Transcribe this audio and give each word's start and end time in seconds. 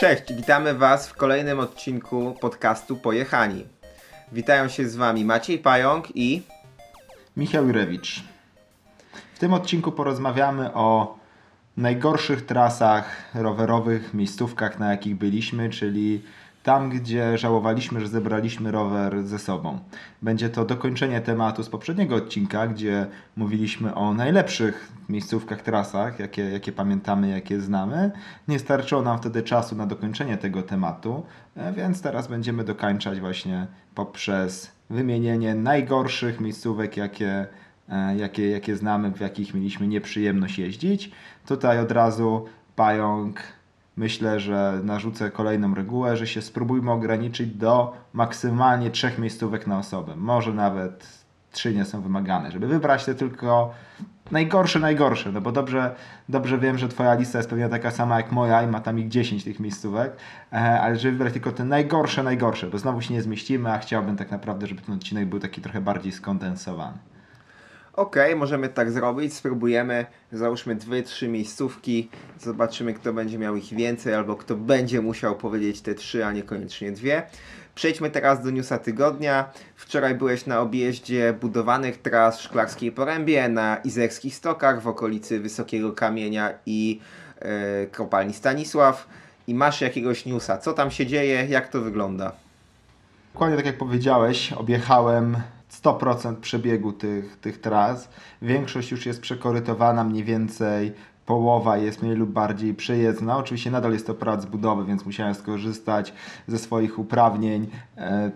Cześć, 0.00 0.34
witamy 0.34 0.74
Was 0.74 1.08
w 1.08 1.14
kolejnym 1.14 1.60
odcinku 1.60 2.34
podcastu 2.40 2.96
Pojechani. 2.96 3.66
Witają 4.32 4.68
się 4.68 4.88
z 4.88 4.96
Wami 4.96 5.24
Maciej 5.24 5.58
Pająk 5.58 6.16
i 6.16 6.42
Michał 7.36 7.66
Jurewicz. 7.66 8.24
W 9.34 9.38
tym 9.38 9.52
odcinku 9.54 9.92
porozmawiamy 9.92 10.74
o 10.74 11.18
najgorszych 11.76 12.46
trasach 12.46 13.34
rowerowych, 13.34 14.14
miejscówkach, 14.14 14.78
na 14.78 14.90
jakich 14.90 15.16
byliśmy, 15.16 15.70
czyli 15.70 16.22
tam, 16.62 16.90
gdzie 16.90 17.38
żałowaliśmy, 17.38 18.00
że 18.00 18.08
zebraliśmy 18.08 18.70
rower 18.70 19.26
ze 19.26 19.38
sobą. 19.38 19.78
Będzie 20.22 20.48
to 20.48 20.64
dokończenie 20.64 21.20
tematu 21.20 21.62
z 21.62 21.68
poprzedniego 21.68 22.14
odcinka, 22.14 22.66
gdzie 22.66 23.06
mówiliśmy 23.36 23.94
o 23.94 24.14
najlepszych 24.14 24.92
miejscówkach, 25.08 25.62
trasach, 25.62 26.18
jakie, 26.18 26.42
jakie 26.42 26.72
pamiętamy, 26.72 27.28
jakie 27.28 27.60
znamy. 27.60 28.10
Nie 28.48 28.58
starczyło 28.58 29.02
nam 29.02 29.18
wtedy 29.18 29.42
czasu 29.42 29.76
na 29.76 29.86
dokończenie 29.86 30.36
tego 30.36 30.62
tematu, 30.62 31.22
e, 31.56 31.72
więc 31.72 32.02
teraz 32.02 32.28
będziemy 32.28 32.64
dokończać 32.64 33.20
właśnie 33.20 33.66
poprzez 33.94 34.72
wymienienie 34.90 35.54
najgorszych 35.54 36.40
miejscówek, 36.40 36.96
jakie, 36.96 37.46
e, 37.88 38.16
jakie, 38.16 38.50
jakie 38.50 38.76
znamy, 38.76 39.10
w 39.12 39.20
jakich 39.20 39.54
mieliśmy 39.54 39.86
nieprzyjemność 39.86 40.58
jeździć. 40.58 41.10
Tutaj 41.46 41.78
od 41.78 41.92
razu 41.92 42.46
pająk 42.76 43.40
myślę, 43.96 44.40
że 44.40 44.80
narzucę 44.84 45.30
kolejną 45.30 45.74
regułę, 45.74 46.16
że 46.16 46.26
się 46.26 46.42
spróbujmy 46.42 46.90
ograniczyć 46.90 47.50
do 47.50 47.92
maksymalnie 48.12 48.90
trzech 48.90 49.18
miejscówek 49.18 49.66
na 49.66 49.78
osobę. 49.78 50.16
Może 50.16 50.52
nawet 50.54 51.20
trzy 51.52 51.74
nie 51.74 51.84
są 51.84 52.00
wymagane, 52.00 52.50
żeby 52.50 52.66
wybrać 52.66 53.04
te 53.04 53.14
tylko 53.14 53.74
najgorsze, 54.30 54.78
najgorsze, 54.78 55.32
no 55.32 55.40
bo 55.40 55.52
dobrze, 55.52 55.94
dobrze 56.28 56.58
wiem, 56.58 56.78
że 56.78 56.88
twoja 56.88 57.14
lista 57.14 57.38
jest 57.38 57.50
pewnie 57.50 57.68
taka 57.68 57.90
sama 57.90 58.16
jak 58.16 58.32
moja 58.32 58.62
i 58.62 58.66
ma 58.66 58.80
tam 58.80 58.98
ich 58.98 59.08
10 59.08 59.44
tych 59.44 59.60
miejscówek, 59.60 60.16
e, 60.52 60.56
ale 60.56 60.96
żeby 60.96 61.12
wybrać 61.12 61.32
tylko 61.32 61.52
te 61.52 61.64
najgorsze, 61.64 62.22
najgorsze, 62.22 62.66
bo 62.66 62.78
znowu 62.78 63.00
się 63.00 63.14
nie 63.14 63.22
zmieścimy, 63.22 63.72
a 63.72 63.78
chciałbym 63.78 64.16
tak 64.16 64.30
naprawdę, 64.30 64.66
żeby 64.66 64.82
ten 64.82 64.94
odcinek 64.94 65.28
był 65.28 65.40
taki 65.40 65.60
trochę 65.60 65.80
bardziej 65.80 66.12
skondensowany. 66.12 66.98
Okej, 67.92 68.36
możemy 68.36 68.68
tak 68.68 68.90
zrobić. 68.90 69.34
Spróbujemy, 69.34 70.06
załóżmy 70.32 70.74
dwie, 70.74 71.02
trzy 71.02 71.28
miejscówki. 71.28 72.08
Zobaczymy, 72.38 72.94
kto 72.94 73.12
będzie 73.12 73.38
miał 73.38 73.56
ich 73.56 73.74
więcej, 73.74 74.14
albo 74.14 74.36
kto 74.36 74.56
będzie 74.56 75.00
musiał 75.00 75.36
powiedzieć 75.36 75.80
te 75.80 75.94
trzy, 75.94 76.26
a 76.26 76.32
niekoniecznie 76.32 76.92
dwie. 76.92 77.22
Przejdźmy 77.74 78.10
teraz 78.10 78.42
do 78.44 78.50
newsa 78.50 78.78
tygodnia. 78.78 79.50
Wczoraj 79.76 80.14
byłeś 80.14 80.46
na 80.46 80.60
objeździe 80.60 81.34
budowanych 81.40 82.02
tras 82.02 82.38
w 82.38 82.42
Szklarskiej 82.42 82.92
Porębie, 82.92 83.48
na 83.48 83.76
Izerskich 83.76 84.34
Stokach 84.34 84.82
w 84.82 84.88
okolicy 84.88 85.40
Wysokiego 85.40 85.92
Kamienia 85.92 86.52
i 86.66 87.00
e, 87.38 87.86
kopalni 87.86 88.34
Stanisław. 88.34 89.08
I 89.46 89.54
masz 89.54 89.80
jakiegoś 89.80 90.26
newsa. 90.26 90.58
Co 90.58 90.72
tam 90.72 90.90
się 90.90 91.06
dzieje? 91.06 91.46
Jak 91.48 91.68
to 91.68 91.80
wygląda? 91.80 92.32
Dokładnie 93.32 93.56
tak 93.56 93.66
jak 93.66 93.78
powiedziałeś, 93.78 94.52
objechałem 94.52 95.36
100% 95.70 96.36
przebiegu 96.36 96.92
tych, 96.92 97.36
tych 97.36 97.60
tras. 97.60 98.08
Większość 98.42 98.90
już 98.90 99.06
jest 99.06 99.20
przekorytowana, 99.20 100.04
mniej 100.04 100.24
więcej 100.24 100.92
połowa 101.26 101.76
jest 101.76 102.02
mniej 102.02 102.16
lub 102.16 102.30
bardziej 102.30 102.74
przejezdna. 102.74 103.36
Oczywiście 103.36 103.70
nadal 103.70 103.92
jest 103.92 104.06
to 104.06 104.14
prac 104.14 104.46
budowy, 104.46 104.84
więc 104.84 105.06
musiałem 105.06 105.34
skorzystać 105.34 106.12
ze 106.46 106.58
swoich 106.58 106.98
uprawnień 106.98 107.66
e, 107.96 108.30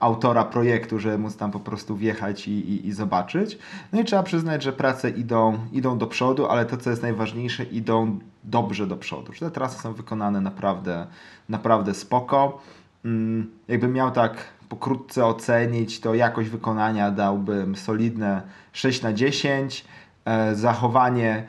autora 0.00 0.44
projektu, 0.44 0.98
żeby 0.98 1.18
móc 1.18 1.36
tam 1.36 1.50
po 1.50 1.60
prostu 1.60 1.96
wjechać 1.96 2.48
i, 2.48 2.50
i, 2.50 2.86
i, 2.86 2.92
zobaczyć. 2.92 3.58
No 3.92 4.00
i 4.00 4.04
trzeba 4.04 4.22
przyznać, 4.22 4.62
że 4.62 4.72
prace 4.72 5.10
idą, 5.10 5.58
idą 5.72 5.98
do 5.98 6.06
przodu, 6.06 6.46
ale 6.46 6.66
to, 6.66 6.76
co 6.76 6.90
jest 6.90 7.02
najważniejsze, 7.02 7.64
idą 7.64 8.18
dobrze 8.44 8.86
do 8.86 8.96
przodu. 8.96 9.32
Że 9.32 9.38
te 9.40 9.50
trasy 9.50 9.78
są 9.78 9.92
wykonane 9.92 10.40
naprawdę, 10.40 11.06
naprawdę 11.48 11.94
spoko. 11.94 12.60
Mm, 13.04 13.50
jakbym 13.68 13.92
miał 13.92 14.10
tak 14.10 14.36
pokrótce 14.68 15.26
ocenić, 15.26 16.00
to 16.00 16.14
jakość 16.14 16.48
wykonania 16.48 17.10
dałbym 17.10 17.76
solidne 17.76 18.42
6 18.72 19.02
na 19.02 19.12
10. 19.12 19.84
E, 20.24 20.54
zachowanie 20.54 21.44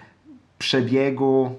przebiegu 0.57 1.55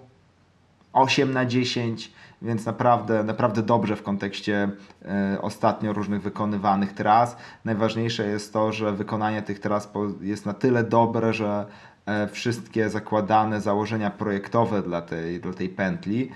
8 0.93 1.33
na 1.33 1.47
10, 1.47 2.13
więc 2.43 2.67
naprawdę, 2.67 3.25
naprawdę 3.25 3.63
dobrze 3.63 3.97
w 3.97 4.03
kontekście 4.03 4.71
e, 5.05 5.39
ostatnio 5.43 5.93
różnych 5.93 6.23
wykonywanych 6.23 6.93
tras. 6.93 7.37
Najważniejsze 7.65 8.27
jest 8.27 8.53
to, 8.53 8.73
że 8.73 8.93
wykonanie 8.93 9.43
tych 9.43 9.61
tras 9.61 9.89
jest 10.21 10.47
na 10.47 10.55
tyle 10.55 10.85
dobre, 10.85 11.33
że 11.33 11.67
e, 12.07 12.29
wszystkie 12.29 12.91
zakładane 12.91 13.61
założenia 13.61 14.11
projektowe 14.11 14.83
dla 14.83 15.03
tej, 15.03 15.41
dla 15.41 15.53
tej 15.53 15.69
pętli 15.69 16.31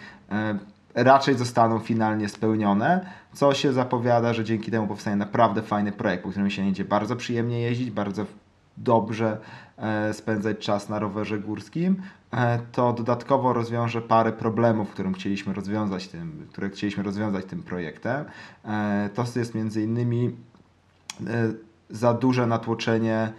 raczej 0.95 1.35
zostaną 1.35 1.79
finalnie 1.79 2.29
spełnione, 2.29 3.07
co 3.33 3.55
się 3.55 3.73
zapowiada, 3.73 4.35
że 4.35 4.45
dzięki 4.45 4.71
temu 4.71 4.87
powstanie 4.87 5.17
naprawdę 5.17 5.63
fajny 5.63 5.93
projekt, 5.93 6.23
po 6.23 6.31
którym 6.31 6.51
się 6.51 6.63
będzie 6.63 6.85
bardzo 6.85 7.17
przyjemnie 7.17 7.61
jeździć, 7.61 7.91
bardzo 7.91 8.27
dobrze 8.77 9.39
e, 9.77 10.15
spędzać 10.15 10.59
czas 10.59 10.89
na 10.89 10.99
rowerze 10.99 11.39
górskim, 11.39 12.03
e, 12.33 12.59
to 12.73 12.93
dodatkowo 12.93 13.53
rozwiąże 13.53 14.03
parę 14.03 14.33
problemów, 14.33 14.91
którym 14.91 15.15
chcieliśmy 15.15 15.55
rozwiązać 15.55 16.09
tym, 16.09 16.47
które 16.51 16.71
chcieliśmy 16.71 17.03
rozwiązać 17.03 17.45
tym 17.45 17.63
projektem. 17.63 18.25
E, 18.65 19.11
to 19.15 19.25
jest 19.37 19.55
między 19.55 19.83
innymi 19.83 20.37
za 21.91 22.15
duże 22.15 22.47
natłoczenie 22.47 23.33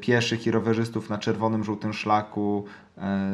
pieszych 0.00 0.46
i 0.46 0.50
rowerzystów 0.50 1.10
na 1.10 1.18
czerwonym, 1.18 1.64
żółtym 1.64 1.92
szlaku 1.92 2.64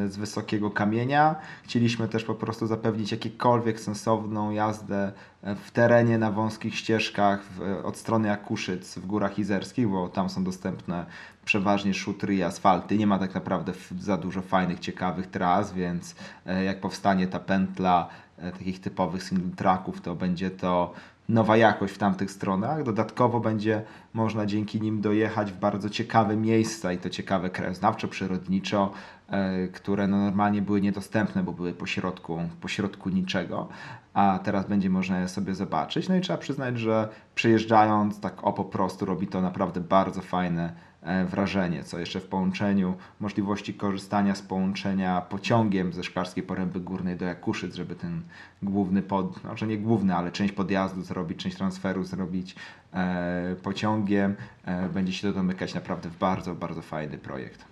z 0.07 0.17
wysokiego 0.17 0.71
kamienia. 0.71 1.37
Chcieliśmy 1.65 2.09
też 2.09 2.25
po 2.25 2.35
prostu 2.35 2.67
zapewnić 2.67 3.13
jakiekolwiek 3.13 3.81
sensowną 3.81 4.51
jazdę 4.51 5.13
w 5.43 5.71
terenie 5.71 6.19
na 6.19 6.31
wąskich 6.31 6.75
ścieżkach 6.75 7.43
w, 7.43 7.81
od 7.85 7.97
strony 7.97 8.29
Jakuszyc 8.29 8.99
w 8.99 9.07
Górach 9.07 9.39
Izerskich, 9.39 9.89
bo 9.89 10.09
tam 10.09 10.31
są 10.31 10.45
dostępne 10.45 11.07
przeważnie 11.45 11.95
szutry 11.95 12.35
i 12.35 12.43
asfalty. 12.43 12.99
Nie 12.99 13.07
ma 13.07 13.19
tak 13.19 13.35
naprawdę 13.35 13.73
za 14.01 14.17
dużo 14.17 14.43
fajnych, 14.43 14.81
ciekawych 14.81 15.27
tras, 15.27 15.73
więc 15.73 16.15
e, 16.47 16.65
jak 16.65 16.81
powstanie 16.81 17.27
ta 17.27 17.41
pętla 17.41 18.09
e, 18.39 18.53
takich 18.53 18.81
typowych 18.81 19.23
single 19.23 19.57
tracków, 19.57 20.01
to 20.01 20.15
będzie 20.15 20.51
to 20.51 20.93
nowa 21.29 21.57
jakość 21.57 21.95
w 21.95 21.99
tamtych 21.99 22.31
stronach. 22.31 22.83
Dodatkowo 22.83 23.41
będzie 23.41 23.83
można 24.15 24.47
dzięki 24.47 24.81
nim 24.81 25.01
dojechać 25.01 25.53
w 25.53 25.59
bardzo 25.59 25.91
ciekawe 25.91 26.37
miejsca 26.37 26.93
i 26.93 26.99
to 26.99 27.11
ciekawe 27.11 27.51
krajoznawczo, 27.51 28.09
przyrodniczo, 28.09 28.93
e, 29.29 29.69
które 29.69 30.09
no 30.09 30.17
normalnie 30.17 30.63
były 30.63 30.81
niedostępne, 30.81 31.43
bo 31.43 31.53
były 31.53 31.73
pośrodku, 31.73 32.39
pośrodku 32.61 33.09
niczego, 33.09 33.69
a 34.15 34.39
teraz 34.45 34.67
będzie 34.67 34.91
można 34.91 35.21
je 35.21 35.29
sobie 35.29 35.55
zobaczyć. 35.55 36.09
No 36.09 36.17
i 36.17 36.21
trzeba 36.21 36.39
przyznać, 36.39 36.79
że 36.79 37.09
przyjeżdżając 37.35 38.21
tak 38.21 38.45
o 38.45 38.53
po 38.53 38.65
prostu 38.65 39.05
robi 39.05 39.27
to 39.27 39.41
naprawdę 39.41 39.81
bardzo 39.81 40.23
fajne 40.23 40.88
wrażenie, 41.27 41.85
co 41.85 41.99
jeszcze 41.99 42.21
w 42.21 42.27
połączeniu 42.27 42.95
możliwości 43.21 43.75
korzystania 43.75 44.35
z 44.35 44.43
połączenia 44.43 45.21
pociągiem 45.21 45.93
ze 45.93 46.05
Szklarskiej 46.05 46.43
Poręby 46.43 46.81
Górnej 46.81 47.17
do 47.17 47.25
Jakuszyc, 47.25 47.75
żeby 47.75 47.95
ten 47.95 48.23
główny 48.63 49.03
pod, 49.03 49.45
może 49.45 49.67
nie 49.67 49.79
główny, 49.79 50.15
ale 50.15 50.33
część 50.33 50.53
podjazdu 50.53 51.03
zrobić, 51.03 51.39
część 51.39 51.57
transferu 51.57 52.05
zrobić 52.05 52.57
e, 52.95 53.57
pociągiem, 53.63 54.37
e, 54.65 54.89
będzie 54.89 55.13
się 55.13 55.29
to 55.29 55.35
domykać 55.35 55.75
naprawdę 55.75 56.09
w 56.09 56.19
bardzo, 56.19 56.55
bardzo 56.55 56.83
fajny 56.83 57.19
projekt. 57.19 57.65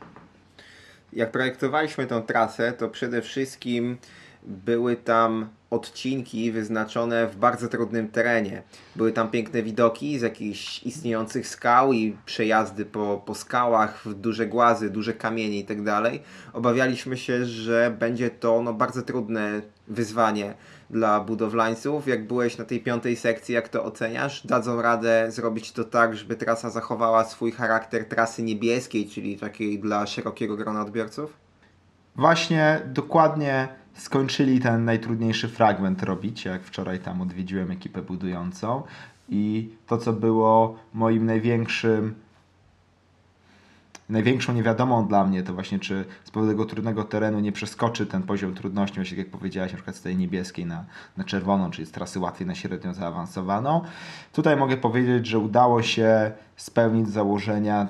Jak 1.13 1.31
projektowaliśmy 1.31 2.07
tę 2.07 2.23
trasę, 2.23 2.73
to 2.73 2.89
przede 2.89 3.23
wszystkim 3.23 3.97
były 4.47 4.97
tam 4.97 5.49
odcinki 5.71 6.53
wyznaczone 6.53 7.27
w 7.27 7.37
bardzo 7.37 7.69
trudnym 7.69 8.09
terenie. 8.09 8.63
Były 8.97 9.13
tam 9.13 9.31
piękne 9.31 9.63
widoki 9.63 10.19
z 10.19 10.23
jakichś 10.23 10.83
istniejących 10.83 11.49
skał 11.49 11.93
i 11.93 12.17
przejazdy 12.27 12.85
po, 12.85 13.23
po 13.27 13.35
skałach, 13.35 14.03
w 14.05 14.15
duże 14.15 14.47
głazy, 14.47 14.91
duże 14.91 15.15
kamienie 15.15 15.57
itd. 15.57 15.85
Tak 15.85 16.13
Obawialiśmy 16.53 17.17
się, 17.17 17.45
że 17.45 17.97
będzie 17.99 18.31
to 18.31 18.63
no, 18.63 18.75
bardzo 18.75 19.03
trudne 19.03 19.63
wyzwanie 19.89 20.55
dla 20.91 21.21
budowlańców. 21.21 22.09
Jak 22.09 22.27
byłeś 22.27 22.59
na 22.59 22.65
tej 22.65 22.81
piątej 22.81 23.17
sekcji, 23.17 23.55
jak 23.55 23.69
to 23.69 23.85
oceniasz? 23.85 24.47
Dadzą 24.47 24.83
radę 24.83 25.27
zrobić 25.31 25.73
to 25.73 25.85
tak, 25.85 26.17
żeby 26.17 26.37
trasa 26.37 26.71
zachowała 26.71 27.25
swój 27.25 27.53
charakter 27.53 28.05
trasy 28.05 28.43
niebieskiej, 28.43 29.09
czyli 29.09 29.37
takiej 29.39 29.79
dla 29.79 30.07
szerokiego 30.07 30.57
grona 30.57 30.83
odbiorców? 30.83 31.37
Właśnie 32.17 32.83
dokładnie 32.87 33.69
skończyli 33.97 34.61
ten 34.61 34.85
najtrudniejszy 34.85 35.49
fragment 35.49 36.03
robić, 36.03 36.45
jak 36.45 36.63
wczoraj 36.63 36.99
tam 36.99 37.23
odwiedziłem 37.23 37.71
ekipę 37.71 38.03
budującą 38.03 38.83
i 39.29 39.71
to, 39.87 39.99
co 39.99 40.13
było 40.13 40.79
moim 40.95 41.27
największym 41.27 42.15
największą 44.09 44.53
niewiadomą 44.53 45.09
dla 45.09 45.27
mnie 45.27 45.43
to 45.43 45.55
właśnie, 45.55 45.79
czy 45.79 46.05
z 46.25 46.31
powodu 46.31 46.53
tego 46.53 46.65
trudnego 46.65 47.05
terenu 47.05 47.41
nie 47.41 47.53
przeskoczy 47.53 48.07
ten 48.07 48.23
poziom 48.23 48.55
trudności, 48.55 48.97
właśnie 48.97 49.19
jak 49.19 49.31
powiedziałeś, 49.31 49.73
na 49.73 49.77
przykład 49.77 49.97
z 49.97 50.03
tej 50.03 50.17
niebieskiej 50.17 50.67
na, 50.67 50.85
na 51.17 51.25
czerwoną, 51.25 51.71
czyli 51.71 51.87
z 51.87 51.91
trasy 51.91 52.19
łatwiej 52.19 52.47
na 52.47 52.55
średnio 52.55 52.95
zaawansowaną. 52.95 53.81
Tutaj 54.33 54.57
mogę 54.57 54.77
powiedzieć, 54.77 55.27
że 55.27 55.39
udało 55.39 55.83
się 55.83 56.33
spełnić 56.57 57.09
założenia 57.09 57.89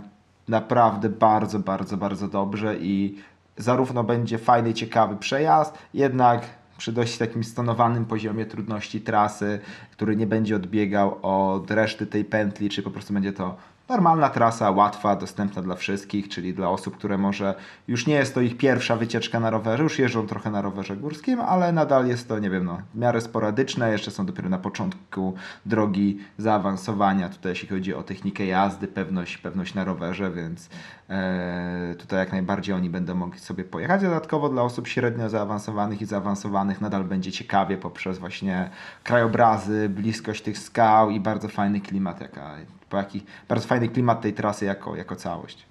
naprawdę 0.49 1.09
bardzo, 1.09 1.59
bardzo, 1.59 1.97
bardzo 1.97 2.29
dobrze 2.29 2.77
i 2.79 3.19
zarówno 3.57 4.05
będzie 4.05 4.39
fajny, 4.39 4.75
ciekawy 4.75 5.17
przejazd, 5.17 5.79
jednak 5.95 6.43
przy 6.79 6.93
dość 6.93 7.19
takim 7.19 7.45
stonowanym 7.45 8.05
poziomie 8.05 8.47
trudności 8.47 9.01
trasy, 9.01 9.61
który 9.93 10.17
nie 10.17 10.27
będzie 10.27 10.57
odbiegał 10.57 11.19
od 11.23 11.71
reszty 11.71 12.07
tej 12.07 12.25
pętli, 12.25 12.69
czy 12.69 12.83
po 12.83 12.91
prostu 12.91 13.15
będzie 13.15 13.33
to 13.33 13.57
normalna 13.89 14.29
trasa, 14.29 14.71
łatwa, 14.71 15.17
dostępna 15.17 15.63
dla 15.63 15.75
wszystkich, 15.75 16.29
czyli 16.29 16.55
dla 16.55 16.71
osób, 16.71 16.97
które 16.97 17.19
może 17.19 17.55
już 17.89 18.07
nie 18.07 18.15
jest 18.15 18.35
to 18.35 18.41
ich 18.41 18.57
pierwsza 18.57 18.97
wycieczka 18.97 19.41
na 19.41 19.51
rowerze, 19.51 19.83
już 19.83 19.99
jeżdżą 19.99 20.27
trochę 20.27 20.51
na 20.51 20.63
rowerze 20.63 20.97
górskim, 20.97 21.41
ale 21.41 21.73
nadal 21.73 22.07
jest 22.07 22.29
to, 22.29 22.39
nie 22.39 22.51
wiem, 22.51 22.65
no, 22.65 22.79
w 22.95 22.99
miarę 22.99 23.21
sporadyczne, 23.21 23.93
jeszcze 23.93 24.11
są 24.11 24.27
dopiero 24.27 24.49
na 24.49 24.59
początku 24.59 25.35
drogi 25.67 26.19
zaawansowania, 26.39 27.29
tutaj 27.29 27.53
jeśli 27.53 27.69
chodzi 27.69 27.95
o 27.95 28.03
technikę 28.03 28.47
jazdy, 28.47 28.89
pewność, 28.89 29.39
pewność 29.39 29.75
na 29.75 29.85
rowerze, 29.85 30.31
więc 30.31 30.69
e, 31.11 31.95
tutaj 31.99 32.19
jak 32.19 32.33
najbardziej 32.33 32.75
oni 32.75 32.91
będą 32.91 33.15
mogli 33.15 33.41
sobie 33.41 33.65
pojechać. 33.65 34.03
Dodatkowo 34.03 34.49
dla 34.49 34.63
osób 34.63 34.89
średnio 34.89 35.29
zaawansowanych 35.29 36.03
i 36.03 36.07
zaawansowanych 36.07 36.81
nadal 36.81 37.05
będzie 37.05 37.33
ciekawie 37.33 37.77
poprzez 37.77 38.19
właśnie 38.19 38.71
krajobrazy, 39.05 39.89
bliskość 39.89 40.43
tych 40.43 40.59
skał 40.59 41.11
i 41.11 41.21
bardzo 41.21 41.49
fajny 41.49 41.81
klimat, 41.81 42.21
jaka, 42.21 42.57
po 42.91 42.97
jaki, 42.97 43.25
bardzo 43.49 43.69
fajny 43.69 43.89
klimat 43.89 44.21
tej 44.21 44.33
trasy 44.33 44.65
jako, 44.65 44.97
jako 44.97 45.17
całość. 45.17 45.67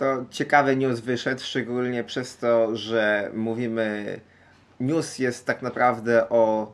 To 0.00 0.24
ciekawy 0.30 0.76
news 0.76 1.00
wyszedł, 1.00 1.40
szczególnie 1.42 2.04
przez 2.04 2.36
to, 2.36 2.76
że 2.76 3.30
mówimy. 3.34 4.20
News 4.80 5.18
jest 5.18 5.46
tak 5.46 5.62
naprawdę 5.62 6.28
o. 6.28 6.72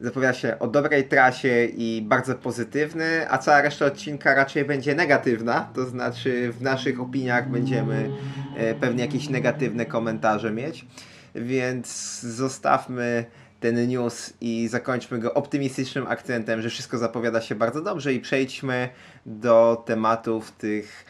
Zapowiada 0.00 0.34
się 0.34 0.58
o 0.58 0.66
dobrej 0.66 1.08
trasie 1.08 1.64
i 1.64 2.02
bardzo 2.08 2.34
pozytywny, 2.34 3.30
a 3.30 3.38
cała 3.38 3.62
reszta 3.62 3.86
odcinka 3.86 4.34
raczej 4.34 4.64
będzie 4.64 4.94
negatywna. 4.94 5.68
To 5.74 5.86
znaczy, 5.86 6.52
w 6.52 6.62
naszych 6.62 7.00
opiniach 7.00 7.48
będziemy 7.48 8.10
e, 8.56 8.74
pewnie 8.74 9.04
jakieś 9.04 9.28
negatywne 9.28 9.86
komentarze 9.86 10.50
mieć. 10.50 10.86
Więc 11.34 12.20
zostawmy 12.20 13.24
ten 13.60 13.88
news 13.88 14.32
i 14.40 14.68
zakończmy 14.68 15.18
go 15.18 15.34
optymistycznym 15.34 16.06
akcentem, 16.06 16.62
że 16.62 16.70
wszystko 16.70 16.98
zapowiada 16.98 17.40
się 17.40 17.54
bardzo 17.54 17.82
dobrze 17.82 18.12
i 18.12 18.20
przejdźmy 18.20 18.88
do 19.26 19.82
tematów 19.86 20.52
tych 20.52 21.04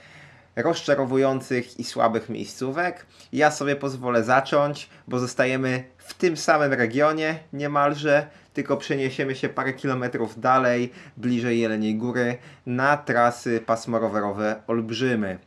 rozczarowujących 0.57 1.81
i 1.81 1.85
słabych 1.85 2.29
miejscówek. 2.29 3.07
Ja 3.33 3.51
sobie 3.51 3.77
pozwolę 3.77 4.25
zacząć, 4.25 4.91
bo 5.09 5.19
zostajemy 5.19 5.85
w 5.99 6.15
tym 6.15 6.37
samym 6.37 6.73
regionie 6.73 7.39
niemalże, 7.53 8.27
tylko 8.55 8.77
przeniesiemy 8.77 9.35
się 9.35 9.49
parę 9.49 9.73
kilometrów 9.73 10.41
dalej, 10.41 10.93
bliżej 11.17 11.61
Jeleniej 11.61 11.95
Góry, 11.95 12.37
na 12.67 12.97
trasy 12.97 13.61
pasmorowerowe 13.67 14.63
Olbrzymy 14.67 15.39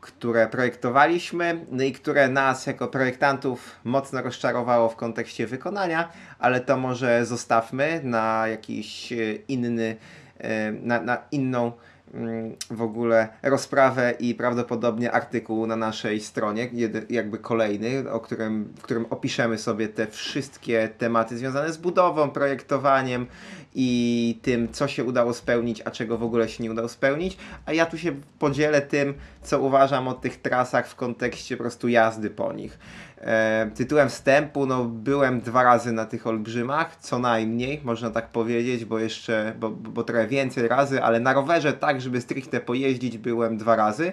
które 0.00 0.48
projektowaliśmy, 0.48 1.66
no 1.70 1.84
i 1.84 1.92
które 1.92 2.28
nas 2.28 2.66
jako 2.66 2.88
projektantów 2.88 3.76
mocno 3.84 4.22
rozczarowało 4.22 4.88
w 4.88 4.96
kontekście 4.96 5.46
wykonania, 5.46 6.08
ale 6.38 6.60
to 6.60 6.76
może 6.76 7.26
zostawmy 7.26 8.00
na 8.04 8.48
jakiś 8.48 9.12
e, 9.12 9.16
inny, 9.48 9.96
e, 10.38 10.72
na, 10.72 11.00
na 11.00 11.18
inną 11.32 11.72
mm, 12.14 12.56
w 12.70 12.82
ogóle 12.82 13.28
rozprawę 13.42 14.14
i 14.18 14.34
prawdopodobnie 14.34 15.12
artykuł 15.12 15.66
na 15.66 15.76
naszej 15.76 16.20
stronie, 16.20 16.70
jakby 17.10 17.38
kolejny, 17.38 18.10
o 18.10 18.20
którym, 18.20 18.72
w 18.76 18.82
którym 18.82 19.06
opiszemy 19.10 19.58
sobie 19.58 19.88
te 19.88 20.06
wszystkie 20.06 20.88
tematy 20.98 21.38
związane 21.38 21.72
z 21.72 21.76
budową, 21.76 22.30
projektowaniem 22.30 23.26
i 23.74 24.38
tym, 24.42 24.72
co 24.72 24.88
się 24.88 25.04
udało 25.04 25.34
spełnić, 25.34 25.82
a 25.84 25.90
czego 25.90 26.18
w 26.18 26.22
ogóle 26.22 26.48
się 26.48 26.62
nie 26.62 26.70
udało 26.70 26.88
spełnić. 26.88 27.36
A 27.66 27.72
ja 27.72 27.86
tu 27.86 27.98
się 27.98 28.12
podzielę 28.38 28.82
tym, 28.82 29.14
co 29.42 29.60
uważam 29.60 30.08
o 30.08 30.14
tych 30.14 30.36
trasach 30.36 30.88
w 30.88 30.94
kontekście 30.94 31.56
po 31.56 31.62
prostu 31.62 31.88
jazdy 31.88 32.30
po 32.30 32.52
nich. 32.52 32.78
E, 33.20 33.70
tytułem 33.74 34.08
wstępu, 34.08 34.66
no 34.66 34.84
byłem 34.84 35.40
dwa 35.40 35.62
razy 35.62 35.92
na 35.92 36.06
tych 36.06 36.26
olbrzymach, 36.26 36.96
co 36.96 37.18
najmniej, 37.18 37.80
można 37.84 38.10
tak 38.10 38.28
powiedzieć, 38.28 38.84
bo 38.84 38.98
jeszcze, 38.98 39.54
bo, 39.60 39.70
bo 39.70 40.02
trochę 40.02 40.26
więcej 40.26 40.68
razy, 40.68 41.02
ale 41.02 41.20
na 41.20 41.32
rowerze 41.32 41.72
tak, 41.72 42.00
żeby 42.00 42.20
stricte 42.20 42.60
pojeździć, 42.60 43.18
byłem 43.18 43.58
dwa 43.58 43.76
razy. 43.76 44.12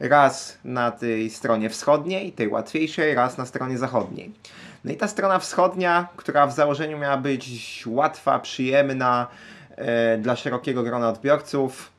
Raz 0.00 0.58
na 0.64 0.90
tej 0.90 1.30
stronie 1.30 1.70
wschodniej, 1.70 2.32
tej 2.32 2.48
łatwiejszej, 2.48 3.14
raz 3.14 3.38
na 3.38 3.46
stronie 3.46 3.78
zachodniej. 3.78 4.32
No 4.84 4.92
i 4.92 4.96
ta 4.96 5.08
strona 5.08 5.38
wschodnia, 5.38 6.08
która 6.16 6.46
w 6.46 6.54
założeniu 6.54 6.98
miała 6.98 7.16
być 7.16 7.82
łatwa, 7.86 8.38
przyjemna 8.38 9.26
e, 9.76 10.18
dla 10.18 10.36
szerokiego 10.36 10.82
grona 10.82 11.08
odbiorców, 11.08 11.92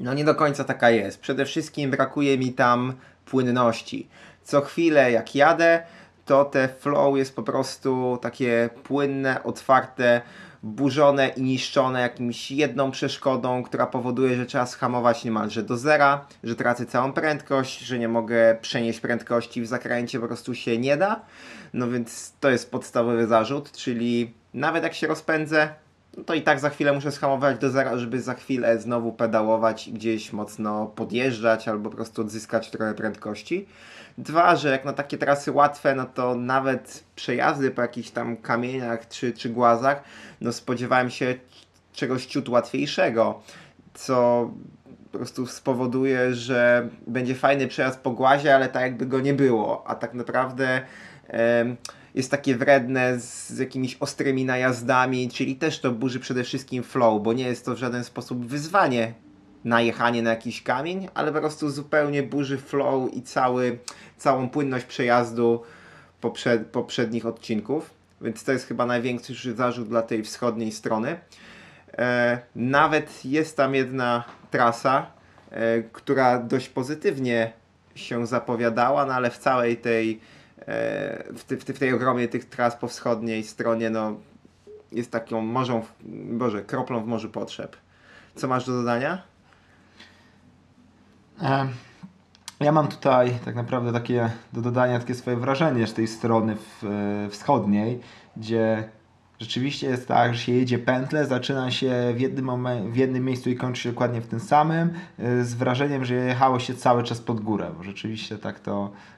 no 0.00 0.14
nie 0.14 0.24
do 0.24 0.34
końca 0.34 0.64
taka 0.64 0.90
jest. 0.90 1.20
Przede 1.20 1.44
wszystkim 1.44 1.90
brakuje 1.90 2.38
mi 2.38 2.52
tam 2.52 2.92
płynności. 3.26 4.08
Co 4.44 4.60
chwilę 4.60 5.12
jak 5.12 5.34
jadę, 5.34 5.82
to 6.26 6.44
te 6.44 6.68
flow 6.68 7.18
jest 7.18 7.36
po 7.36 7.42
prostu 7.42 8.18
takie 8.22 8.70
płynne, 8.84 9.42
otwarte, 9.42 10.20
burzone 10.62 11.28
i 11.28 11.42
niszczone 11.42 12.00
jakimś 12.00 12.50
jedną 12.50 12.90
przeszkodą, 12.90 13.62
która 13.62 13.86
powoduje, 13.86 14.36
że 14.36 14.46
trzeba 14.46 14.66
schamować 14.66 15.24
niemalże 15.24 15.62
do 15.62 15.76
zera, 15.76 16.26
że 16.44 16.56
tracę 16.56 16.86
całą 16.86 17.12
prędkość, 17.12 17.78
że 17.78 17.98
nie 17.98 18.08
mogę 18.08 18.58
przenieść 18.60 19.00
prędkości 19.00 19.62
w 19.62 19.66
zakręcie, 19.66 20.20
po 20.20 20.26
prostu 20.26 20.54
się 20.54 20.78
nie 20.78 20.96
da. 20.96 21.20
No 21.74 21.90
więc 21.90 22.32
to 22.40 22.50
jest 22.50 22.70
podstawowy 22.70 23.26
zarzut, 23.26 23.72
czyli 23.72 24.32
nawet 24.54 24.82
jak 24.82 24.94
się 24.94 25.06
rozpędzę, 25.06 25.68
no 26.16 26.24
to 26.24 26.34
i 26.34 26.42
tak 26.42 26.60
za 26.60 26.70
chwilę 26.70 26.92
muszę 26.92 27.12
schamować 27.12 27.58
do 27.58 27.70
zera, 27.70 27.98
żeby 27.98 28.20
za 28.20 28.34
chwilę 28.34 28.78
znowu 28.78 29.12
pedałować 29.12 29.88
i 29.88 29.92
gdzieś 29.92 30.32
mocno 30.32 30.86
podjeżdżać 30.86 31.68
albo 31.68 31.90
po 31.90 31.96
prostu 31.96 32.22
odzyskać 32.22 32.70
trochę 32.70 32.94
prędkości. 32.94 33.66
Dwa, 34.18 34.56
że 34.56 34.70
jak 34.70 34.84
na 34.84 34.92
takie 34.92 35.18
trasy 35.18 35.52
łatwe, 35.52 35.94
no 35.94 36.04
to 36.06 36.34
nawet 36.34 37.04
przejazdy 37.16 37.70
po 37.70 37.82
jakichś 37.82 38.10
tam 38.10 38.36
kamieniach 38.36 39.08
czy, 39.08 39.32
czy 39.32 39.48
głazach, 39.48 40.02
no 40.40 40.52
spodziewałem 40.52 41.10
się 41.10 41.34
czegoś 41.92 42.26
ciut 42.26 42.48
łatwiejszego, 42.48 43.42
co 43.94 44.50
po 45.12 45.18
prostu 45.18 45.46
spowoduje, 45.46 46.34
że 46.34 46.88
będzie 47.06 47.34
fajny 47.34 47.68
przejazd 47.68 48.00
po 48.00 48.10
głazie, 48.10 48.54
ale 48.54 48.68
tak 48.68 48.82
jakby 48.82 49.06
go 49.06 49.20
nie 49.20 49.34
było, 49.34 49.84
a 49.86 49.94
tak 49.94 50.14
naprawdę 50.14 50.82
jest 52.14 52.30
takie 52.30 52.56
wredne 52.56 53.20
z 53.20 53.58
jakimiś 53.58 53.96
ostrymi 54.00 54.44
najazdami, 54.44 55.28
czyli 55.28 55.56
też 55.56 55.80
to 55.80 55.92
burzy 55.92 56.20
przede 56.20 56.44
wszystkim 56.44 56.82
flow, 56.82 57.22
bo 57.22 57.32
nie 57.32 57.46
jest 57.46 57.64
to 57.64 57.74
w 57.74 57.78
żaden 57.78 58.04
sposób 58.04 58.46
wyzwanie 58.46 59.14
najechanie 59.64 60.22
na 60.22 60.30
jakiś 60.30 60.62
kamień, 60.62 61.08
ale 61.14 61.32
po 61.32 61.40
prostu 61.40 61.70
zupełnie 61.70 62.22
burzy 62.22 62.58
flow 62.58 63.14
i 63.14 63.22
cały, 63.22 63.78
całą 64.16 64.48
płynność 64.48 64.84
przejazdu 64.84 65.62
poprzed, 66.20 66.66
poprzednich 66.66 67.26
odcinków. 67.26 67.90
Więc 68.20 68.44
to 68.44 68.52
jest 68.52 68.66
chyba 68.66 68.86
największy 68.86 69.54
zarzut 69.54 69.88
dla 69.88 70.02
tej 70.02 70.22
wschodniej 70.22 70.72
strony. 70.72 71.18
E, 71.98 72.38
nawet 72.56 73.24
jest 73.24 73.56
tam 73.56 73.74
jedna 73.74 74.24
trasa, 74.50 75.06
e, 75.50 75.82
która 75.82 76.38
dość 76.38 76.68
pozytywnie 76.68 77.52
się 77.94 78.26
zapowiadała, 78.26 79.06
no 79.06 79.14
ale 79.14 79.30
w 79.30 79.38
całej 79.38 79.76
tej 79.76 80.20
w, 80.68 81.44
w, 81.48 81.64
w 81.74 81.78
tej 81.78 81.92
ogromie 81.92 82.28
tych 82.28 82.44
tras 82.44 82.76
po 82.76 82.88
wschodniej 82.88 83.44
stronie 83.44 83.90
no, 83.90 84.16
jest 84.92 85.10
taką 85.10 85.40
morzą, 85.40 85.82
Boże, 86.32 86.62
kroplą 86.62 87.00
w 87.00 87.06
morzu 87.06 87.30
potrzeb. 87.30 87.76
Co 88.34 88.48
masz 88.48 88.66
do 88.66 88.72
dodania? 88.72 89.22
E, 91.42 91.68
ja 92.60 92.72
mam 92.72 92.88
tutaj 92.88 93.38
tak 93.44 93.54
naprawdę 93.54 93.92
takie 93.92 94.30
do 94.52 94.60
dodania 94.60 94.98
takie 94.98 95.14
swoje 95.14 95.36
wrażenie 95.36 95.86
z 95.86 95.94
tej 95.94 96.06
strony 96.06 96.56
w, 96.56 96.84
e, 96.84 97.30
wschodniej, 97.30 98.00
gdzie 98.36 98.88
rzeczywiście 99.38 99.86
jest 99.86 100.08
tak, 100.08 100.34
że 100.34 100.40
się 100.40 100.52
jedzie 100.52 100.78
pętlę, 100.78 101.26
zaczyna 101.26 101.70
się 101.70 102.12
w 102.14 102.20
jednym, 102.20 102.66
w 102.92 102.96
jednym 102.96 103.24
miejscu 103.24 103.50
i 103.50 103.56
kończy 103.56 103.82
się 103.82 103.88
dokładnie 103.88 104.20
w 104.20 104.26
tym 104.26 104.40
samym, 104.40 104.90
z 105.42 105.54
wrażeniem, 105.54 106.04
że 106.04 106.14
jechało 106.14 106.58
się 106.58 106.74
cały 106.74 107.02
czas 107.02 107.20
pod 107.20 107.40
górę, 107.40 107.70
bo 107.76 107.82
rzeczywiście 107.82 108.38
tak 108.38 108.60
to, 108.60 108.90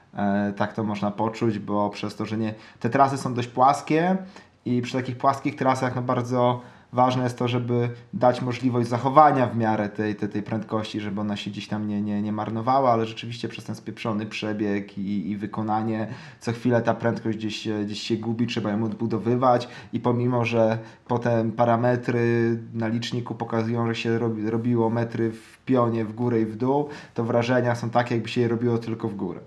tak 0.57 0.73
to 0.73 0.83
można 0.83 1.11
poczuć, 1.11 1.59
bo 1.59 1.89
przez 1.89 2.15
to, 2.15 2.25
że 2.25 2.37
nie, 2.37 2.53
te 2.79 2.89
trasy 2.89 3.17
są 3.17 3.33
dość 3.33 3.47
płaskie 3.47 4.17
i 4.65 4.81
przy 4.81 4.93
takich 4.93 5.17
płaskich 5.17 5.55
trasach 5.55 5.95
no 5.95 6.01
bardzo 6.01 6.61
ważne 6.93 7.23
jest 7.23 7.37
to, 7.37 7.47
żeby 7.47 7.89
dać 8.13 8.41
możliwość 8.41 8.89
zachowania 8.89 9.47
w 9.47 9.57
miarę 9.57 9.89
tej, 9.89 10.15
tej, 10.15 10.29
tej 10.29 10.43
prędkości, 10.43 10.99
żeby 10.99 11.21
ona 11.21 11.35
się 11.35 11.51
gdzieś 11.51 11.67
tam 11.67 11.87
nie, 11.87 12.01
nie, 12.01 12.21
nie 12.21 12.31
marnowała, 12.31 12.91
ale 12.91 13.05
rzeczywiście 13.05 13.47
przez 13.47 13.65
ten 13.65 13.75
spieprzony 13.75 14.25
przebieg 14.25 14.97
i, 14.97 15.29
i 15.29 15.37
wykonanie 15.37 16.07
co 16.39 16.51
chwilę 16.51 16.81
ta 16.81 16.93
prędkość 16.93 17.37
gdzieś, 17.37 17.67
gdzieś 17.85 18.01
się 18.01 18.17
gubi, 18.17 18.47
trzeba 18.47 18.71
ją 18.71 18.83
odbudowywać 18.83 19.67
i 19.93 19.99
pomimo, 19.99 20.45
że 20.45 20.77
potem 21.07 21.51
parametry 21.51 22.57
na 22.73 22.87
liczniku 22.87 23.35
pokazują, 23.35 23.87
że 23.87 23.95
się 23.95 24.19
robi, 24.19 24.49
robiło 24.49 24.89
metry 24.89 25.31
w 25.31 25.59
pionie 25.65 26.05
w 26.05 26.13
górę 26.13 26.41
i 26.41 26.45
w 26.45 26.55
dół, 26.55 26.89
to 27.13 27.23
wrażenia 27.23 27.75
są 27.75 27.89
takie, 27.89 28.15
jakby 28.15 28.29
się 28.29 28.41
je 28.41 28.47
robiło 28.47 28.77
tylko 28.77 29.07
w 29.07 29.15
górę. 29.15 29.39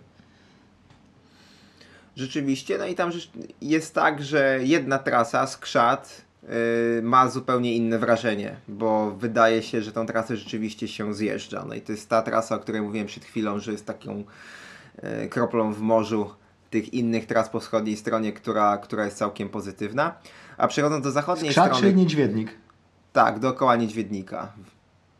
Rzeczywiście, 2.16 2.78
no 2.78 2.87
i 2.87 2.94
tam 2.94 3.11
jest 3.61 3.94
tak, 3.94 4.23
że 4.23 4.59
jedna 4.62 4.99
trasa, 4.99 5.47
skrzat, 5.47 6.23
yy, 6.42 6.49
ma 7.02 7.28
zupełnie 7.28 7.76
inne 7.76 7.99
wrażenie, 7.99 8.56
bo 8.68 9.11
wydaje 9.11 9.62
się, 9.62 9.83
że 9.83 9.92
tą 9.92 10.06
trasę 10.06 10.37
rzeczywiście 10.37 10.88
się 10.88 11.14
zjeżdża. 11.14 11.64
No 11.68 11.75
i 11.75 11.80
to 11.80 11.92
jest 11.92 12.09
ta 12.09 12.23
trasa, 12.23 12.54
o 12.54 12.59
której 12.59 12.83
mówiłem 12.83 13.06
przed 13.06 13.25
chwilą, 13.25 13.59
że 13.59 13.73
jest 13.73 13.87
taką 13.87 14.25
yy, 15.02 15.28
kroplą 15.28 15.73
w 15.73 15.80
morzu 15.80 16.30
tych 16.71 16.94
innych 16.94 17.26
tras 17.26 17.49
po 17.49 17.61
wschodniej 17.61 17.97
stronie, 17.97 18.33
która, 18.33 18.78
która 18.78 19.04
jest 19.04 19.16
całkiem 19.16 19.49
pozytywna. 19.49 20.14
A 20.56 20.68
przechodząc 20.68 21.04
do 21.04 21.11
zachodniej 21.11 21.50
Skrzat 21.50 21.66
strony. 21.66 21.90
czy 21.90 21.97
Niedźwiednik? 21.97 22.54
Tak, 23.12 23.38
dookoła 23.38 23.76
Niedźwiednika. 23.76 24.52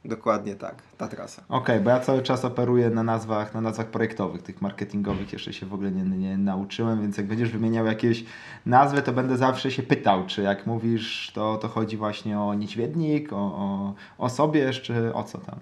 Dokładnie 0.05 0.55
tak, 0.55 0.83
ta 0.99 1.09
trasa. 1.09 1.43
Okej, 1.49 1.81
bo 1.81 1.91
ja 1.91 2.01
cały 2.01 2.23
czas 2.23 2.45
operuję 2.45 2.91
na 2.91 3.03
nazwach, 3.03 3.55
na 3.55 3.61
nazwach 3.61 3.87
projektowych, 3.87 4.43
tych 4.43 4.63
marketingowych 4.63 5.33
jeszcze 5.33 5.53
się 5.53 5.67
w 5.67 5.75
ogóle 5.75 5.91
nie, 5.91 6.03
nie 6.03 6.39
nauczyłem, 6.39 7.03
więc 7.03 7.17
jak 7.17 7.27
będziesz 7.27 7.51
wymieniał 7.51 7.87
jakieś 7.87 8.25
nazwy, 8.67 9.03
to 9.03 9.13
będę 9.13 9.37
zawsze 9.37 9.71
się 9.71 9.83
pytał, 9.83 10.27
czy 10.27 10.43
jak 10.43 10.67
mówisz, 10.67 11.33
to, 11.35 11.57
to 11.57 11.69
chodzi 11.69 11.97
właśnie 11.97 12.41
o 12.41 12.55
niedźwiednik, 12.55 13.33
o, 13.33 13.37
o, 13.37 13.95
o 14.19 14.29
sobie, 14.29 14.71
czy 14.71 15.15
o 15.15 15.25
co 15.25 15.39
tam. 15.39 15.59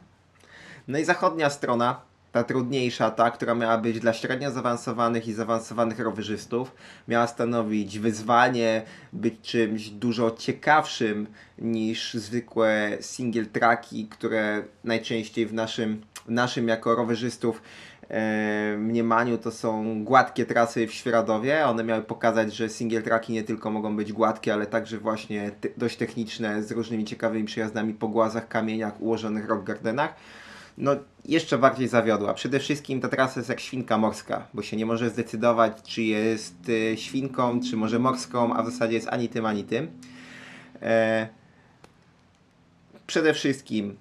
No 0.89 0.99
i 0.99 1.05
zachodnia 1.05 1.51
strona, 1.51 2.01
ta 2.33 2.45
trudniejsza, 2.45 3.11
ta, 3.11 3.31
która 3.31 3.55
miała 3.55 3.79
być 3.79 4.01
dla 4.01 4.13
średnio 4.13 4.51
zaawansowanych 4.51 5.29
i 5.29 5.33
zaawansowanych 5.33 5.99
rowerzystów, 5.99 6.75
miała 7.09 7.27
stanowić 7.27 7.99
wyzwanie, 7.99 8.83
być 9.13 9.41
czymś 9.41 9.89
dużo 9.89 10.31
ciekawszym 10.31 11.27
niż 11.59 12.15
zwykłe 12.15 12.99
single 13.01 13.47
tracki, 13.47 14.07
które 14.07 14.63
najczęściej 14.85 15.47
w 15.47 15.55
naszym, 15.55 16.01
w 16.27 16.31
naszym 16.31 16.69
jako 16.69 16.95
rowerzystów 16.95 17.63
e, 18.09 18.77
mniemaniu 18.79 19.39
to 19.39 19.51
są 19.51 20.05
gładkie 20.05 20.47
trasy 20.47 20.87
w 20.87 20.93
Świeradowie. 20.93 21.67
One 21.67 21.85
miały 21.85 22.03
pokazać, 22.03 22.55
że 22.55 22.69
single 22.69 23.03
tracki 23.03 23.33
nie 23.33 23.43
tylko 23.43 23.71
mogą 23.71 23.97
być 23.97 24.13
gładkie, 24.13 24.55
ale 24.55 24.67
także 24.67 24.99
właśnie 24.99 25.51
dość 25.77 25.97
techniczne, 25.97 26.63
z 26.63 26.73
różnymi 26.73 27.05
ciekawymi 27.05 27.45
przejazdami 27.45 27.95
po 27.95 28.09
głazach, 28.09 28.49
kamieniach 28.49 29.01
ułożonych 29.01 29.49
rock 29.49 29.65
gardenach 29.65 30.15
no 30.79 30.97
jeszcze 31.25 31.59
bardziej 31.59 31.89
zawiodła. 31.89 32.35
Przede 32.35 32.61
wszystkim 32.61 33.01
ta 33.01 33.09
trasa 33.09 33.41
jest 33.41 33.49
jak 33.49 33.61
świnka 33.61 33.99
morska, 33.99 34.47
bo 34.55 34.63
się 34.63 34.77
nie 34.77 34.87
może 34.87 35.11
zdecydować, 35.11 35.73
czy 35.83 36.03
jest 36.03 36.69
y, 36.69 36.97
świnką, 36.97 37.61
czy 37.71 37.77
może 37.77 37.99
morską, 37.99 38.55
a 38.55 38.63
w 38.63 38.71
zasadzie 38.71 38.95
jest 38.95 39.09
ani 39.09 39.29
tym, 39.29 39.47
ani 39.47 39.65
tym. 39.65 39.91
E, 40.83 41.29
przede 43.07 43.35
wszystkim 43.35 43.97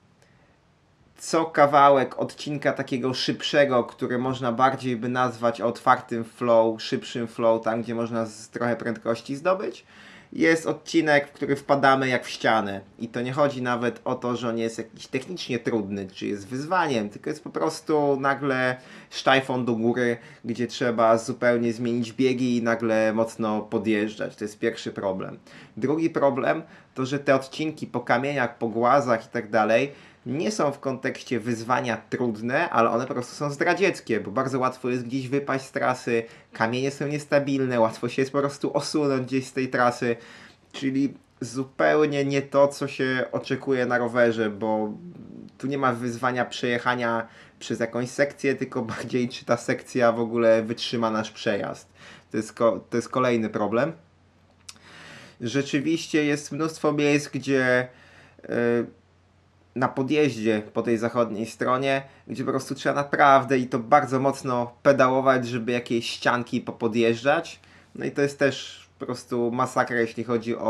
co 1.17 1.45
kawałek 1.45 2.19
odcinka 2.19 2.73
takiego 2.73 3.13
szybszego, 3.13 3.83
które 3.83 4.17
można 4.17 4.51
bardziej 4.51 4.97
by 4.97 5.09
nazwać 5.09 5.61
otwartym 5.61 6.23
flow, 6.23 6.81
szybszym 6.81 7.27
flow, 7.27 7.63
tam 7.63 7.81
gdzie 7.81 7.95
można 7.95 8.25
z 8.25 8.49
trochę 8.49 8.75
prędkości 8.75 9.35
zdobyć, 9.35 9.85
jest 10.33 10.65
odcinek, 10.65 11.27
w 11.27 11.31
który 11.31 11.55
wpadamy 11.55 12.07
jak 12.07 12.25
w 12.25 12.29
ścianę. 12.29 12.81
I 12.99 13.07
to 13.07 13.21
nie 13.21 13.33
chodzi 13.33 13.61
nawet 13.61 14.01
o 14.03 14.15
to, 14.15 14.35
że 14.35 14.49
on 14.49 14.57
jest 14.57 14.77
jakiś 14.77 15.07
technicznie 15.07 15.59
trudny, 15.59 16.07
czy 16.13 16.27
jest 16.27 16.47
wyzwaniem, 16.47 17.09
tylko 17.09 17.29
jest 17.29 17.43
po 17.43 17.49
prostu 17.49 18.17
nagle 18.19 18.75
sztajfą 19.09 19.65
do 19.65 19.75
góry, 19.75 20.17
gdzie 20.45 20.67
trzeba 20.67 21.17
zupełnie 21.17 21.73
zmienić 21.73 22.13
biegi 22.13 22.57
i 22.57 22.63
nagle 22.63 23.13
mocno 23.13 23.61
podjeżdżać. 23.61 24.35
To 24.35 24.43
jest 24.43 24.59
pierwszy 24.59 24.91
problem. 24.91 25.39
Drugi 25.77 26.09
problem 26.09 26.63
to, 26.93 27.05
że 27.05 27.19
te 27.19 27.35
odcinki 27.35 27.87
po 27.87 27.99
kamieniach, 27.99 28.57
po 28.57 28.67
głazach 28.67 29.25
i 29.25 29.29
tak 29.29 29.49
dalej 29.49 29.91
nie 30.25 30.51
są 30.51 30.71
w 30.71 30.79
kontekście 30.79 31.39
wyzwania 31.39 32.01
trudne, 32.09 32.69
ale 32.69 32.89
one 32.89 33.07
po 33.07 33.13
prostu 33.13 33.35
są 33.35 33.51
zdradzieckie, 33.51 34.19
bo 34.19 34.31
bardzo 34.31 34.59
łatwo 34.59 34.89
jest 34.89 35.03
gdzieś 35.03 35.27
wypaść 35.27 35.65
z 35.65 35.71
trasy, 35.71 36.23
kamienie 36.53 36.91
są 36.91 37.07
niestabilne, 37.07 37.79
łatwo 37.79 38.09
się 38.09 38.21
jest 38.21 38.31
po 38.31 38.39
prostu 38.39 38.77
osunąć 38.77 39.27
gdzieś 39.27 39.47
z 39.47 39.53
tej 39.53 39.69
trasy, 39.69 40.15
czyli 40.71 41.13
zupełnie 41.41 42.25
nie 42.25 42.41
to, 42.41 42.67
co 42.67 42.87
się 42.87 43.25
oczekuje 43.31 43.85
na 43.85 43.97
rowerze, 43.97 44.49
bo 44.49 44.93
tu 45.57 45.67
nie 45.67 45.77
ma 45.77 45.93
wyzwania 45.93 46.45
przejechania 46.45 47.27
przez 47.59 47.79
jakąś 47.79 48.09
sekcję, 48.09 48.55
tylko 48.55 48.81
bardziej 48.95 49.29
czy 49.29 49.45
ta 49.45 49.57
sekcja 49.57 50.11
w 50.11 50.19
ogóle 50.19 50.63
wytrzyma 50.63 51.11
nasz 51.11 51.31
przejazd. 51.31 51.89
To 52.31 52.37
jest, 52.37 52.55
to 52.89 52.97
jest 52.97 53.09
kolejny 53.09 53.49
problem. 53.49 53.91
Rzeczywiście 55.41 56.25
jest 56.25 56.51
mnóstwo 56.51 56.93
miejsc, 56.93 57.29
gdzie 57.29 57.87
yy, 58.43 58.47
na 59.75 59.87
podjeździe 59.87 60.61
po 60.73 60.81
tej 60.81 60.97
zachodniej 60.97 61.45
stronie, 61.45 62.03
gdzie 62.27 62.43
po 62.43 62.51
prostu 62.51 62.75
trzeba 62.75 62.95
naprawdę 62.95 63.57
i 63.57 63.67
to 63.67 63.79
bardzo 63.79 64.19
mocno 64.19 64.71
pedałować, 64.83 65.47
żeby 65.47 65.71
jakieś 65.71 66.09
ścianki 66.09 66.61
popodjeżdżać. 66.61 67.59
No 67.95 68.05
i 68.05 68.11
to 68.11 68.21
jest 68.21 68.39
też 68.39 68.87
po 68.99 69.05
prostu 69.05 69.51
masakra, 69.51 69.99
jeśli 69.99 70.23
chodzi 70.23 70.55
o, 70.55 70.61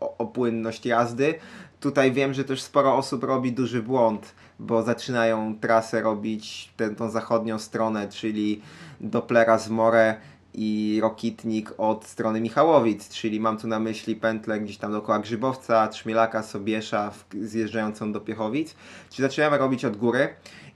o, 0.00 0.16
o 0.18 0.26
płynność 0.26 0.86
jazdy. 0.86 1.34
Tutaj 1.80 2.12
wiem, 2.12 2.34
że 2.34 2.44
też 2.44 2.62
sporo 2.62 2.96
osób 2.96 3.24
robi 3.24 3.52
duży 3.52 3.82
błąd, 3.82 4.34
bo 4.58 4.82
zaczynają 4.82 5.58
trasę 5.60 6.02
robić 6.02 6.72
tę 6.76 6.90
tą 6.90 7.10
zachodnią 7.10 7.58
stronę, 7.58 8.08
czyli 8.08 8.62
Dopplera 9.00 9.58
z 9.58 9.68
More 9.68 10.16
i 10.56 10.98
Rokitnik 11.02 11.72
od 11.78 12.04
strony 12.06 12.40
Michałowic, 12.40 13.08
czyli 13.08 13.40
mam 13.40 13.58
tu 13.58 13.68
na 13.68 13.80
myśli 13.80 14.16
pętlę 14.16 14.60
gdzieś 14.60 14.78
tam 14.78 14.92
dookoła 14.92 15.18
Grzybowca, 15.18 15.88
Trzmielaka, 15.88 16.42
Sobiesza, 16.42 17.12
zjeżdżającą 17.42 18.12
do 18.12 18.20
Piechowic. 18.20 18.74
Czyli 19.10 19.28
zaczynamy 19.28 19.58
robić 19.58 19.84
od 19.84 19.96
góry 19.96 20.28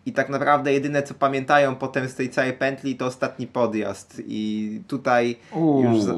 i 0.06 0.12
tak 0.12 0.28
naprawdę 0.28 0.72
jedyne 0.72 1.02
co 1.02 1.14
pamiętają 1.14 1.76
potem 1.76 2.08
z 2.08 2.14
tej 2.14 2.30
całej 2.30 2.52
pętli 2.52 2.96
to 2.96 3.06
ostatni 3.06 3.46
podjazd 3.46 4.22
i 4.26 4.82
tutaj 4.88 5.36
już 5.82 6.02
za, 6.02 6.14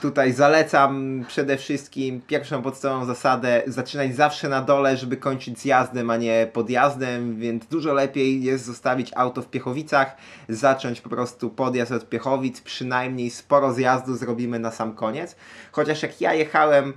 tutaj 0.00 0.32
zalecam 0.32 1.24
przede 1.28 1.56
wszystkim 1.56 2.20
pierwszą 2.26 2.62
podstawową 2.62 3.04
zasadę 3.04 3.62
zaczynać 3.66 4.16
zawsze 4.16 4.48
na 4.48 4.62
dole, 4.62 4.96
żeby 4.96 5.16
kończyć 5.16 5.58
zjazdem, 5.58 6.10
a 6.10 6.16
nie 6.16 6.48
podjazdem, 6.52 7.36
więc 7.36 7.66
dużo 7.66 7.92
lepiej 7.92 8.42
jest 8.42 8.64
zostawić 8.64 9.10
auto 9.16 9.42
w 9.42 9.50
Piechowicach, 9.50 10.16
zacząć 10.48 11.00
po 11.00 11.08
prostu 11.08 11.50
podjazd 11.50 11.92
od 11.92 12.08
Piechowic, 12.08 12.60
przynajmniej 12.60 13.30
sporo 13.30 13.72
zjazdu 13.72 14.16
zrobimy 14.16 14.58
na 14.58 14.70
sam 14.70 14.94
koniec. 14.94 15.36
Chociaż 15.72 16.02
jak 16.02 16.20
ja 16.20 16.34
jechałem 16.34 16.92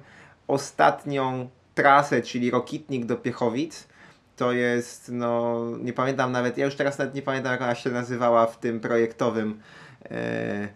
ostatnią 0.48 1.50
trasę, 1.76 2.22
czyli 2.22 2.52
Rokitnik 2.52 3.06
do 3.06 3.16
Piechowic, 3.16 3.88
to 4.36 4.52
jest, 4.52 5.10
no 5.14 5.62
nie 5.82 5.94
pamiętam 5.94 6.32
nawet, 6.32 6.58
ja 6.58 6.66
już 6.66 6.76
teraz 6.76 6.98
nawet 6.98 7.16
nie 7.16 7.22
pamiętam 7.22 7.52
jak 7.52 7.62
ona 7.62 7.76
się 7.76 7.90
nazywała 7.90 8.46
w 8.46 8.60
tym 8.60 8.80
projektowym 8.80 9.60
e, 10.06 10.68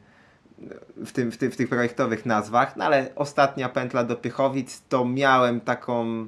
w, 1.06 1.12
tym, 1.12 1.32
w, 1.32 1.38
tym, 1.38 1.52
w 1.52 1.56
tych 1.56 1.70
projektowych 1.70 2.26
nazwach, 2.26 2.76
no 2.78 2.86
ale 2.86 3.16
ostatnia 3.16 3.70
pętla 3.70 4.04
do 4.04 4.16
Piechowic 4.16 4.82
to 4.90 5.06
miałem 5.06 5.62
taką 5.62 6.28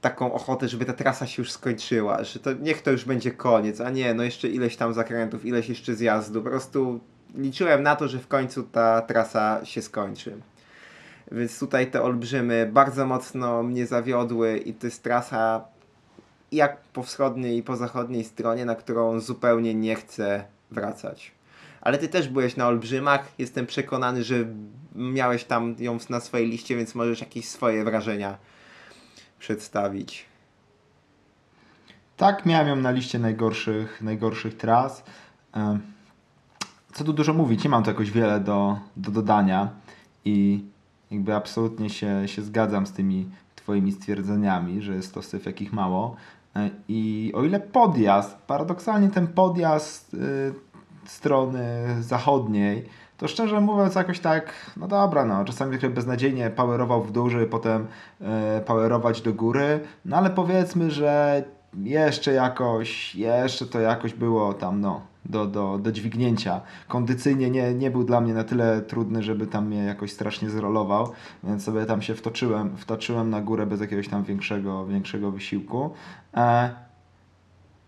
taką 0.00 0.32
ochotę, 0.32 0.68
żeby 0.68 0.84
ta 0.84 0.92
trasa 0.92 1.26
się 1.26 1.42
już 1.42 1.52
skończyła, 1.52 2.24
że 2.24 2.40
to 2.40 2.52
niech 2.52 2.82
to 2.82 2.90
już 2.90 3.04
będzie 3.04 3.30
koniec, 3.30 3.80
a 3.80 3.90
nie, 3.90 4.14
no 4.14 4.22
jeszcze 4.22 4.48
ileś 4.48 4.76
tam 4.76 4.94
zakrętów, 4.94 5.44
ileś 5.44 5.68
jeszcze 5.68 5.94
zjazdu, 5.94 6.42
po 6.42 6.50
prostu 6.50 7.00
liczyłem 7.34 7.82
na 7.82 7.96
to, 7.96 8.08
że 8.08 8.18
w 8.18 8.28
końcu 8.28 8.62
ta 8.62 9.02
trasa 9.02 9.64
się 9.64 9.82
skończy. 9.82 10.40
Więc 11.32 11.58
tutaj 11.58 11.90
te 11.90 12.02
olbrzymy 12.02 12.70
bardzo 12.72 13.06
mocno 13.06 13.62
mnie 13.62 13.86
zawiodły 13.86 14.58
i 14.58 14.74
to 14.74 14.86
jest 14.86 15.02
trasa 15.02 15.64
jak 16.52 16.80
po 16.80 17.02
wschodniej 17.02 17.58
i 17.58 17.62
po 17.62 17.76
zachodniej 17.76 18.24
stronie, 18.24 18.64
na 18.64 18.74
którą 18.74 19.20
zupełnie 19.20 19.74
nie 19.74 19.94
chcę 19.94 20.44
wracać. 20.70 21.32
Ale 21.80 21.98
ty 21.98 22.08
też 22.08 22.28
byłeś 22.28 22.56
na 22.56 22.66
Olbrzymach. 22.66 23.32
Jestem 23.38 23.66
przekonany, 23.66 24.24
że 24.24 24.34
miałeś 24.94 25.44
tam 25.44 25.74
ją 25.78 25.98
na 26.10 26.20
swojej 26.20 26.48
liście, 26.48 26.76
więc 26.76 26.94
możesz 26.94 27.20
jakieś 27.20 27.48
swoje 27.48 27.84
wrażenia 27.84 28.38
przedstawić. 29.38 30.26
Tak, 32.16 32.46
miałem 32.46 32.68
ją 32.68 32.76
na 32.76 32.90
liście 32.90 33.18
najgorszych, 33.18 34.02
najgorszych 34.02 34.56
tras. 34.56 35.04
Co 36.92 37.04
tu 37.04 37.12
dużo 37.12 37.34
mówić, 37.34 37.64
nie 37.64 37.70
mam 37.70 37.82
tu 37.82 37.90
jakoś 37.90 38.10
wiele 38.10 38.40
do, 38.40 38.78
do 38.96 39.10
dodania 39.10 39.70
i 40.24 40.64
jakby 41.10 41.34
absolutnie 41.34 41.90
się, 41.90 42.28
się 42.28 42.42
zgadzam 42.42 42.86
z 42.86 42.92
tymi 42.92 43.30
Twoimi 43.56 43.92
stwierdzeniami, 43.92 44.82
że 44.82 44.94
jest 44.94 45.14
to 45.14 45.22
syf 45.22 45.46
jakich 45.46 45.72
mało. 45.72 46.16
E, 46.56 46.70
I 46.88 47.32
o 47.34 47.44
ile 47.44 47.60
podjazd, 47.60 48.38
paradoksalnie 48.46 49.08
ten 49.08 49.26
podjazd 49.26 50.14
y, 50.14 50.18
strony 51.04 51.62
zachodniej, 52.00 52.88
to 53.18 53.28
szczerze 53.28 53.60
mówiąc 53.60 53.94
jakoś 53.94 54.20
tak, 54.20 54.52
no 54.76 54.88
dobra, 54.88 55.24
no 55.24 55.44
czasami 55.44 55.78
trochę 55.78 55.94
beznadziejnie 55.94 56.50
powerował 56.50 57.02
w 57.02 57.12
dół, 57.12 57.30
żeby 57.30 57.46
potem 57.46 57.86
y, 58.20 58.24
powerować 58.60 59.22
do 59.22 59.34
góry, 59.34 59.80
no 60.04 60.16
ale 60.16 60.30
powiedzmy, 60.30 60.90
że 60.90 61.44
jeszcze 61.82 62.32
jakoś, 62.32 63.14
jeszcze 63.14 63.66
to 63.66 63.80
jakoś 63.80 64.14
było 64.14 64.54
tam, 64.54 64.80
no, 64.80 65.00
do, 65.28 65.46
do, 65.46 65.78
do 65.78 65.92
dźwignięcia. 65.92 66.60
Kondycyjnie 66.88 67.50
nie, 67.50 67.74
nie 67.74 67.90
był 67.90 68.04
dla 68.04 68.20
mnie 68.20 68.34
na 68.34 68.44
tyle 68.44 68.82
trudny, 68.82 69.22
żeby 69.22 69.46
tam 69.46 69.66
mnie 69.66 69.84
jakoś 69.84 70.12
strasznie 70.12 70.50
zrolował, 70.50 71.12
więc 71.44 71.64
sobie 71.64 71.86
tam 71.86 72.02
się 72.02 72.14
wtoczyłem, 72.14 72.76
wtoczyłem 72.76 73.30
na 73.30 73.40
górę 73.40 73.66
bez 73.66 73.80
jakiegoś 73.80 74.08
tam 74.08 74.24
większego, 74.24 74.86
większego 74.86 75.30
wysiłku. 75.30 75.90
E, 76.36 76.70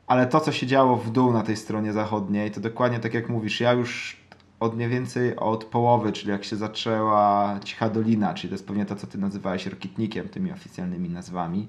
ale 0.07 0.27
to, 0.27 0.41
co 0.41 0.53
się 0.53 0.67
działo 0.67 0.97
w 0.97 1.11
dół 1.11 1.33
na 1.33 1.43
tej 1.43 1.57
stronie 1.57 1.93
zachodniej, 1.93 2.51
to 2.51 2.61
dokładnie 2.61 2.99
tak 2.99 3.15
jak 3.15 3.29
mówisz, 3.29 3.61
ja 3.61 3.73
już 3.73 4.17
od 4.61 4.77
mniej 4.77 4.89
więcej 4.89 5.37
od 5.37 5.65
połowy, 5.65 6.13
czyli 6.13 6.31
jak 6.31 6.45
się 6.45 6.57
zaczęła 6.57 7.59
Cicha 7.65 7.91
Dolina, 7.91 8.35
czyli 8.35 8.49
to 8.49 8.55
jest 8.55 8.67
pewnie 8.67 8.87
to, 8.87 8.97
co 8.97 9.07
ty 9.07 9.19
nazywałeś 9.19 9.67
rokitnikiem, 9.67 10.29
tymi 10.29 10.53
oficjalnymi 10.53 11.09
nazwami, 11.09 11.69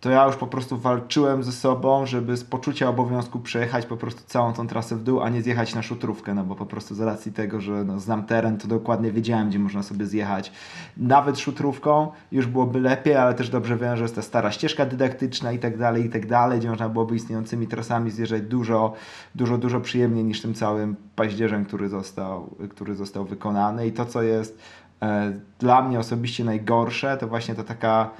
to 0.00 0.10
ja 0.10 0.26
już 0.26 0.36
po 0.36 0.46
prostu 0.46 0.78
walczyłem 0.78 1.42
ze 1.42 1.52
sobą, 1.52 2.06
żeby 2.06 2.36
z 2.36 2.44
poczucia 2.44 2.88
obowiązku 2.88 3.40
przejechać 3.40 3.86
po 3.86 3.96
prostu 3.96 4.22
całą 4.26 4.52
tą 4.52 4.66
trasę 4.66 4.96
w 4.96 5.02
dół, 5.02 5.20
a 5.20 5.28
nie 5.28 5.42
zjechać 5.42 5.74
na 5.74 5.82
szutrówkę, 5.82 6.34
no 6.34 6.44
bo 6.44 6.54
po 6.54 6.66
prostu 6.66 6.94
z 6.94 7.00
racji 7.00 7.32
tego, 7.32 7.60
że 7.60 7.84
no, 7.84 8.00
znam 8.00 8.24
teren, 8.24 8.58
to 8.58 8.68
dokładnie 8.68 9.12
wiedziałem, 9.12 9.48
gdzie 9.48 9.58
można 9.58 9.82
sobie 9.82 10.06
zjechać. 10.06 10.52
Nawet 10.96 11.38
szutrówką 11.38 12.08
już 12.32 12.46
byłoby 12.46 12.80
lepiej, 12.80 13.16
ale 13.16 13.34
też 13.34 13.50
dobrze 13.50 13.76
wiem, 13.76 13.96
że 13.96 14.02
jest 14.02 14.14
ta 14.14 14.22
stara 14.22 14.50
ścieżka 14.50 14.86
dydaktyczna 14.86 15.52
i 15.52 15.58
tak 15.58 15.78
dalej, 15.78 16.06
i 16.06 16.10
tak 16.10 16.26
dalej, 16.26 16.58
gdzie 16.58 16.70
można 16.70 16.88
byłoby 16.88 17.16
istniejącymi 17.16 17.66
trasami 17.66 18.10
zjeżdżać 18.10 18.42
dużo, 18.42 18.92
dużo, 19.34 19.58
dużo 19.58 19.80
przyjemniej 19.80 20.24
niż 20.24 20.42
tym 20.42 20.54
całym 20.54 20.96
paździerzem, 21.16 21.64
który 21.64 21.88
został, 21.88 22.50
który 22.70 22.94
został 22.94 23.24
wykonany 23.24 23.86
i 23.86 23.92
to, 23.92 24.06
co 24.06 24.22
jest 24.22 24.58
e, 25.02 25.32
dla 25.58 25.82
mnie 25.82 25.98
osobiście 25.98 26.44
najgorsze, 26.44 27.16
to 27.16 27.28
właśnie 27.28 27.54
to 27.54 27.64
taka 27.64 28.10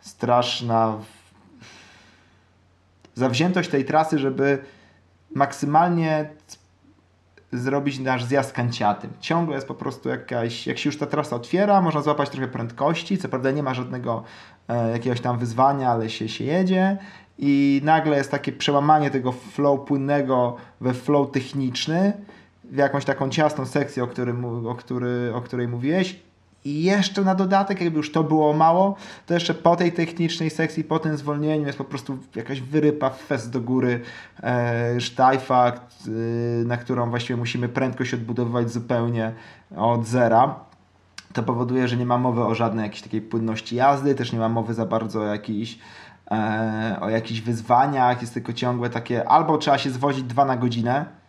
straszna 0.00 0.98
zawziętość 3.14 3.70
tej 3.70 3.84
trasy, 3.84 4.18
żeby 4.18 4.58
maksymalnie 5.34 6.30
zrobić 7.52 7.98
nasz 7.98 8.24
zjazd 8.24 8.52
kanciatym. 8.52 9.10
Ciągle 9.20 9.54
jest 9.54 9.68
po 9.68 9.74
prostu 9.74 10.08
jakaś, 10.08 10.66
jak 10.66 10.78
się 10.78 10.88
już 10.88 10.98
ta 10.98 11.06
trasa 11.06 11.36
otwiera, 11.36 11.80
można 11.80 12.02
złapać 12.02 12.30
trochę 12.30 12.48
prędkości, 12.48 13.18
co 13.18 13.28
prawda 13.28 13.50
nie 13.50 13.62
ma 13.62 13.74
żadnego 13.74 14.22
e, 14.68 14.90
jakiegoś 14.90 15.20
tam 15.20 15.38
wyzwania, 15.38 15.90
ale 15.90 16.10
się, 16.10 16.28
się 16.28 16.44
jedzie. 16.44 16.98
I 17.38 17.80
nagle 17.84 18.16
jest 18.16 18.30
takie 18.30 18.52
przełamanie 18.52 19.10
tego 19.10 19.32
flow 19.32 19.80
płynnego 19.80 20.56
we 20.80 20.94
flow 20.94 21.30
techniczny, 21.30 22.12
w 22.64 22.76
jakąś 22.76 23.04
taką 23.04 23.30
ciasną 23.30 23.66
sekcję, 23.66 24.04
o, 24.04 24.06
którym, 24.06 24.66
o, 24.66 24.74
który, 24.74 25.32
o 25.34 25.40
której 25.40 25.68
mówiłeś 25.68 26.29
i 26.64 26.82
jeszcze 26.82 27.22
na 27.22 27.34
dodatek, 27.34 27.80
jakby 27.80 27.96
już 27.96 28.12
to 28.12 28.24
było 28.24 28.52
mało, 28.52 28.96
to 29.26 29.34
jeszcze 29.34 29.54
po 29.54 29.76
tej 29.76 29.92
technicznej 29.92 30.50
sekcji, 30.50 30.84
po 30.84 30.98
tym 30.98 31.16
zwolnieniu 31.16 31.66
jest 31.66 31.78
po 31.78 31.84
prostu 31.84 32.18
jakaś 32.34 32.60
wyrypa, 32.60 33.10
fest 33.10 33.50
do 33.50 33.60
góry, 33.60 34.00
e, 34.42 35.00
sztajfa, 35.00 35.68
e, 35.68 35.74
na 36.64 36.76
którą 36.76 37.10
właściwie 37.10 37.36
musimy 37.36 37.68
prędkość 37.68 38.14
odbudowywać 38.14 38.70
zupełnie 38.70 39.32
od 39.76 40.06
zera. 40.06 40.54
To 41.32 41.42
powoduje, 41.42 41.88
że 41.88 41.96
nie 41.96 42.06
ma 42.06 42.18
mowy 42.18 42.44
o 42.44 42.54
żadnej 42.54 42.82
jakiejś 42.82 43.02
takiej 43.02 43.20
płynności 43.20 43.76
jazdy, 43.76 44.14
też 44.14 44.32
nie 44.32 44.38
ma 44.38 44.48
mowy 44.48 44.74
za 44.74 44.86
bardzo 44.86 45.20
o 45.20 45.24
jakichś 45.24 45.78
e, 46.30 46.96
o 47.00 47.10
jakichś 47.10 47.40
wyzwaniach, 47.40 48.20
jest 48.20 48.34
tylko 48.34 48.52
ciągłe 48.52 48.90
takie, 48.90 49.28
albo 49.28 49.58
trzeba 49.58 49.78
się 49.78 49.90
zwozić 49.90 50.24
dwa 50.24 50.44
na 50.44 50.56
godzinę, 50.56 51.20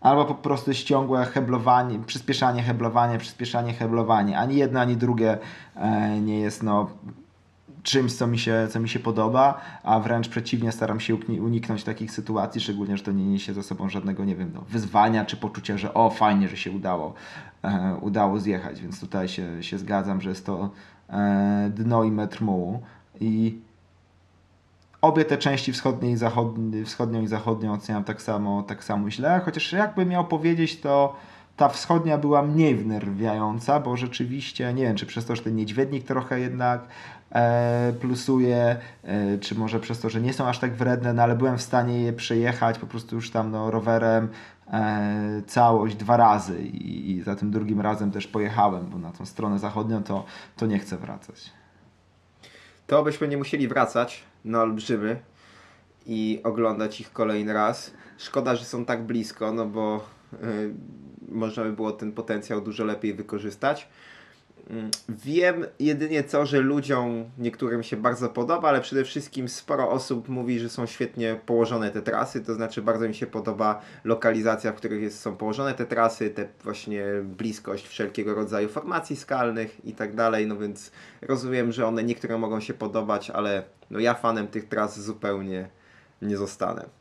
albo 0.00 0.24
po 0.24 0.34
prostu 0.34 0.70
jest 0.70 0.84
ciągłe 0.84 1.24
heblowanie, 1.24 1.98
przyspieszanie, 2.06 2.62
heblowanie, 2.62 3.18
przyspieszanie, 3.18 3.72
heblowanie. 3.72 4.38
Ani 4.38 4.56
jedno, 4.56 4.80
ani 4.80 4.96
drugie 4.96 5.38
e, 5.76 6.20
nie 6.20 6.40
jest 6.40 6.62
no, 6.62 6.90
czymś, 7.82 8.12
co 8.12 8.26
mi, 8.26 8.38
się, 8.38 8.68
co 8.70 8.80
mi 8.80 8.88
się 8.88 8.98
podoba, 8.98 9.60
a 9.82 10.00
wręcz 10.00 10.28
przeciwnie, 10.28 10.72
staram 10.72 11.00
się 11.00 11.14
uniknąć 11.14 11.84
takich 11.84 12.10
sytuacji, 12.10 12.60
szczególnie, 12.60 12.96
że 12.96 13.02
to 13.02 13.12
nie 13.12 13.24
niesie 13.24 13.54
ze 13.54 13.62
sobą 13.62 13.88
żadnego, 13.88 14.24
nie 14.24 14.36
wiem, 14.36 14.50
no, 14.54 14.64
wyzwania 14.68 15.24
czy 15.24 15.36
poczucia, 15.36 15.78
że 15.78 15.94
o, 15.94 16.10
fajnie, 16.10 16.48
że 16.48 16.56
się 16.56 16.70
udało, 16.70 17.14
e, 17.62 17.96
udało 18.00 18.38
zjechać, 18.38 18.80
więc 18.80 19.00
tutaj 19.00 19.28
się, 19.28 19.62
się 19.62 19.78
zgadzam, 19.78 20.20
że 20.20 20.28
jest 20.28 20.46
to 20.46 20.70
e, 21.10 21.70
dno 21.74 22.04
i 22.04 22.10
metr 22.10 22.42
mułu 22.42 22.82
i 23.20 23.58
obie 25.00 25.24
te 25.24 25.38
części 25.38 25.72
wschodniej 25.72 26.12
i 26.12 26.16
zachodni, 26.16 26.84
wschodnią 26.84 27.22
i 27.22 27.26
zachodnią 27.26 27.72
oceniam 27.72 28.04
tak 28.04 28.22
samo, 28.22 28.62
tak 28.62 28.84
samo 28.84 29.10
źle, 29.10 29.40
chociaż 29.44 29.72
jakby 29.72 30.06
miał 30.06 30.24
powiedzieć, 30.24 30.80
to 30.80 31.16
ta 31.56 31.68
wschodnia 31.68 32.18
była 32.18 32.42
mniej 32.42 32.76
wnerwiająca, 32.76 33.80
bo 33.80 33.96
rzeczywiście, 33.96 34.74
nie 34.74 34.82
wiem, 34.82 34.96
czy 34.96 35.06
przez 35.06 35.24
to, 35.24 35.36
że 35.36 35.42
ten 35.42 35.56
niedźwiednik 35.56 36.04
trochę 36.04 36.40
jednak 36.40 36.80
e, 37.32 37.92
plusuje, 38.00 38.76
e, 39.04 39.38
czy 39.38 39.54
może 39.54 39.80
przez 39.80 40.00
to, 40.00 40.10
że 40.10 40.20
nie 40.20 40.32
są 40.32 40.48
aż 40.48 40.58
tak 40.58 40.74
wredne, 40.74 41.12
no 41.12 41.22
ale 41.22 41.36
byłem 41.36 41.58
w 41.58 41.62
stanie 41.62 42.02
je 42.02 42.12
przejechać 42.12 42.78
po 42.78 42.86
prostu 42.86 43.16
już 43.16 43.30
tam 43.30 43.50
no, 43.50 43.70
rowerem 43.70 44.28
e, 44.72 45.42
całość 45.46 45.96
dwa 45.96 46.16
razy 46.16 46.62
i, 46.62 47.10
i 47.10 47.22
za 47.22 47.36
tym 47.36 47.50
drugim 47.50 47.80
razem 47.80 48.10
też 48.10 48.26
pojechałem, 48.26 48.86
bo 48.86 48.98
na 48.98 49.12
tą 49.12 49.26
stronę 49.26 49.58
zachodnią 49.58 50.02
to, 50.02 50.24
to 50.56 50.66
nie 50.66 50.78
chcę 50.78 50.96
wracać. 50.96 51.50
To 52.86 53.02
byśmy 53.02 53.28
nie 53.28 53.36
musieli 53.36 53.68
wracać, 53.68 54.29
na 54.44 54.62
olbrzymy 54.62 55.20
i 56.06 56.40
oglądać 56.44 57.00
ich 57.00 57.12
kolejny 57.12 57.52
raz. 57.52 57.94
Szkoda, 58.18 58.56
że 58.56 58.64
są 58.64 58.84
tak 58.84 59.02
blisko, 59.02 59.52
no 59.52 59.66
bo 59.66 60.04
y, 60.32 60.74
można 61.28 61.64
by 61.64 61.72
było 61.72 61.92
ten 61.92 62.12
potencjał 62.12 62.60
dużo 62.60 62.84
lepiej 62.84 63.14
wykorzystać. 63.14 63.88
Mm, 64.70 64.90
wiem 65.08 65.66
jedynie 65.78 66.24
co, 66.24 66.46
że 66.46 66.60
ludziom 66.60 67.24
niektórym 67.38 67.82
się 67.82 67.96
bardzo 67.96 68.28
podoba, 68.28 68.68
ale 68.68 68.80
przede 68.80 69.04
wszystkim 69.04 69.48
sporo 69.48 69.90
osób 69.90 70.28
mówi, 70.28 70.58
że 70.58 70.68
są 70.68 70.86
świetnie 70.86 71.40
położone 71.46 71.90
te 71.90 72.02
trasy, 72.02 72.40
to 72.40 72.54
znaczy 72.54 72.82
bardzo 72.82 73.08
mi 73.08 73.14
się 73.14 73.26
podoba 73.26 73.80
lokalizacja, 74.04 74.72
w 74.72 74.74
których 74.74 75.02
jest, 75.02 75.20
są 75.20 75.36
położone 75.36 75.74
te 75.74 75.86
trasy, 75.86 76.30
te 76.30 76.48
właśnie 76.64 77.04
bliskość 77.22 77.88
wszelkiego 77.88 78.34
rodzaju 78.34 78.68
formacji 78.68 79.16
skalnych 79.16 79.84
i 79.84 79.92
tak 79.92 80.14
dalej, 80.14 80.46
no 80.46 80.56
więc 80.56 80.92
rozumiem, 81.22 81.72
że 81.72 81.86
one 81.86 82.04
niektóre 82.04 82.38
mogą 82.38 82.60
się 82.60 82.74
podobać, 82.74 83.30
ale 83.30 83.62
no 83.90 83.98
ja 83.98 84.14
fanem 84.14 84.48
tych 84.48 84.68
tras 84.68 85.00
zupełnie 85.00 85.68
nie 86.22 86.36
zostanę. 86.36 86.99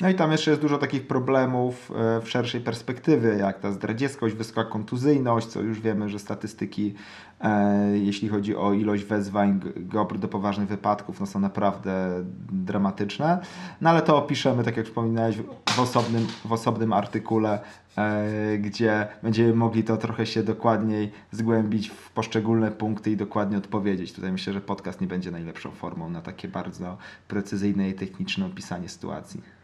No 0.00 0.08
i 0.08 0.14
tam 0.14 0.32
jeszcze 0.32 0.50
jest 0.50 0.62
dużo 0.62 0.78
takich 0.78 1.06
problemów 1.06 1.92
e, 1.96 2.20
w 2.20 2.30
szerszej 2.30 2.60
perspektywie, 2.60 3.28
jak 3.28 3.60
ta 3.60 3.72
zdradzieckość, 3.72 4.34
wysoka 4.34 4.64
kontuzyjność, 4.64 5.46
co 5.46 5.60
już 5.60 5.80
wiemy, 5.80 6.08
że 6.08 6.18
statystyki, 6.18 6.94
e, 7.40 7.98
jeśli 7.98 8.28
chodzi 8.28 8.56
o 8.56 8.72
ilość 8.72 9.04
wezwań 9.04 9.60
GOPR 9.76 10.18
do 10.18 10.28
poważnych 10.28 10.68
wypadków, 10.68 11.20
no 11.20 11.26
są 11.26 11.40
naprawdę 11.40 12.24
dramatyczne. 12.52 13.40
No 13.80 13.90
ale 13.90 14.02
to 14.02 14.16
opiszemy, 14.16 14.64
tak 14.64 14.76
jak 14.76 14.86
wspominałeś, 14.86 15.36
w 15.70 15.80
osobnym, 15.80 16.26
w 16.44 16.52
osobnym 16.52 16.92
artykule, 16.92 17.60
e, 17.96 18.58
gdzie 18.58 19.08
będziemy 19.22 19.54
mogli 19.54 19.84
to 19.84 19.96
trochę 19.96 20.26
się 20.26 20.42
dokładniej 20.42 21.12
zgłębić 21.30 21.88
w 21.88 22.10
poszczególne 22.10 22.70
punkty 22.70 23.10
i 23.10 23.16
dokładnie 23.16 23.58
odpowiedzieć. 23.58 24.12
Tutaj 24.12 24.32
myślę, 24.32 24.52
że 24.52 24.60
podcast 24.60 25.00
nie 25.00 25.06
będzie 25.06 25.30
najlepszą 25.30 25.70
formą 25.70 26.10
na 26.10 26.20
takie 26.20 26.48
bardzo 26.48 26.96
precyzyjne 27.28 27.88
i 27.88 27.94
techniczne 27.94 28.46
opisanie 28.46 28.88
sytuacji. 28.88 29.59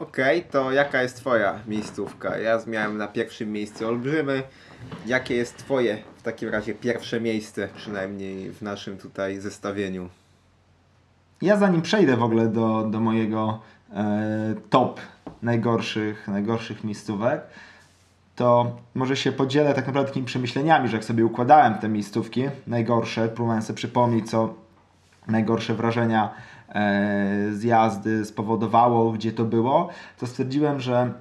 Okej, 0.00 0.38
okay, 0.38 0.50
to 0.50 0.72
jaka 0.72 1.02
jest 1.02 1.16
Twoja 1.16 1.58
miejscówka? 1.66 2.38
Ja 2.38 2.58
miałem 2.66 2.98
na 2.98 3.08
pierwszym 3.08 3.52
miejscu 3.52 3.88
Olbrzymy. 3.88 4.42
Jakie 5.06 5.36
jest 5.36 5.56
Twoje 5.56 5.98
w 6.16 6.22
takim 6.22 6.48
razie 6.48 6.74
pierwsze 6.74 7.20
miejsce, 7.20 7.68
przynajmniej 7.76 8.50
w 8.50 8.62
naszym 8.62 8.98
tutaj 8.98 9.40
zestawieniu? 9.40 10.08
Ja 11.42 11.56
zanim 11.56 11.82
przejdę 11.82 12.16
w 12.16 12.22
ogóle 12.22 12.48
do, 12.48 12.82
do 12.82 13.00
mojego 13.00 13.60
e, 13.92 14.54
top 14.70 15.00
najgorszych, 15.42 16.28
najgorszych 16.28 16.84
miejscówek, 16.84 17.40
to 18.36 18.76
może 18.94 19.16
się 19.16 19.32
podzielę 19.32 19.74
tak 19.74 19.86
naprawdę 19.86 20.08
takimi 20.08 20.26
przemyśleniami, 20.26 20.88
że 20.88 20.96
jak 20.96 21.04
sobie 21.04 21.24
układałem 21.24 21.74
te 21.74 21.88
miejscówki 21.88 22.48
najgorsze, 22.66 23.28
próbowałem 23.28 23.62
sobie 23.62 23.76
przypomnieć, 23.76 24.30
co 24.30 24.54
najgorsze 25.26 25.74
wrażenia 25.74 26.34
E, 26.74 27.52
z 27.52 27.62
jazdy 27.62 28.24
spowodowało, 28.24 29.12
gdzie 29.12 29.32
to 29.32 29.44
było, 29.44 29.88
to 30.18 30.26
stwierdziłem, 30.26 30.80
że 30.80 31.12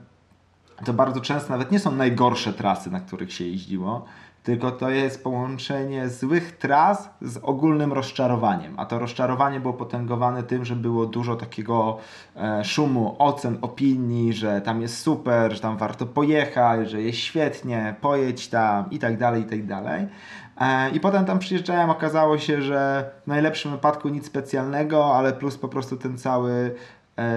to 0.86 0.94
bardzo 0.94 1.22
często 1.22 1.50
nawet 1.50 1.72
nie 1.72 1.80
są 1.80 1.92
najgorsze 1.92 2.54
trasy, 2.54 2.92
na 2.92 3.00
których 3.00 3.34
się 3.34 3.46
jeździło, 3.46 4.06
tylko 4.44 4.72
to 4.72 4.90
jest 4.90 5.24
połączenie 5.24 6.10
złych 6.10 6.58
tras 6.58 7.10
z 7.22 7.40
ogólnym 7.44 7.94
rozczarowaniem. 7.94 8.74
A 8.78 8.86
to 8.86 9.00
rozczarowanie 9.00 9.60
było 9.60 9.74
potęgowane 9.74 10.44
tym, 10.44 10.66
że 10.66 10.76
było 10.76 11.06
dużo 11.06 11.36
takiego 11.36 11.98
e, 12.36 12.66
szumu, 12.66 13.16
ocen, 13.20 13.58
opinii, 13.62 14.34
że 14.34 14.62
tam 14.62 14.82
jest 14.82 15.02
super, 15.02 15.54
że 15.54 15.60
tam 15.60 15.78
warto 15.78 16.06
pojechać, 16.06 16.90
że 16.90 17.02
jest 17.02 17.18
świetnie, 17.18 17.96
pojedź 18.02 18.48
tam 18.48 18.90
i 18.92 19.00
tak 19.00 19.18
dalej, 19.18 19.42
i 19.42 19.46
tak 19.46 19.66
dalej. 19.66 20.08
E, 20.60 20.90
I 20.90 21.00
potem 21.00 21.26
tam 21.26 21.40
przyjeżdżałem, 21.40 21.90
okazało 21.90 22.38
się, 22.38 22.62
że 22.62 23.10
w 23.24 23.28
najlepszym 23.28 23.72
wypadku 23.72 24.10
nic 24.10 24.26
specjalnego, 24.26 25.16
ale 25.16 25.34
plus 25.34 25.58
po 25.58 25.68
prostu 25.68 25.98
ten 25.98 26.18
cały 26.18 26.76
e, 27.18 27.30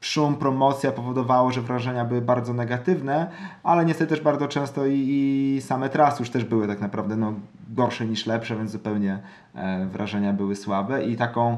szum, 0.00 0.36
promocja 0.36 0.92
powodowało, 0.92 1.52
że 1.52 1.60
wrażenia 1.60 2.04
były 2.04 2.20
bardzo 2.20 2.54
negatywne, 2.54 3.30
ale 3.62 3.84
niestety 3.84 4.10
też 4.10 4.20
bardzo 4.20 4.48
często 4.48 4.86
i, 4.86 5.06
i 5.08 5.60
same 5.60 5.88
trasy 5.88 6.22
już 6.22 6.30
też 6.30 6.44
były 6.44 6.66
tak 6.66 6.80
naprawdę 6.80 7.16
no, 7.16 7.34
gorsze 7.68 8.06
niż 8.06 8.26
lepsze, 8.26 8.56
więc 8.56 8.70
zupełnie 8.70 9.18
e, 9.54 9.86
wrażenia 9.86 10.32
były 10.32 10.56
słabe 10.56 11.04
i 11.04 11.16
taką 11.16 11.56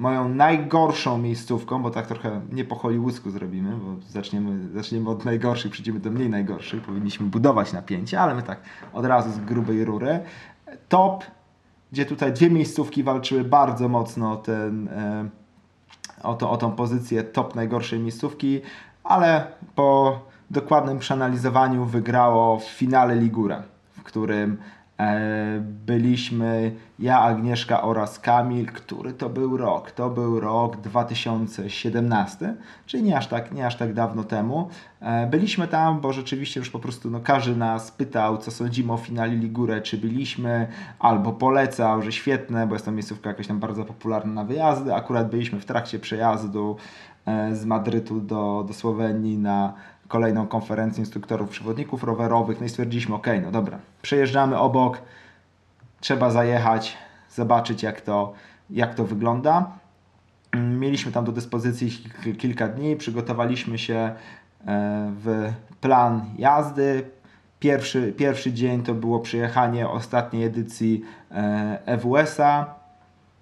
moją 0.00 0.28
najgorszą 0.28 1.18
miejscówką, 1.18 1.82
bo 1.82 1.90
tak 1.90 2.06
trochę 2.06 2.40
nie 2.52 2.64
po 2.64 2.76
hollywoodzku 2.76 3.30
zrobimy, 3.30 3.76
bo 3.76 4.06
zaczniemy, 4.08 4.68
zaczniemy 4.74 5.10
od 5.10 5.24
najgorszych, 5.24 5.72
przejdziemy 5.72 6.00
do 6.00 6.10
mniej 6.10 6.30
najgorszych, 6.30 6.82
powinniśmy 6.82 7.26
budować 7.26 7.72
napięcie, 7.72 8.20
ale 8.20 8.34
my 8.34 8.42
tak 8.42 8.60
od 8.92 9.04
razu 9.04 9.32
z 9.32 9.38
grubej 9.38 9.84
rury. 9.84 10.20
Top, 10.88 11.24
gdzie 11.92 12.06
tutaj 12.06 12.32
dwie 12.32 12.50
miejscówki 12.50 13.02
walczyły 13.02 13.44
bardzo 13.44 13.88
mocno 13.88 14.32
o, 14.32 14.36
ten, 14.36 14.88
e, 14.88 15.28
o, 16.22 16.34
to, 16.34 16.50
o 16.50 16.56
tą 16.56 16.72
pozycję 16.72 17.24
top 17.24 17.54
najgorszej 17.54 17.98
miejscówki, 17.98 18.60
ale 19.04 19.46
po 19.74 20.20
dokładnym 20.50 20.98
przeanalizowaniu 20.98 21.84
wygrało 21.84 22.58
w 22.58 22.64
finale 22.64 23.16
Ligura, 23.16 23.62
w 23.92 24.02
którym 24.02 24.56
byliśmy 25.60 26.72
ja, 26.98 27.20
Agnieszka 27.20 27.82
oraz 27.82 28.18
Kamil, 28.18 28.66
który 28.66 29.12
to 29.12 29.28
był 29.28 29.56
rok? 29.56 29.90
To 29.90 30.10
był 30.10 30.40
rok 30.40 30.76
2017, 30.76 32.54
czyli 32.86 33.02
nie 33.02 33.16
aż 33.16 33.26
tak, 33.26 33.52
nie 33.52 33.66
aż 33.66 33.76
tak 33.76 33.94
dawno 33.94 34.24
temu. 34.24 34.68
E, 35.00 35.26
byliśmy 35.26 35.68
tam, 35.68 36.00
bo 36.00 36.12
rzeczywiście 36.12 36.60
już 36.60 36.70
po 36.70 36.78
prostu 36.78 37.10
no, 37.10 37.20
każdy 37.20 37.56
nas 37.56 37.90
pytał, 37.90 38.38
co 38.38 38.50
sądzimy 38.50 38.92
o 38.92 38.96
finale 38.96 39.32
Ligure, 39.32 39.80
czy 39.80 39.98
byliśmy, 39.98 40.66
albo 40.98 41.32
polecał, 41.32 42.02
że 42.02 42.12
świetne, 42.12 42.66
bo 42.66 42.74
jest 42.74 42.84
to 42.84 42.92
miejscówka 42.92 43.28
jakaś 43.30 43.46
tam 43.46 43.60
bardzo 43.60 43.84
popularna 43.84 44.32
na 44.32 44.44
wyjazdy. 44.44 44.94
Akurat 44.94 45.30
byliśmy 45.30 45.60
w 45.60 45.64
trakcie 45.64 45.98
przejazdu 45.98 46.76
e, 47.26 47.56
z 47.56 47.64
Madrytu 47.64 48.20
do, 48.20 48.64
do 48.68 48.74
Słowenii 48.74 49.38
na 49.38 49.74
kolejną 50.10 50.46
konferencję 50.46 51.00
instruktorów 51.00 51.50
przewodników 51.50 52.04
rowerowych. 52.04 52.60
No 52.60 52.66
i 52.66 52.68
stwierdziliśmy, 52.68 53.14
ok, 53.14 53.26
no 53.42 53.50
dobra, 53.50 53.78
przejeżdżamy 54.02 54.58
obok, 54.58 55.02
trzeba 56.00 56.30
zajechać, 56.30 56.98
zobaczyć 57.30 57.82
jak 57.82 58.00
to, 58.00 58.32
jak 58.70 58.94
to 58.94 59.04
wygląda. 59.04 59.70
Mieliśmy 60.56 61.12
tam 61.12 61.24
do 61.24 61.32
dyspozycji 61.32 62.04
kilka 62.38 62.68
dni, 62.68 62.96
przygotowaliśmy 62.96 63.78
się 63.78 63.94
e, 63.94 64.14
w 65.24 65.52
plan 65.80 66.24
jazdy. 66.38 67.10
Pierwszy, 67.60 68.12
pierwszy 68.12 68.52
dzień 68.52 68.82
to 68.82 68.94
było 68.94 69.20
przejechanie 69.20 69.88
ostatniej 69.88 70.44
edycji 70.44 71.02
EWS-a. 71.86 72.60
E 72.60 72.64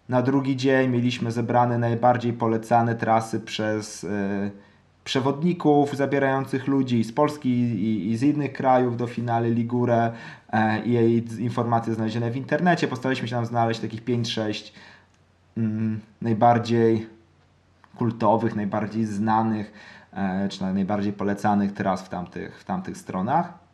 Na 0.09 0.23
drugi 0.23 0.57
dzień 0.57 0.91
mieliśmy 0.91 1.33
zebrane 1.33 1.79
najbardziej 1.79 2.33
polecane 2.33 2.95
trasy 2.95 3.41
przez 3.41 4.05
e, 4.05 4.68
przewodników 5.09 5.97
zabierających 5.97 6.67
ludzi 6.67 7.05
z 7.05 7.13
Polski 7.13 7.49
i, 7.49 8.11
i 8.11 8.17
z 8.17 8.23
innych 8.23 8.53
krajów 8.53 8.97
do 8.97 9.07
finale 9.07 9.51
Ligure 9.51 10.13
e, 10.53 10.85
i 10.85 10.93
jej 10.93 11.25
informacje 11.39 11.95
znalezione 11.95 12.31
w 12.31 12.37
internecie. 12.37 12.89
Postaraliśmy 12.89 13.29
się 13.29 13.37
tam 13.37 13.47
znaleźć 13.47 13.81
takich 13.81 14.05
5-6 14.05 14.73
mm, 15.57 16.01
najbardziej 16.23 17.07
kultowych, 17.97 18.57
najbardziej 18.57 19.05
znanych 19.05 19.73
e, 20.13 20.49
czy 20.49 20.63
najbardziej 20.63 21.13
polecanych 21.13 21.73
tras 21.73 22.03
w 22.03 22.09
tamtych, 22.09 22.61
w 22.61 22.65
tamtych 22.65 22.99
stronach. 22.99 23.68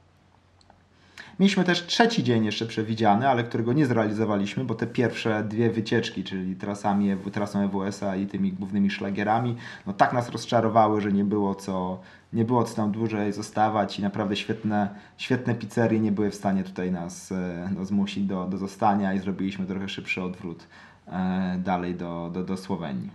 Mieliśmy 1.40 1.64
też 1.64 1.86
trzeci 1.86 2.24
dzień 2.24 2.44
jeszcze 2.44 2.66
przewidziany, 2.66 3.28
ale 3.28 3.44
którego 3.44 3.72
nie 3.72 3.86
zrealizowaliśmy, 3.86 4.64
bo 4.64 4.74
te 4.74 4.86
pierwsze 4.86 5.44
dwie 5.44 5.70
wycieczki, 5.70 6.24
czyli 6.24 6.56
trasami, 6.56 7.16
trasą 7.32 7.60
EWS-a 7.60 8.16
i 8.16 8.26
tymi 8.26 8.52
głównymi 8.52 8.90
szlagierami, 8.90 9.56
no 9.86 9.92
tak 9.92 10.12
nas 10.12 10.28
rozczarowały, 10.28 11.00
że 11.00 11.12
nie 11.12 11.24
było 11.24 11.54
co, 11.54 12.00
nie 12.32 12.44
było 12.44 12.64
co 12.64 12.76
tam 12.76 12.92
dłużej 12.92 13.32
zostawać 13.32 13.98
i 13.98 14.02
naprawdę 14.02 14.36
świetne, 14.36 14.88
świetne 15.16 15.54
pizzerie 15.54 16.00
nie 16.00 16.12
były 16.12 16.30
w 16.30 16.34
stanie 16.34 16.64
tutaj 16.64 16.92
nas 16.92 17.32
e, 17.32 17.70
no, 17.76 17.84
zmusić 17.84 18.24
do, 18.24 18.44
do 18.44 18.58
zostania 18.58 19.14
i 19.14 19.18
zrobiliśmy 19.18 19.66
trochę 19.66 19.88
szybszy 19.88 20.22
odwrót 20.22 20.66
e, 21.06 21.58
dalej 21.58 21.94
do, 21.94 22.30
do, 22.32 22.44
do 22.44 22.56
Słowenii. 22.56 23.10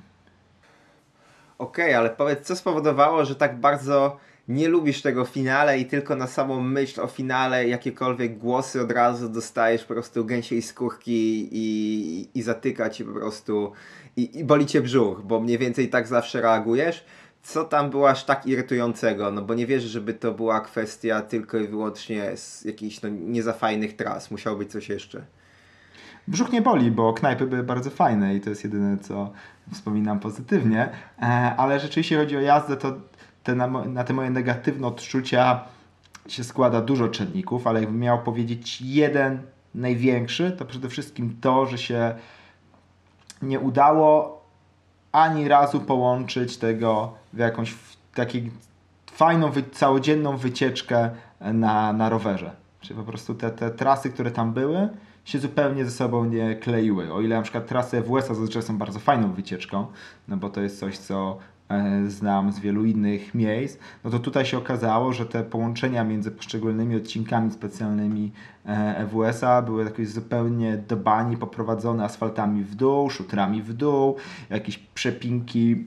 Okej, 1.57 1.85
okay, 1.85 1.97
ale 1.97 2.09
powiedz, 2.09 2.47
co 2.47 2.55
spowodowało, 2.55 3.25
że 3.25 3.35
tak 3.35 3.59
bardzo 3.59 4.17
nie 4.49 4.69
lubisz 4.69 5.01
tego 5.01 5.25
finale 5.25 5.79
i 5.79 5.85
tylko 5.85 6.15
na 6.15 6.27
samą 6.27 6.61
myśl 6.61 7.01
o 7.01 7.07
finale 7.07 7.67
jakiekolwiek 7.67 8.37
głosy 8.37 8.81
od 8.81 8.91
razu 8.91 9.29
dostajesz 9.29 9.83
po 9.83 9.93
prostu 9.93 10.25
gęsiej 10.25 10.61
skórki 10.61 11.49
i, 11.51 12.29
i, 12.33 12.41
zatyka 12.41 12.89
ci 12.89 13.05
po 13.05 13.11
prostu 13.11 13.71
i, 14.17 14.39
i 14.39 14.43
boli 14.43 14.65
cię 14.65 14.81
brzuch, 14.81 15.21
bo 15.21 15.39
mniej 15.39 15.57
więcej 15.57 15.89
tak 15.89 16.07
zawsze 16.07 16.41
reagujesz. 16.41 17.05
Co 17.43 17.65
tam 17.65 17.89
było 17.89 18.09
aż 18.09 18.25
tak 18.25 18.47
irytującego? 18.47 19.31
No 19.31 19.41
bo 19.41 19.53
nie 19.53 19.65
wierzę, 19.65 19.87
żeby 19.87 20.13
to 20.13 20.31
była 20.31 20.61
kwestia 20.61 21.21
tylko 21.21 21.57
i 21.57 21.67
wyłącznie 21.67 22.37
z 22.37 22.65
jakichś 22.65 23.01
no, 23.01 23.09
niezafajnych 23.09 23.95
tras. 23.95 24.31
Musiało 24.31 24.57
być 24.57 24.71
coś 24.71 24.89
jeszcze. 24.89 25.25
Brzuch 26.27 26.51
nie 26.51 26.61
boli, 26.61 26.91
bo 26.91 27.13
knajpy 27.13 27.47
były 27.47 27.63
bardzo 27.63 27.89
fajne 27.89 28.35
i 28.35 28.41
to 28.41 28.49
jest 28.49 28.63
jedyne, 28.63 28.97
co 28.97 29.31
wspominam 29.73 30.19
pozytywnie. 30.19 30.89
E, 31.21 31.25
ale 31.57 31.79
rzeczywiście 31.79 32.17
chodzi 32.17 32.37
o 32.37 32.41
jazdę, 32.41 32.77
to 32.77 32.95
te, 33.49 33.55
na, 33.55 33.67
na 33.67 34.03
te 34.03 34.13
moje 34.13 34.29
negatywne 34.29 34.87
odczucia 34.87 35.63
się 36.27 36.43
składa 36.43 36.81
dużo 36.81 37.07
czynników, 37.07 37.67
ale 37.67 37.79
jakbym 37.79 37.99
miał 37.99 38.23
powiedzieć 38.23 38.81
jeden 38.81 39.41
największy, 39.75 40.51
to 40.51 40.65
przede 40.65 40.89
wszystkim 40.89 41.37
to, 41.41 41.65
że 41.65 41.77
się 41.77 42.15
nie 43.41 43.59
udało 43.59 44.41
ani 45.11 45.47
razu 45.47 45.79
połączyć 45.79 46.57
tego 46.57 47.13
w 47.33 47.37
jakąś 47.37 47.75
taką 48.15 48.37
fajną, 49.11 49.51
całodzienną 49.71 50.37
wycieczkę 50.37 51.09
na, 51.41 51.93
na 51.93 52.09
rowerze. 52.09 52.51
Czyli 52.81 52.99
po 52.99 53.05
prostu 53.05 53.35
te, 53.35 53.51
te 53.51 53.71
trasy, 53.71 54.09
które 54.09 54.31
tam 54.31 54.53
były, 54.53 54.89
się 55.25 55.39
zupełnie 55.39 55.85
ze 55.85 55.91
sobą 55.91 56.25
nie 56.25 56.55
kleiły. 56.55 57.13
O 57.13 57.21
ile 57.21 57.35
na 57.35 57.41
przykład 57.41 57.67
trasy 57.67 58.01
w 58.01 58.11
USA 58.11 58.27
zazwyczaj 58.27 58.61
są 58.61 58.77
bardzo 58.77 58.99
fajną 58.99 59.33
wycieczką, 59.33 59.85
no 60.27 60.37
bo 60.37 60.49
to 60.49 60.61
jest 60.61 60.79
coś, 60.79 60.97
co 60.97 61.37
znam 62.07 62.51
z 62.51 62.59
wielu 62.59 62.85
innych 62.85 63.35
miejsc, 63.35 63.77
no 64.03 64.09
to 64.09 64.19
tutaj 64.19 64.45
się 64.45 64.57
okazało, 64.57 65.13
że 65.13 65.25
te 65.25 65.43
połączenia 65.43 66.03
między 66.03 66.31
poszczególnymi 66.31 66.95
odcinkami 66.95 67.51
specjalnymi 67.51 68.31
EWS-a 68.97 69.61
były 69.61 69.83
jakoś 69.83 70.07
zupełnie 70.07 70.77
do 70.77 70.97
bani 70.97 71.37
poprowadzone 71.37 72.03
asfaltami 72.03 72.63
w 72.63 72.75
dół, 72.75 73.09
szutrami 73.09 73.61
w 73.61 73.73
dół, 73.73 74.15
jakieś 74.49 74.77
przepinki 74.77 75.85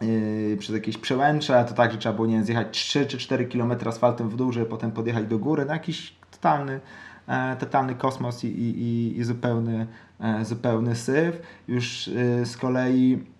Yy, 0.00 0.56
przez 0.56 0.74
jakieś 0.74 0.98
przełęcze, 0.98 1.64
to 1.68 1.74
tak, 1.74 1.92
że 1.92 1.98
trzeba 1.98 2.14
było 2.14 2.26
nie 2.26 2.34
wiem, 2.34 2.44
zjechać 2.44 2.66
3 2.70 3.06
czy 3.06 3.18
4 3.18 3.46
km 3.46 3.72
asfaltem 3.86 4.28
w 4.28 4.36
dół, 4.36 4.52
żeby 4.52 4.66
potem 4.66 4.92
podjechać 4.92 5.26
do 5.26 5.38
góry, 5.38 5.64
no 5.64 5.72
jakiś 5.72 6.14
totalny, 6.30 6.80
e, 7.28 7.56
totalny 7.56 7.94
kosmos 7.94 8.44
i, 8.44 8.48
i, 8.48 9.18
i 9.18 9.24
zupełny, 9.24 9.86
e, 10.20 10.44
zupełny 10.44 10.96
syf. 10.96 11.42
Już 11.68 12.08
e, 12.08 12.46
z 12.46 12.56
kolei 12.56 13.18
E, 13.18 13.33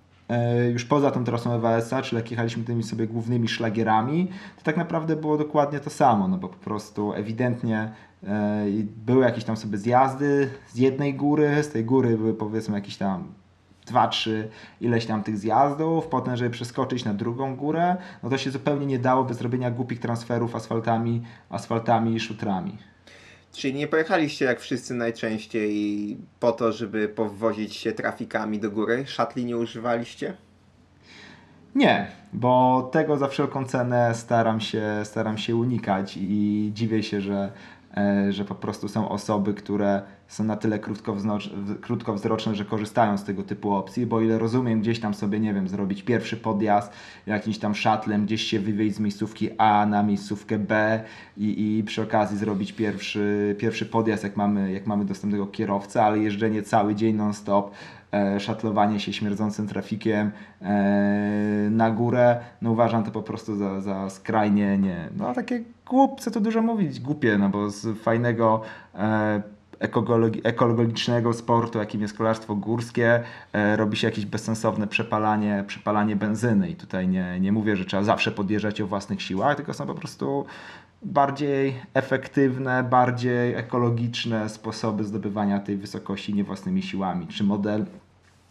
już 0.72 0.84
poza 0.84 1.10
tą 1.10 1.24
trasą 1.24 1.52
EWS-a, 1.52 2.02
czyli 2.02 2.16
jak 2.16 2.30
jechaliśmy 2.30 2.64
tymi 2.64 2.82
sobie 2.82 3.06
głównymi 3.06 3.48
szlagierami, 3.48 4.28
to 4.56 4.62
tak 4.62 4.76
naprawdę 4.76 5.16
było 5.16 5.38
dokładnie 5.38 5.80
to 5.80 5.90
samo, 5.90 6.28
no 6.28 6.38
bo 6.38 6.48
po 6.48 6.56
prostu 6.56 7.12
ewidentnie 7.12 7.92
e, 8.26 8.64
były 9.06 9.24
jakieś 9.24 9.44
tam 9.44 9.56
sobie 9.56 9.78
zjazdy 9.78 10.50
z 10.68 10.76
jednej 10.76 11.14
góry, 11.14 11.62
z 11.62 11.68
tej 11.68 11.84
góry 11.84 12.16
były 12.16 12.34
powiedzmy 12.34 12.74
jakieś 12.74 12.96
tam 12.96 13.32
dwa, 13.86 14.08
trzy 14.08 14.48
ileś 14.80 15.06
tam 15.06 15.22
tych 15.22 15.38
zjazdów, 15.38 16.06
potem 16.06 16.36
żeby 16.36 16.50
przeskoczyć 16.50 17.04
na 17.04 17.14
drugą 17.14 17.56
górę, 17.56 17.96
no 18.22 18.30
to 18.30 18.38
się 18.38 18.50
zupełnie 18.50 18.86
nie 18.86 18.98
dało 18.98 19.24
bez 19.24 19.40
robienia 19.40 19.70
głupich 19.70 20.00
transferów 20.00 20.56
asfaltami, 20.56 21.22
asfaltami 21.50 22.14
i 22.14 22.20
szutrami. 22.20 22.78
Czyli 23.54 23.74
nie 23.74 23.88
pojechaliście 23.88 24.44
jak 24.44 24.60
wszyscy 24.60 24.94
najczęściej 24.94 26.16
po 26.40 26.52
to, 26.52 26.72
żeby 26.72 27.08
powozić 27.08 27.76
się 27.76 27.92
trafikami 27.92 28.58
do 28.58 28.70
góry? 28.70 29.04
Szatli 29.06 29.44
nie 29.44 29.56
używaliście? 29.56 30.36
Nie, 31.74 32.06
bo 32.32 32.82
tego 32.92 33.16
za 33.16 33.28
wszelką 33.28 33.64
cenę 33.64 34.14
staram 34.14 34.60
się, 34.60 34.82
staram 35.04 35.38
się 35.38 35.56
unikać 35.56 36.16
i 36.20 36.70
dziwię 36.74 37.02
się, 37.02 37.20
że 37.20 37.52
E, 37.96 38.32
że 38.32 38.44
po 38.44 38.54
prostu 38.54 38.88
są 38.88 39.08
osoby, 39.08 39.54
które 39.54 40.02
są 40.28 40.44
na 40.44 40.56
tyle 40.56 40.78
krótkowzroczne, 41.80 42.54
że 42.54 42.64
korzystają 42.64 43.18
z 43.18 43.24
tego 43.24 43.42
typu 43.42 43.74
opcji, 43.74 44.06
bo 44.06 44.20
ile 44.20 44.38
rozumiem, 44.38 44.80
gdzieś 44.80 45.00
tam 45.00 45.14
sobie, 45.14 45.40
nie 45.40 45.54
wiem, 45.54 45.68
zrobić 45.68 46.02
pierwszy 46.02 46.36
podjazd 46.36 46.92
jakimś 47.26 47.58
tam 47.58 47.74
szatlem, 47.74 48.26
gdzieś 48.26 48.42
się 48.42 48.60
wywieźć 48.60 48.96
z 48.96 49.00
miejscówki 49.00 49.50
A 49.58 49.86
na 49.86 50.02
miejscówkę 50.02 50.58
B 50.58 51.02
i, 51.36 51.78
i 51.78 51.84
przy 51.84 52.02
okazji 52.02 52.36
zrobić 52.36 52.72
pierwszy, 52.72 53.56
pierwszy 53.58 53.86
podjazd, 53.86 54.24
jak 54.24 54.36
mamy, 54.36 54.72
jak 54.72 54.86
mamy 54.86 55.04
dostępnego 55.04 55.46
kierowcę, 55.46 56.04
ale 56.04 56.18
jeżdżenie 56.18 56.62
cały 56.62 56.94
dzień 56.94 57.16
non-stop, 57.16 57.70
e, 58.12 58.40
szatlowanie 58.40 59.00
się 59.00 59.12
śmierdzącym 59.12 59.68
trafikiem 59.68 60.30
e, 60.62 61.68
na 61.70 61.90
górę, 61.90 62.40
no 62.62 62.70
uważam 62.70 63.04
to 63.04 63.10
po 63.10 63.22
prostu 63.22 63.56
za, 63.56 63.80
za 63.80 64.10
skrajnie 64.10 64.78
nie, 64.78 65.08
no 65.16 65.34
takie 65.34 65.64
głup, 65.86 66.20
co 66.20 66.30
tu 66.30 66.40
dużo 66.40 66.62
mówić, 66.62 67.00
głupie, 67.00 67.38
no 67.38 67.48
bo 67.48 67.70
z 67.70 67.98
fajnego 67.98 68.62
e, 68.94 69.42
ekologicznego 70.42 71.32
sportu, 71.32 71.78
jakim 71.78 72.02
jest 72.02 72.16
kolarstwo 72.16 72.54
górskie, 72.54 73.22
e, 73.52 73.76
robi 73.76 73.96
się 73.96 74.06
jakieś 74.06 74.26
bezsensowne 74.26 74.86
przepalanie, 74.86 75.64
przepalanie 75.66 76.16
benzyny 76.16 76.70
i 76.70 76.74
tutaj 76.74 77.08
nie, 77.08 77.40
nie 77.40 77.52
mówię, 77.52 77.76
że 77.76 77.84
trzeba 77.84 78.02
zawsze 78.02 78.30
podjeżdżać 78.30 78.80
o 78.80 78.86
własnych 78.86 79.22
siłach, 79.22 79.56
tylko 79.56 79.74
są 79.74 79.86
po 79.86 79.94
prostu 79.94 80.46
bardziej 81.02 81.74
efektywne, 81.94 82.84
bardziej 82.84 83.54
ekologiczne 83.54 84.48
sposoby 84.48 85.04
zdobywania 85.04 85.58
tej 85.58 85.76
wysokości 85.76 86.34
nie 86.34 86.44
własnymi 86.44 86.82
siłami. 86.82 87.26
Czy 87.26 87.44
model 87.44 87.86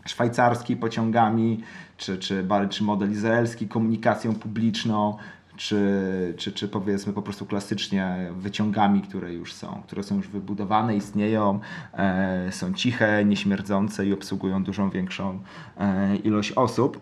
szwajcarski 0.06 0.76
pociągami, 0.76 1.64
czy, 1.98 2.18
czy, 2.18 2.48
czy 2.70 2.84
model 2.84 3.12
izraelski 3.12 3.68
komunikacją 3.68 4.36
publiczną, 4.36 5.18
czy, 5.58 6.34
czy, 6.38 6.52
czy 6.52 6.68
powiedzmy 6.68 7.14
po 7.14 7.22
prostu 7.22 7.46
klasycznie 7.46 8.32
wyciągami, 8.38 9.02
które 9.02 9.34
już 9.34 9.54
są, 9.54 9.82
które 9.88 10.04
są 10.04 10.16
już 10.16 10.28
wybudowane, 10.28 10.96
istnieją, 10.96 11.60
e, 11.94 12.52
są 12.52 12.74
ciche, 12.74 13.26
nieśmierdzące 13.26 14.06
i 14.06 14.14
obsługują 14.14 14.64
dużą 14.64 14.90
większą 14.90 15.40
e, 15.78 16.16
ilość 16.16 16.52
osób. 16.52 17.00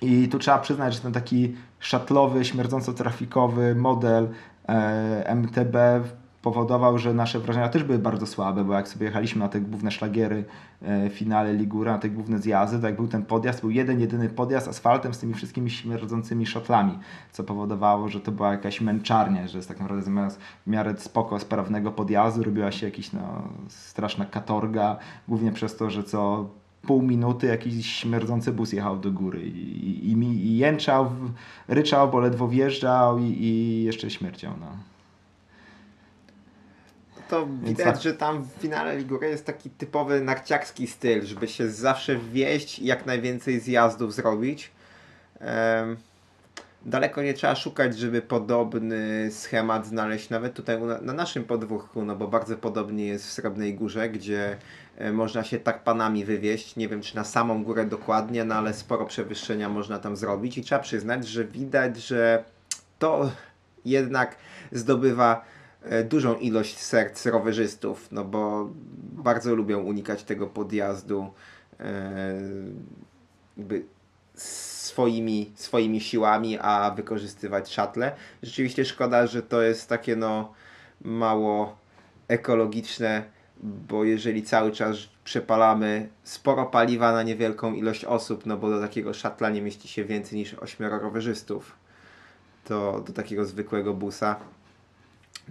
I 0.00 0.28
tu 0.28 0.38
trzeba 0.38 0.58
przyznać, 0.58 0.94
że 0.94 1.00
ten 1.00 1.12
taki 1.12 1.54
szatlowy, 1.80 2.44
śmierdząco-trafikowy 2.44 3.74
model 3.74 4.28
e, 4.68 5.34
MTB 5.34 5.76
powodował, 6.46 6.98
że 6.98 7.14
nasze 7.14 7.40
wrażenia 7.40 7.68
też 7.68 7.84
były 7.84 7.98
bardzo 7.98 8.26
słabe, 8.26 8.64
bo 8.64 8.72
jak 8.72 8.88
sobie 8.88 9.06
jechaliśmy 9.06 9.40
na 9.40 9.48
te 9.48 9.60
główne 9.60 9.90
szlagiery 9.90 10.44
e, 10.82 11.10
finale 11.10 11.54
Ligura, 11.54 11.92
na 11.92 11.98
te 11.98 12.10
główne 12.10 12.38
zjazdy, 12.38 12.78
tak 12.78 12.96
był 12.96 13.08
ten 13.08 13.22
podjazd, 13.22 13.60
był 13.60 13.70
jeden, 13.70 14.00
jedyny 14.00 14.28
podjazd 14.28 14.68
asfaltem 14.68 15.14
z 15.14 15.18
tymi 15.18 15.34
wszystkimi 15.34 15.70
śmierdzącymi 15.70 16.46
szatlami, 16.46 16.98
co 17.32 17.44
powodowało, 17.44 18.08
że 18.08 18.20
to 18.20 18.32
była 18.32 18.50
jakaś 18.50 18.80
męczarnia, 18.80 19.48
że 19.48 19.58
jest 19.58 19.68
tak 19.68 19.80
naprawdę 19.80 20.04
zamiast 20.04 20.40
w 20.66 20.70
miarę 20.70 20.94
spoko, 20.98 21.38
sprawnego 21.38 21.92
podjazdu 21.92 22.42
robiła 22.42 22.72
się 22.72 22.86
jakiś 22.86 23.12
no, 23.12 23.42
straszna 23.68 24.24
katorga, 24.26 24.96
głównie 25.28 25.52
przez 25.52 25.76
to, 25.76 25.90
że 25.90 26.04
co 26.04 26.50
pół 26.82 27.02
minuty 27.02 27.46
jakiś 27.46 27.86
śmierdzący 27.86 28.52
bus 28.52 28.72
jechał 28.72 28.98
do 28.98 29.12
góry 29.12 29.42
i, 29.42 30.10
i, 30.10 30.12
i, 30.12 30.46
i 30.46 30.56
jęczał, 30.56 31.10
ryczał, 31.68 32.10
bo 32.10 32.20
ledwo 32.20 32.48
wjeżdżał 32.48 33.18
i, 33.18 33.24
i 33.24 33.84
jeszcze 33.84 34.10
śmierciał. 34.10 34.52
No. 34.60 34.95
To 37.28 37.46
widać, 37.46 37.86
tak. 37.86 38.02
że 38.02 38.14
tam 38.14 38.42
w 38.42 38.48
finale 38.48 38.96
Ligury 38.96 39.28
jest 39.28 39.46
taki 39.46 39.70
typowy 39.70 40.20
narciarski 40.20 40.86
styl, 40.86 41.22
żeby 41.22 41.48
się 41.48 41.70
zawsze 41.70 42.16
wieść 42.16 42.78
i 42.78 42.86
jak 42.86 43.06
najwięcej 43.06 43.60
zjazdów 43.60 44.14
zrobić. 44.14 44.70
Em, 45.40 45.96
daleko 46.86 47.22
nie 47.22 47.34
trzeba 47.34 47.54
szukać, 47.54 47.98
żeby 47.98 48.22
podobny 48.22 49.28
schemat 49.32 49.86
znaleźć 49.86 50.30
nawet 50.30 50.54
tutaj 50.54 50.80
na, 50.80 51.00
na 51.00 51.12
naszym 51.12 51.44
podwórku, 51.44 52.04
no 52.04 52.16
bo 52.16 52.28
bardzo 52.28 52.56
podobnie 52.56 53.06
jest 53.06 53.26
w 53.26 53.32
Srebrnej 53.32 53.74
Górze, 53.74 54.08
gdzie 54.08 54.56
e, 54.96 55.12
można 55.12 55.44
się 55.44 55.58
tak 55.58 55.84
panami 55.84 56.24
wywieźć. 56.24 56.76
Nie 56.76 56.88
wiem, 56.88 57.02
czy 57.02 57.16
na 57.16 57.24
samą 57.24 57.64
górę 57.64 57.84
dokładnie, 57.84 58.44
no 58.44 58.54
ale 58.54 58.74
sporo 58.74 59.06
przewyższenia 59.06 59.68
można 59.68 59.98
tam 59.98 60.16
zrobić 60.16 60.58
i 60.58 60.62
trzeba 60.62 60.80
przyznać, 60.80 61.28
że 61.28 61.44
widać, 61.44 61.96
że 61.96 62.44
to 62.98 63.30
jednak 63.84 64.36
zdobywa 64.72 65.44
dużą 66.04 66.34
ilość 66.34 66.78
serc 66.78 67.26
rowerzystów, 67.26 68.12
no 68.12 68.24
bo 68.24 68.70
bardzo 69.12 69.54
lubią 69.54 69.82
unikać 69.82 70.24
tego 70.24 70.46
podjazdu 70.46 71.30
e, 71.80 72.40
jakby 73.56 73.84
swoimi, 74.34 75.52
swoimi 75.54 76.00
siłami, 76.00 76.58
a 76.58 76.90
wykorzystywać 76.90 77.72
szatle. 77.72 78.16
Rzeczywiście 78.42 78.84
szkoda, 78.84 79.26
że 79.26 79.42
to 79.42 79.62
jest 79.62 79.88
takie 79.88 80.16
no 80.16 80.52
mało 81.00 81.76
ekologiczne, 82.28 83.22
bo 83.62 84.04
jeżeli 84.04 84.42
cały 84.42 84.72
czas 84.72 84.96
przepalamy 85.24 86.08
sporo 86.22 86.66
paliwa 86.66 87.12
na 87.12 87.22
niewielką 87.22 87.74
ilość 87.74 88.04
osób, 88.04 88.46
no 88.46 88.56
bo 88.56 88.70
do 88.70 88.80
takiego 88.80 89.14
szatla 89.14 89.50
nie 89.50 89.62
mieści 89.62 89.88
się 89.88 90.04
więcej 90.04 90.38
niż 90.38 90.54
ośmioro 90.54 90.98
rowerzystów, 90.98 91.76
to 92.64 93.00
do 93.00 93.12
takiego 93.12 93.44
zwykłego 93.44 93.94
busa 93.94 94.36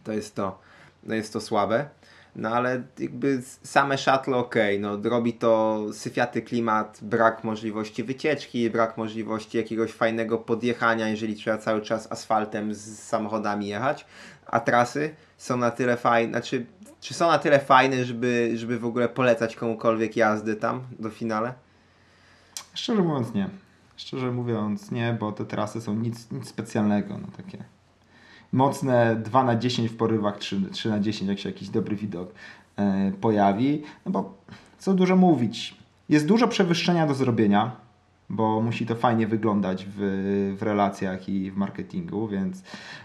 to 0.03 0.11
jest 0.11 0.35
to, 0.35 0.59
jest 1.07 1.33
to 1.33 1.41
słabe. 1.41 1.89
No 2.35 2.49
ale 2.49 2.83
jakby 2.99 3.41
same 3.63 3.97
shuttle 3.97 4.35
ok, 4.35 4.55
no 4.79 4.97
robi 5.03 5.33
to 5.33 5.81
syfiaty 5.93 6.41
klimat, 6.41 6.99
brak 7.01 7.43
możliwości 7.43 8.03
wycieczki, 8.03 8.69
brak 8.69 8.97
możliwości 8.97 9.57
jakiegoś 9.57 9.91
fajnego 9.91 10.37
podjechania, 10.37 11.09
jeżeli 11.09 11.35
trzeba 11.35 11.57
cały 11.57 11.81
czas 11.81 12.11
asfaltem 12.11 12.73
z 12.73 12.99
samochodami 12.99 13.67
jechać, 13.67 14.05
a 14.47 14.59
trasy 14.59 15.15
są 15.37 15.57
na 15.57 15.71
tyle 15.71 15.97
fajne, 15.97 16.31
znaczy 16.31 16.65
czy 16.99 17.13
są 17.13 17.27
na 17.27 17.37
tyle 17.37 17.59
fajne, 17.59 18.05
żeby, 18.05 18.51
żeby 18.55 18.79
w 18.79 18.85
ogóle 18.85 19.09
polecać 19.09 19.55
komukolwiek 19.55 20.15
jazdy 20.15 20.55
tam 20.55 20.83
do 20.99 21.09
finale? 21.09 21.53
Szczerze 22.73 23.01
mówiąc 23.01 23.33
nie. 23.33 23.49
Szczerze 23.97 24.31
mówiąc 24.31 24.91
nie, 24.91 25.17
bo 25.19 25.31
te 25.31 25.45
trasy 25.45 25.81
są 25.81 25.95
nic, 25.95 26.31
nic 26.31 26.47
specjalnego, 26.47 27.17
no 27.17 27.27
takie 27.37 27.74
mocne 28.55 29.15
2 29.15 29.43
na 29.43 29.55
10 29.55 29.91
w 29.91 29.97
porywach, 29.97 30.37
3, 30.37 30.61
3 30.71 30.89
na 30.89 30.99
10, 30.99 31.29
jak 31.29 31.39
się 31.39 31.49
jakiś 31.49 31.69
dobry 31.69 31.95
widok 31.95 32.33
e, 32.77 33.11
pojawi. 33.21 33.83
No 34.05 34.11
bo 34.11 34.37
co 34.77 34.93
dużo 34.93 35.15
mówić. 35.15 35.77
Jest 36.09 36.27
dużo 36.27 36.47
przewyższenia 36.47 37.07
do 37.07 37.13
zrobienia, 37.13 37.71
bo 38.29 38.61
musi 38.61 38.85
to 38.85 38.95
fajnie 38.95 39.27
wyglądać 39.27 39.85
w, 39.89 39.97
w 40.59 40.63
relacjach 40.63 41.29
i 41.29 41.51
w 41.51 41.57
marketingu, 41.57 42.27
więc 42.27 42.63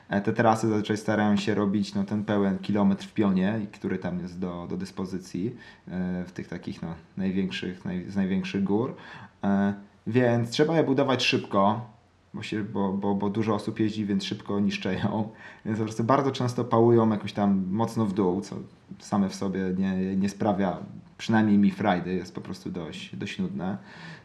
e, 0.08 0.20
te 0.20 0.32
trasy 0.32 0.68
zazwyczaj 0.68 0.96
starają 0.96 1.36
się 1.36 1.54
robić 1.54 1.94
no, 1.94 2.04
ten 2.04 2.24
pełen 2.24 2.58
kilometr 2.58 3.04
w 3.04 3.14
pionie, 3.14 3.60
który 3.72 3.98
tam 3.98 4.18
jest 4.18 4.38
do, 4.38 4.66
do 4.70 4.76
dyspozycji 4.76 5.56
e, 5.88 6.24
w 6.26 6.32
tych 6.32 6.48
takich 6.48 6.82
no, 6.82 6.94
największych, 7.16 7.84
naj, 7.84 8.10
z 8.10 8.16
największych 8.16 8.64
gór. 8.64 8.96
E, 9.44 9.74
więc 10.06 10.50
trzeba 10.50 10.76
je 10.76 10.84
budować 10.84 11.24
szybko, 11.24 11.86
bo, 12.34 12.42
się, 12.42 12.64
bo, 12.64 12.92
bo, 12.92 13.14
bo 13.14 13.30
dużo 13.30 13.54
osób 13.54 13.80
jeździ, 13.80 14.06
więc 14.06 14.24
szybko 14.24 14.60
niszczeją. 14.60 15.28
Więc 15.64 15.78
po 15.78 15.84
prostu 15.84 16.04
bardzo 16.04 16.30
często 16.30 16.64
pałują 16.64 17.10
jakoś 17.10 17.32
tam 17.32 17.64
mocno 17.70 18.06
w 18.06 18.12
dół, 18.12 18.40
co 18.40 18.56
same 18.98 19.28
w 19.28 19.34
sobie 19.34 19.60
nie, 19.78 20.16
nie 20.16 20.28
sprawia, 20.28 20.78
przynajmniej 21.18 21.58
mi 21.58 21.70
frajdy, 21.70 22.14
jest 22.14 22.34
po 22.34 22.40
prostu 22.40 22.70
dość, 22.70 23.16
dość 23.16 23.38
nudne. 23.38 23.78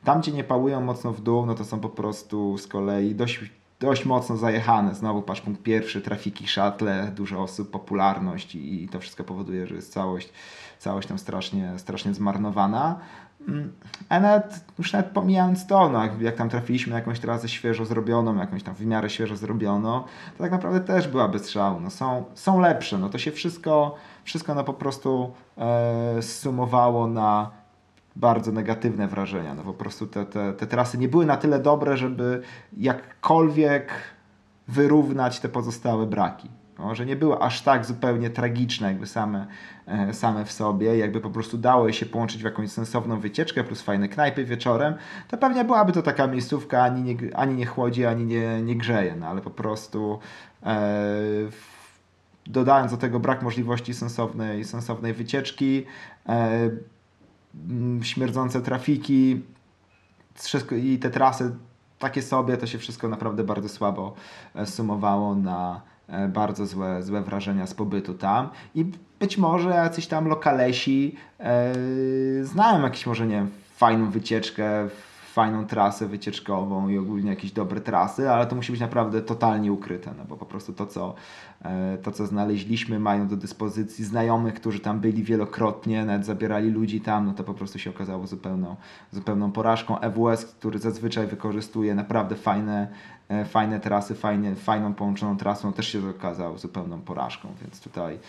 Tam, 0.04 0.22
gdzie 0.22 0.32
nie 0.32 0.44
pałują 0.44 0.82
mocno 0.82 1.14
w 1.14 1.22
dół, 1.22 1.46
no 1.46 1.56
to 1.56 1.66
są 1.66 1.80
po 1.80 1.90
prostu 1.90 2.58
z 2.58 2.68
kolei 2.68 3.16
dość, 3.16 3.40
dość 3.86 4.06
mocno 4.06 4.38
zajechane. 4.38 4.96
Znowu 4.96 5.22
patrz 5.22 5.42
punkt 5.42 5.64
pierwszy, 5.64 6.02
trafiki, 6.02 6.48
shuttle, 6.48 7.12
dużo 7.16 7.42
osób, 7.42 7.72
popularność 7.72 8.56
i, 8.56 8.84
i 8.84 8.90
to 8.90 9.00
wszystko 9.00 9.24
powoduje, 9.24 9.68
że 9.68 9.76
jest 9.76 9.94
całość, 9.94 10.30
całość 10.80 11.08
tam 11.08 11.20
strasznie, 11.20 11.74
strasznie 11.78 12.14
zmarnowana. 12.14 13.00
A 14.10 14.20
nawet, 14.20 14.66
już 14.80 14.94
nawet 14.94 15.12
pomijając 15.12 15.68
to, 15.68 15.90
no, 15.90 16.10
jak, 16.22 16.36
tam 16.36 16.50
trafiliśmy 16.50 16.92
na 16.92 17.00
jakąś 17.00 17.20
trasę 17.20 17.50
świeżo 17.50 17.86
zrobioną, 17.86 18.38
jakąś 18.38 18.64
tam 18.64 18.76
w 18.76 18.86
miarę 18.86 19.10
świeżo 19.10 19.36
zrobioną, 19.36 20.04
to 20.38 20.44
tak 20.44 20.52
naprawdę 20.52 20.80
też 20.80 21.08
była 21.08 21.28
bez 21.28 21.42
strzału. 21.42 21.80
No, 21.80 21.90
są, 21.90 22.24
są 22.34 22.60
lepsze, 22.60 22.98
no 22.98 23.10
to 23.10 23.18
się 23.18 23.32
wszystko, 23.32 23.96
wszystko 24.24 24.56
no, 24.56 24.64
po 24.64 24.74
prostu 24.74 25.34
e, 25.58 26.22
zsumowało 26.22 27.08
na 27.08 27.52
bardzo 28.16 28.52
negatywne 28.52 29.08
wrażenia. 29.08 29.56
No 29.56 29.64
po 29.64 29.74
prostu 29.74 30.08
te, 30.08 30.26
te, 30.26 30.54
te 30.54 30.68
trasy 30.68 30.98
nie 30.98 31.08
były 31.08 31.26
na 31.26 31.38
tyle 31.38 31.60
dobre, 31.60 31.98
żeby 31.98 32.42
jakkolwiek 32.78 33.92
wyrównać 34.68 35.40
te 35.40 35.50
pozostałe 35.50 36.06
braki. 36.06 36.50
No, 36.80 36.96
że 36.96 37.06
nie 37.06 37.16
były 37.16 37.40
aż 37.40 37.62
tak 37.62 37.86
zupełnie 37.86 38.30
tragiczne, 38.30 38.88
jakby 38.88 39.08
same, 39.08 39.48
e, 39.88 40.14
same 40.14 40.46
w 40.46 40.52
sobie, 40.52 40.98
jakby 40.98 41.22
po 41.22 41.30
prostu 41.30 41.58
dało 41.58 41.92
się 41.92 42.06
połączyć 42.06 42.42
w 42.42 42.46
jakąś 42.46 42.72
sensowną 42.72 43.20
wycieczkę 43.20 43.64
plus 43.64 43.82
fajne 43.82 44.10
knajpy 44.10 44.46
wieczorem, 44.46 44.96
to 45.28 45.38
pewnie 45.38 45.64
byłaby 45.64 45.92
to 45.92 46.02
taka 46.02 46.28
miejscówka, 46.28 46.84
ani 46.84 47.02
nie, 47.02 47.38
ani 47.38 47.56
nie 47.56 47.66
chłodzi, 47.66 48.06
ani 48.06 48.26
nie, 48.26 48.62
nie 48.62 48.76
grzeje, 48.76 49.16
no 49.20 49.28
ale 49.28 49.42
po 49.42 49.50
prostu 49.50 50.20
e, 50.64 50.90
dodając 52.46 52.92
do 52.92 52.98
tego 52.98 53.20
brak 53.20 53.42
możliwości 53.42 53.94
sensownej, 53.94 54.64
sensownej 54.64 55.14
wycieczki, 55.14 55.86
e, 56.30 56.70
śmierdzące 58.02 58.62
trafiki 58.62 59.42
i 60.72 61.00
te 61.00 61.10
trasy 61.10 61.56
takie 62.00 62.22
sobie, 62.22 62.58
to 62.58 62.68
się 62.68 62.78
wszystko 62.78 63.08
naprawdę 63.10 63.44
bardzo 63.44 63.70
słabo 63.70 64.14
e, 64.56 64.66
sumowało 64.66 65.36
na 65.36 65.82
E, 66.08 66.28
bardzo 66.28 66.66
złe, 66.66 67.04
złe 67.04 67.22
wrażenia 67.22 67.68
z 67.68 67.74
pobytu 67.74 68.14
tam. 68.14 68.50
I 68.76 68.86
być 69.20 69.38
może 69.38 69.70
jacyś 69.70 70.08
tam 70.08 70.28
lokalesi 70.28 71.16
e, 71.40 71.74
znają 72.44 72.84
jakąś 72.84 73.06
może, 73.06 73.28
nie 73.28 73.36
wiem, 73.36 73.52
fajną 73.76 74.10
wycieczkę, 74.10 74.90
fajną 75.36 75.66
trasę 75.66 76.08
wycieczkową 76.08 76.90
i 76.90 76.98
ogólnie 76.98 77.30
jakieś 77.30 77.52
dobre 77.52 77.82
trasy, 77.82 78.30
ale 78.30 78.46
to 78.46 78.56
musi 78.56 78.72
być 78.72 78.82
naprawdę 78.82 79.22
totalnie 79.22 79.72
ukryte, 79.72 80.14
no 80.18 80.26
bo 80.26 80.38
po 80.38 80.46
prostu 80.46 80.74
to, 80.74 80.88
co, 80.88 81.16
e, 81.62 81.98
to, 81.98 82.12
co 82.12 82.26
znaleźliśmy, 82.26 83.00
mają 83.00 83.28
do 83.28 83.38
dyspozycji 83.38 84.06
znajomych, 84.06 84.54
którzy 84.54 84.80
tam 84.80 85.00
byli 85.00 85.24
wielokrotnie, 85.24 86.06
nawet 86.06 86.26
zabierali 86.26 86.70
ludzi 86.70 87.02
tam, 87.02 87.26
no 87.26 87.34
to 87.34 87.44
po 87.44 87.54
prostu 87.54 87.80
się 87.80 87.90
okazało 87.90 88.28
zupełną, 88.28 88.76
zupełną 89.12 89.52
porażką. 89.52 90.00
EWS, 90.00 90.46
który 90.46 90.80
zazwyczaj 90.80 91.28
wykorzystuje 91.28 91.96
naprawdę 91.96 92.36
fajne, 92.36 92.88
e, 93.30 93.46
fajne 93.46 93.80
trasy, 93.80 94.16
fajnie, 94.16 94.56
fajną 94.56 94.94
połączoną 94.94 95.38
trasą, 95.38 95.74
też 95.74 95.88
się 95.88 96.10
okazał 96.10 96.58
zupełną 96.58 97.02
porażką, 97.02 97.50
więc 97.62 97.82
tutaj... 97.82 98.20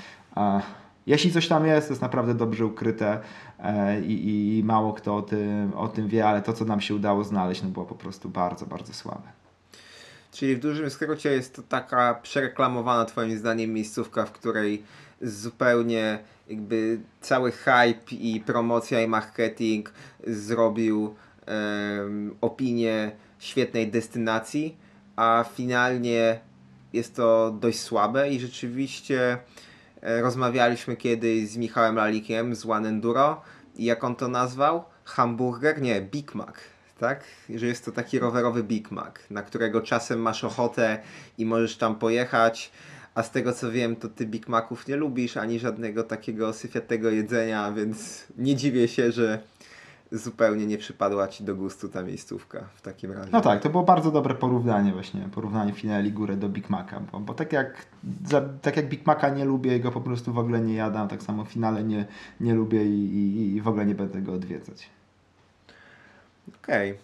Jeśli 1.06 1.32
coś 1.32 1.48
tam 1.48 1.66
jest, 1.66 1.88
to 1.88 1.92
jest 1.92 2.02
naprawdę 2.02 2.34
dobrze 2.34 2.66
ukryte 2.66 3.20
e, 3.58 4.00
i, 4.00 4.58
i, 4.58 4.64
mało 4.64 4.92
kto 4.92 5.16
o 5.16 5.22
tym, 5.22 5.74
o 5.74 5.88
tym 5.88 6.08
wie, 6.08 6.28
ale 6.28 6.42
to, 6.42 6.52
co 6.52 6.64
nam 6.64 6.80
się 6.80 6.94
udało 6.94 7.24
znaleźć, 7.24 7.62
no 7.62 7.68
było 7.68 7.86
po 7.86 7.94
prostu 7.94 8.28
bardzo, 8.28 8.66
bardzo 8.66 8.92
słabe. 8.92 9.28
Czyli 10.32 10.56
w 10.56 10.60
dużym 10.60 10.90
skrócie 10.90 11.32
jest 11.32 11.56
to 11.56 11.62
taka 11.62 12.14
przereklamowana 12.14 13.04
Twoim 13.04 13.38
zdaniem 13.38 13.72
miejscówka, 13.72 14.26
w 14.26 14.32
której 14.32 14.82
zupełnie 15.22 16.18
jakby 16.48 17.00
cały 17.20 17.52
hype 17.52 18.10
i 18.10 18.42
promocja 18.46 19.02
i 19.02 19.08
marketing 19.08 19.92
zrobił 20.26 21.14
um, 21.46 22.36
opinię 22.40 23.10
świetnej 23.38 23.90
destynacji, 23.90 24.76
a 25.16 25.44
finalnie 25.54 26.40
jest 26.92 27.16
to 27.16 27.50
dość 27.60 27.80
słabe 27.80 28.30
i 28.30 28.40
rzeczywiście 28.40 29.38
rozmawialiśmy 30.06 30.96
kiedyś 30.96 31.48
z 31.48 31.56
Michałem 31.56 31.96
Lalikiem 31.96 32.54
z 32.54 32.66
One 32.66 32.88
Enduro 32.88 33.42
i 33.76 33.84
jak 33.84 34.04
on 34.04 34.16
to 34.16 34.28
nazwał? 34.28 34.84
Hamburger? 35.04 35.82
Nie, 35.82 36.00
Big 36.00 36.34
Mac. 36.34 36.54
Tak? 36.98 37.24
Że 37.54 37.66
jest 37.66 37.84
to 37.84 37.92
taki 37.92 38.18
rowerowy 38.18 38.64
Big 38.64 38.90
Mac, 38.90 39.14
na 39.30 39.42
którego 39.42 39.80
czasem 39.80 40.20
masz 40.20 40.44
ochotę 40.44 40.98
i 41.38 41.46
możesz 41.46 41.76
tam 41.76 41.96
pojechać, 41.96 42.72
A 43.14 43.22
z 43.22 43.30
tego 43.30 43.52
co 43.52 43.70
wiem, 43.70 43.96
to 43.96 44.08
ty 44.08 44.26
Big 44.26 44.48
Maców 44.48 44.88
nie 44.88 44.96
lubisz 44.96 45.36
ani 45.36 45.58
żadnego 45.58 46.02
takiego 46.02 46.52
syfiatego 46.52 47.10
jedzenia, 47.10 47.72
więc 47.72 48.24
nie 48.38 48.56
dziwię 48.56 48.88
się, 48.88 49.12
że 49.12 49.38
zupełnie 50.12 50.66
nie 50.66 50.78
przypadła 50.78 51.28
ci 51.28 51.44
do 51.44 51.54
gustu 51.54 51.88
ta 51.88 52.02
miejscówka 52.02 52.68
w 52.74 52.82
takim 52.82 53.12
razie. 53.12 53.30
No 53.32 53.40
tak, 53.40 53.62
to 53.62 53.70
było 53.70 53.82
bardzo 53.82 54.10
dobre 54.10 54.34
porównanie 54.34 54.92
właśnie, 54.92 55.28
porównanie 55.34 55.72
finali 55.72 56.12
górę 56.12 56.36
do 56.36 56.48
Big 56.48 56.70
Maca, 56.70 57.00
bo, 57.12 57.20
bo 57.20 57.34
tak, 57.34 57.52
jak, 57.52 57.86
za, 58.24 58.42
tak 58.62 58.76
jak 58.76 58.88
Big 58.88 59.06
Maca 59.06 59.28
nie 59.28 59.44
lubię, 59.44 59.80
go 59.80 59.92
po 59.92 60.00
prostu 60.00 60.32
w 60.32 60.38
ogóle 60.38 60.60
nie 60.60 60.74
jadam, 60.74 61.08
tak 61.08 61.22
samo 61.22 61.44
finale 61.44 61.84
nie, 61.84 62.06
nie 62.40 62.54
lubię 62.54 62.84
i, 62.84 63.14
i, 63.14 63.54
i 63.56 63.60
w 63.60 63.68
ogóle 63.68 63.86
nie 63.86 63.94
będę 63.94 64.22
go 64.22 64.32
odwiedzać. 64.32 64.90
Okej. 66.62 66.98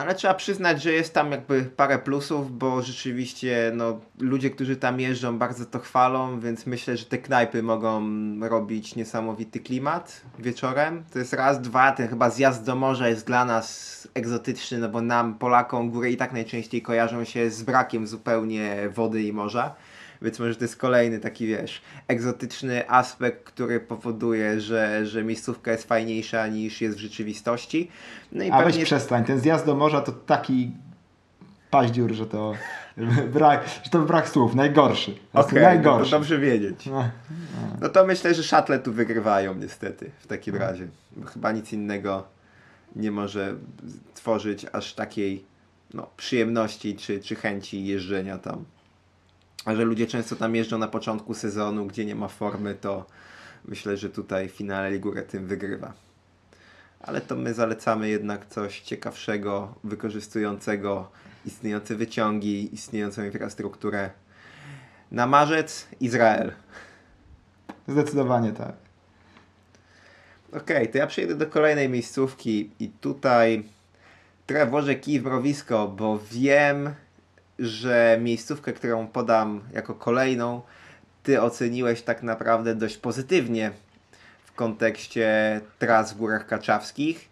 Ale 0.00 0.14
trzeba 0.14 0.34
przyznać, 0.34 0.82
że 0.82 0.92
jest 0.92 1.14
tam 1.14 1.32
jakby 1.32 1.62
parę 1.62 1.98
plusów, 1.98 2.58
bo 2.58 2.82
rzeczywiście 2.82 3.72
no, 3.74 4.00
ludzie, 4.20 4.50
którzy 4.50 4.76
tam 4.76 5.00
jeżdżą, 5.00 5.38
bardzo 5.38 5.66
to 5.66 5.78
chwalą, 5.78 6.40
więc 6.40 6.66
myślę, 6.66 6.96
że 6.96 7.04
te 7.04 7.18
knajpy 7.18 7.62
mogą 7.62 8.02
robić 8.48 8.96
niesamowity 8.96 9.60
klimat 9.60 10.20
wieczorem. 10.38 11.04
To 11.12 11.18
jest 11.18 11.32
raz, 11.32 11.60
dwa, 11.60 11.92
ten 11.92 12.08
chyba 12.08 12.30
zjazd 12.30 12.64
do 12.64 12.76
morza 12.76 13.08
jest 13.08 13.26
dla 13.26 13.44
nas 13.44 14.08
egzotyczny, 14.14 14.78
no 14.78 14.88
bo 14.88 15.00
nam, 15.00 15.34
Polakom, 15.34 15.90
góry 15.90 16.10
i 16.10 16.16
tak 16.16 16.32
najczęściej 16.32 16.82
kojarzą 16.82 17.24
się 17.24 17.50
z 17.50 17.62
brakiem 17.62 18.06
zupełnie 18.06 18.88
wody 18.94 19.22
i 19.22 19.32
morza. 19.32 19.74
Więc 20.22 20.38
może 20.38 20.56
to 20.56 20.64
jest 20.64 20.76
kolejny 20.76 21.20
taki, 21.20 21.46
wiesz, 21.46 21.82
egzotyczny 22.08 22.90
aspekt, 22.90 23.44
który 23.44 23.80
powoduje, 23.80 24.60
że, 24.60 25.06
że 25.06 25.24
miejscówka 25.24 25.72
jest 25.72 25.84
fajniejsza 25.84 26.46
niż 26.46 26.80
jest 26.80 26.96
w 26.96 27.00
rzeczywistości. 27.00 27.90
No 28.32 28.44
i 28.44 28.50
A 28.50 28.58
pewnie 28.58 28.72
weź 28.72 28.84
przestań, 28.84 29.24
ten 29.24 29.38
zjazd 29.40 29.66
do 29.66 29.74
morza 29.74 30.00
to 30.00 30.12
taki 30.12 30.70
paździur, 31.70 32.12
że 32.12 32.26
to 32.26 32.54
brak, 33.34 33.68
że 33.84 33.90
to 33.90 33.98
brak 33.98 34.28
słów, 34.28 34.54
najgorszy. 34.54 35.14
Prostu 35.32 35.50
Okej, 35.50 35.62
no 35.62 35.68
to 35.68 35.74
najgorszy. 35.74 36.10
dobrze 36.10 36.38
wiedzieć. 36.38 36.86
No. 36.86 37.10
No 37.80 37.88
to 37.88 38.06
myślę, 38.06 38.34
że 38.34 38.42
szatle 38.42 38.78
tu 38.78 38.92
wygrywają 38.92 39.54
niestety 39.54 40.10
w 40.18 40.26
takim 40.26 40.56
razie. 40.56 40.88
Bo 41.16 41.26
chyba 41.26 41.52
nic 41.52 41.72
innego 41.72 42.24
nie 42.96 43.10
może 43.10 43.54
tworzyć 44.14 44.66
aż 44.72 44.94
takiej 44.94 45.44
no, 45.94 46.06
przyjemności 46.16 46.96
czy, 46.96 47.20
czy 47.20 47.34
chęci 47.34 47.86
jeżdżenia 47.86 48.38
tam. 48.38 48.64
A 49.64 49.74
że 49.74 49.84
ludzie 49.84 50.06
często 50.06 50.36
tam 50.36 50.54
jeżdżą 50.54 50.78
na 50.78 50.88
początku 50.88 51.34
sezonu, 51.34 51.86
gdzie 51.86 52.04
nie 52.04 52.14
ma 52.14 52.28
formy, 52.28 52.74
to 52.74 53.06
myślę, 53.64 53.96
że 53.96 54.10
tutaj 54.10 54.48
finale 54.48 54.90
Ligure 54.90 55.22
tym 55.22 55.46
wygrywa. 55.46 55.92
Ale 57.00 57.20
to 57.20 57.36
my 57.36 57.54
zalecamy 57.54 58.08
jednak 58.08 58.46
coś 58.46 58.80
ciekawszego, 58.80 59.74
wykorzystującego 59.84 61.10
istniejące 61.46 61.94
wyciągi, 61.94 62.74
istniejącą 62.74 63.24
infrastrukturę. 63.24 64.10
Na 65.10 65.26
marzec 65.26 65.86
Izrael. 66.00 66.52
Zdecydowanie 67.88 68.52
tak. 68.52 68.72
Okej, 70.52 70.90
to 70.90 70.98
ja 70.98 71.06
przejdę 71.06 71.34
do 71.34 71.46
kolejnej 71.46 71.88
miejscówki 71.88 72.70
i 72.78 72.88
tutaj 72.88 73.64
trochę 74.46 74.66
włożę 74.66 74.94
kij 74.94 75.20
w 75.20 75.24
mrowisko, 75.24 75.88
bo 75.88 76.18
wiem, 76.30 76.94
że 77.60 78.18
miejscówkę, 78.20 78.72
którą 78.72 79.06
podam 79.06 79.60
jako 79.72 79.94
kolejną, 79.94 80.60
ty 81.22 81.42
oceniłeś 81.42 82.02
tak 82.02 82.22
naprawdę 82.22 82.74
dość 82.74 82.96
pozytywnie 82.96 83.70
w 84.44 84.52
kontekście 84.52 85.60
tras 85.78 86.12
w 86.12 86.16
Górach 86.16 86.46
Kaczawskich. 86.46 87.28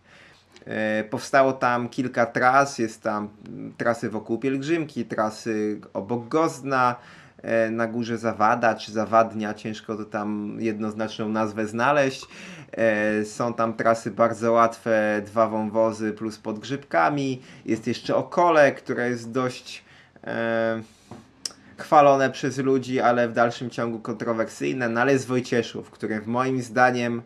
E, 0.66 1.04
Powstało 1.04 1.52
tam 1.52 1.88
kilka 1.88 2.26
tras, 2.26 2.78
jest 2.78 3.02
tam 3.02 3.28
trasy 3.76 4.10
wokół 4.10 4.38
Pielgrzymki, 4.38 5.04
trasy 5.04 5.80
obok 5.94 6.28
Gozna, 6.28 6.96
e, 7.42 7.70
na 7.70 7.86
górze 7.86 8.18
Zawada 8.18 8.74
czy 8.74 8.92
Zawadnia, 8.92 9.54
ciężko 9.54 9.96
to 9.96 10.04
tam 10.04 10.56
jednoznaczną 10.60 11.28
nazwę 11.28 11.66
znaleźć. 11.66 12.26
E, 12.72 13.24
Są 13.24 13.54
tam 13.54 13.74
trasy 13.74 14.10
bardzo 14.10 14.52
łatwe, 14.52 15.22
dwa 15.26 15.48
wąwozy 15.48 16.12
plus 16.12 16.38
pod 16.38 16.58
grzybkami. 16.58 17.42
Jest 17.64 17.86
jeszcze 17.86 18.16
Okole, 18.16 18.72
które 18.72 19.08
jest 19.08 19.30
dość 19.30 19.87
chwalone 21.76 22.30
przez 22.30 22.58
ludzi, 22.58 23.00
ale 23.00 23.28
w 23.28 23.32
dalszym 23.32 23.70
ciągu 23.70 23.98
kontrowersyjne. 23.98 24.88
No 24.88 25.00
ale 25.00 25.12
jest 25.12 25.26
Wojcieszów, 25.26 25.90
który 25.90 26.20
moim 26.26 26.62
zdaniem 26.62 27.22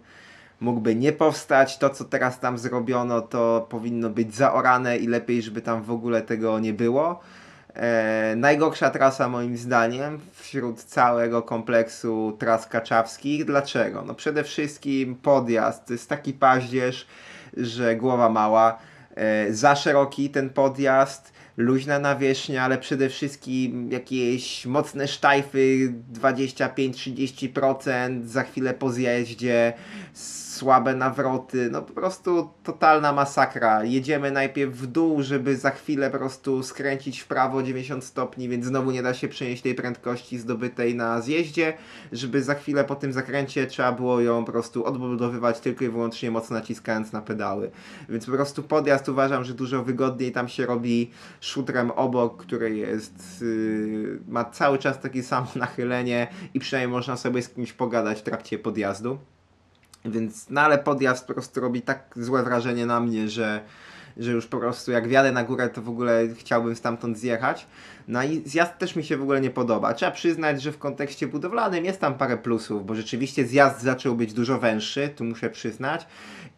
mógłby 0.61 0.95
nie 0.95 1.13
powstać. 1.13 1.79
To, 1.79 1.91
co 1.91 2.05
teraz 2.05 2.41
tam 2.41 2.59
zrobiono, 2.59 3.21
to 3.21 3.67
powinno 3.71 4.11
być 4.11 4.35
zaorane 4.35 4.97
i 4.97 5.07
lepiej, 5.07 5.43
żeby 5.43 5.63
tam 5.63 5.83
w 5.83 5.91
ogóle 5.91 6.23
tego 6.23 6.59
nie 6.59 6.73
było. 6.73 7.21
E, 7.75 8.35
najgorsza 8.37 8.91
trasa 8.91 9.29
moim 9.29 9.57
zdaniem 9.57 10.21
wśród 10.33 10.83
całego 10.83 11.43
kompleksu 11.43 12.37
tras 12.39 12.67
kaczawskich. 12.67 13.45
Dlaczego? 13.45 14.03
No 14.03 14.15
przede 14.15 14.45
wszystkim 14.45 15.15
podjazd. 15.15 15.87
To 15.87 15.93
jest 15.93 16.09
taki 16.09 16.33
paździerz, 16.33 17.07
że 17.57 17.97
głowa 17.97 18.29
mała. 18.29 18.79
E, 19.15 19.53
za 19.53 19.77
szeroki 19.77 20.31
ten 20.31 20.51
podjazd, 20.51 21.33
luźna 21.57 21.99
nawierzchnia, 21.99 22.62
ale 22.62 22.79
przede 22.79 23.09
wszystkim 23.09 23.93
jakieś 23.93 24.67
mocne 24.67 25.09
sztajfy 25.09 25.93
25-30%, 26.15 28.27
za 28.27 28.43
chwilę 28.43 28.75
po 28.75 28.93
zjeździe, 28.93 29.73
słabe 30.53 30.95
nawroty, 30.95 31.69
no 31.71 31.83
po 31.83 31.93
prostu 31.93 32.51
totalna 32.62 33.12
masakra. 33.12 33.85
Jedziemy 33.85 34.31
najpierw 34.31 34.75
w 34.75 34.87
dół, 34.87 35.23
żeby 35.23 35.57
za 35.57 35.71
chwilę 35.71 36.11
po 36.11 36.19
prostu 36.19 36.62
skręcić 36.62 37.21
w 37.21 37.27
prawo 37.27 37.62
90 37.62 38.05
stopni, 38.05 38.49
więc 38.49 38.67
znowu 38.67 38.91
nie 38.91 39.03
da 39.03 39.15
się 39.15 39.29
przenieść 39.29 39.62
tej 39.62 39.75
prędkości 39.75 40.38
zdobytej 40.38 40.95
na 40.95 41.21
zjeździe, 41.21 41.75
żeby 42.12 42.43
za 42.43 42.55
chwilę 42.55 42.85
po 42.85 42.95
tym 42.95 43.12
zakręcie 43.12 43.67
trzeba 43.67 43.93
było 43.93 44.21
ją 44.21 44.45
po 44.45 44.53
prostu 44.53 44.85
odbudowywać 44.85 45.61
tylko 45.61 45.85
i 45.85 45.88
wyłącznie 45.88 46.31
mocno 46.31 46.57
naciskając 46.57 47.12
na 47.12 47.23
pedały. 47.23 47.71
Więc 48.09 48.27
po 48.27 48.33
prostu 48.33 48.62
podjazd 48.62 49.09
uważam, 49.09 49.45
że 49.45 49.55
dużo 49.55 49.83
wygodniej 49.83 50.33
tam 50.33 50.49
się 50.49 50.67
robi 50.67 51.11
szutrem 51.41 51.91
obok, 51.91 52.43
który 52.43 52.77
jest, 52.77 53.41
yy, 53.41 54.21
ma 54.29 54.45
cały 54.45 54.79
czas 54.79 55.01
takie 55.01 55.23
samo 55.23 55.47
nachylenie 55.57 56.27
i 56.55 56.61
przynajmniej 56.61 56.93
można 56.93 57.17
sobie 57.17 57.43
z 57.43 57.49
kimś 57.49 57.73
pogadać 57.73 58.21
w 58.21 58.23
trakcie 58.23 58.59
podjazdu. 58.59 59.19
Więc, 60.05 60.51
no 60.51 60.61
ale 60.61 60.79
podjazd 60.79 61.27
po 61.27 61.33
prostu 61.33 61.61
robi 61.61 61.83
tak 61.83 62.15
złe 62.17 62.43
wrażenie 62.43 62.87
na 62.87 63.01
mnie, 63.01 63.29
że, 63.29 63.61
że 64.17 64.33
już 64.33 64.47
po 64.47 64.59
prostu 64.59 64.93
jak 64.93 65.09
wjadę 65.09 65.33
na 65.33 65.45
górę, 65.45 65.69
to 65.69 65.83
w 65.83 65.88
ogóle 65.88 66.29
chciałbym 66.38 66.77
stamtąd 66.77 67.19
zjechać. 67.19 67.67
No 68.09 68.23
i 68.23 68.43
zjazd 68.47 68.79
też 68.79 68.97
mi 68.97 69.05
się 69.05 69.17
w 69.17 69.23
ogóle 69.23 69.41
nie 69.41 69.51
podoba. 69.51 69.95
Trzeba 69.95 70.12
przyznać, 70.12 70.62
że 70.62 70.73
w 70.73 70.79
kontekście 70.79 71.27
budowlanym 71.27 71.85
jest 71.85 72.01
tam 72.01 72.15
parę 72.15 72.37
plusów, 72.37 72.87
bo 72.87 72.95
rzeczywiście 72.95 73.47
zjazd 73.47 73.83
zaczął 73.83 74.15
być 74.15 74.33
dużo 74.33 74.59
węższy, 74.59 75.09
tu 75.09 75.25
muszę 75.25 75.51
przyznać, 75.51 76.07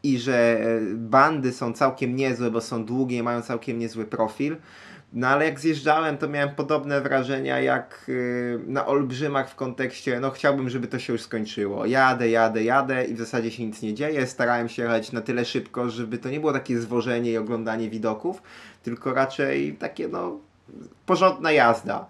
i 0.03 0.19
że 0.19 0.61
e, 0.61 0.81
bandy 0.95 1.53
są 1.53 1.73
całkiem 1.73 2.17
niezłe, 2.17 2.51
bo 2.51 2.61
są 2.61 2.85
długie 2.85 3.17
i 3.17 3.23
mają 3.23 3.43
całkiem 3.43 3.79
niezły 3.79 4.05
profil. 4.05 4.57
No 5.15 5.29
ale 5.29 5.45
jak 5.45 5.61
zjeżdżałem, 5.61 6.19
to 6.19 6.29
miałem 6.29 6.55
podobne 6.55 7.01
wrażenia 7.01 7.61
jak 7.61 8.05
yy, 8.09 8.61
na 8.67 8.87
Olbrzymach 8.87 9.51
w 9.51 9.55
kontekście, 9.55 10.21
no 10.21 10.31
chciałbym, 10.31 10.71
żeby 10.71 10.87
to 10.87 10.99
się 10.99 11.13
już 11.13 11.23
skończyło. 11.23 11.87
Jadę, 11.87 12.29
jadę, 12.29 12.65
jadę 12.65 13.05
i 13.05 13.15
w 13.15 13.19
zasadzie 13.19 13.51
się 13.51 13.67
nic 13.67 13.83
nie 13.83 13.95
dzieje. 13.95 14.27
Starałem 14.27 14.69
się 14.69 14.83
jechać 14.83 15.13
na 15.13 15.21
tyle 15.21 15.45
szybko, 15.45 15.91
żeby 15.91 16.19
to 16.19 16.31
nie 16.31 16.41
było 16.41 16.53
takie 16.53 16.81
zwożenie 16.81 17.31
i 17.31 17.37
oglądanie 17.37 17.91
widoków, 17.91 18.43
tylko 18.83 19.15
raczej 19.15 19.75
takie 19.75 20.09
no 20.09 20.39
porządna 21.07 21.53
jazda. 21.53 22.07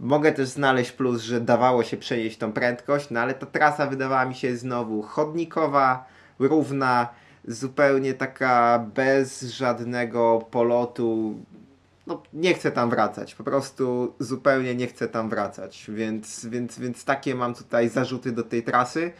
Mogę 0.00 0.32
też 0.32 0.48
znaleźć 0.48 0.92
plus, 0.92 1.22
że 1.22 1.40
dawało 1.40 1.84
się 1.84 1.96
przenieść 1.96 2.38
tą 2.38 2.52
prędkość, 2.52 3.10
no 3.10 3.20
ale 3.20 3.34
ta 3.34 3.46
trasa 3.46 3.86
wydawała 3.86 4.24
mi 4.24 4.34
się 4.34 4.56
znowu 4.56 5.02
chodnikowa, 5.02 6.06
równa, 6.38 7.08
zupełnie 7.44 8.14
taka 8.14 8.78
bez 8.94 9.42
żadnego 9.42 10.46
polotu. 10.50 11.34
No, 12.06 12.22
nie 12.32 12.54
chcę 12.54 12.72
tam 12.72 12.90
wracać, 12.90 13.34
po 13.34 13.44
prostu 13.44 14.14
zupełnie 14.18 14.74
nie 14.74 14.86
chcę 14.86 15.08
tam 15.08 15.28
wracać, 15.28 15.86
więc, 15.88 16.46
więc, 16.46 16.78
więc 16.78 17.04
takie 17.04 17.34
mam 17.34 17.54
tutaj 17.54 17.88
zarzuty 17.88 18.32
do 18.32 18.42
tej 18.42 18.62
trasy, 18.62 19.12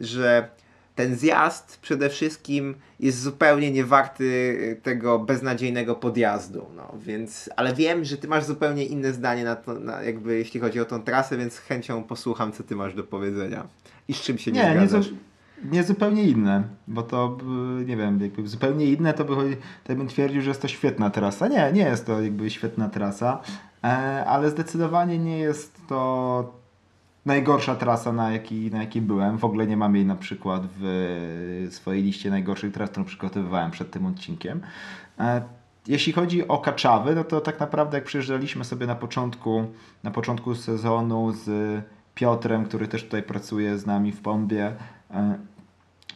że 0.00 0.48
ten 0.94 1.16
zjazd 1.16 1.78
przede 1.82 2.10
wszystkim 2.10 2.74
jest 3.00 3.20
zupełnie 3.20 3.70
niewarty 3.70 4.80
tego 4.82 5.18
beznadziejnego 5.18 5.94
podjazdu, 5.94 6.66
no, 6.76 6.94
więc, 6.98 7.50
ale 7.56 7.74
wiem, 7.74 8.04
że 8.04 8.16
ty 8.16 8.28
masz 8.28 8.44
zupełnie 8.44 8.84
inne 8.84 9.12
zdanie 9.12 9.44
na 9.44 9.56
to, 9.56 9.74
na, 9.74 10.02
jakby 10.02 10.38
jeśli 10.38 10.60
chodzi 10.60 10.80
o 10.80 10.84
tą 10.84 11.02
trasę, 11.02 11.36
więc 11.36 11.52
z 11.52 11.58
chęcią 11.58 12.04
posłucham, 12.04 12.52
co 12.52 12.62
ty 12.62 12.76
masz 12.76 12.94
do 12.94 13.04
powiedzenia 13.04 13.66
i 14.08 14.14
z 14.14 14.20
czym 14.20 14.38
się 14.38 14.52
nie, 14.52 14.62
Nie, 14.62 14.68
nie, 14.68 14.74
zgadzasz. 14.74 15.06
zu, 15.08 15.16
nie 15.64 15.84
zupełnie 15.84 16.22
inne, 16.22 16.62
bo 16.88 17.02
to 17.02 17.38
y, 17.80 17.84
nie 17.84 17.96
wiem, 17.96 18.20
jakby 18.20 18.48
zupełnie 18.48 18.86
inne 18.86 19.14
to 19.14 19.24
by, 19.24 19.56
to 19.84 19.94
bym 19.94 20.08
twierdził, 20.08 20.42
że 20.42 20.50
jest 20.50 20.62
to 20.62 20.68
świetna 20.68 21.10
trasa. 21.10 21.48
Nie, 21.48 21.72
nie 21.72 21.82
jest 21.82 22.06
to 22.06 22.22
jakby 22.22 22.50
świetna 22.50 22.88
trasa, 22.88 23.40
e, 23.84 23.86
ale 24.26 24.50
zdecydowanie 24.50 25.18
nie 25.18 25.38
jest 25.38 25.86
to 25.88 26.52
najgorsza 27.26 27.74
trasa, 27.74 28.12
na 28.12 28.32
jakiej 28.32 28.70
na 28.70 28.80
jakiej 28.80 29.02
byłem. 29.02 29.38
W 29.38 29.44
ogóle 29.44 29.66
nie 29.66 29.76
mam 29.76 29.96
jej 29.96 30.06
na 30.06 30.16
przykład 30.16 30.62
w 30.80 31.68
swojej 31.70 32.02
liście 32.02 32.30
najgorszych 32.30 32.72
tras, 32.72 32.90
którą 32.90 33.04
przygotowywałem 33.04 33.70
przed 33.70 33.90
tym 33.90 34.06
odcinkiem. 34.06 34.60
E, 35.18 35.42
jeśli 35.86 36.12
chodzi 36.12 36.48
o 36.48 36.58
kaczawy, 36.58 37.14
no 37.14 37.24
to 37.24 37.40
tak 37.40 37.60
naprawdę 37.60 37.96
jak 37.96 38.04
przyjeżdżaliśmy 38.04 38.64
sobie 38.64 38.86
na 38.86 38.94
początku, 38.94 39.66
na 40.02 40.10
początku 40.10 40.54
sezonu 40.54 41.32
z 41.32 41.48
Piotrem, 42.14 42.64
który 42.64 42.88
też 42.88 43.04
tutaj 43.04 43.22
pracuje 43.22 43.78
z 43.78 43.86
nami 43.86 44.12
w 44.12 44.20
Pombie, 44.20 44.60
e, 44.60 44.76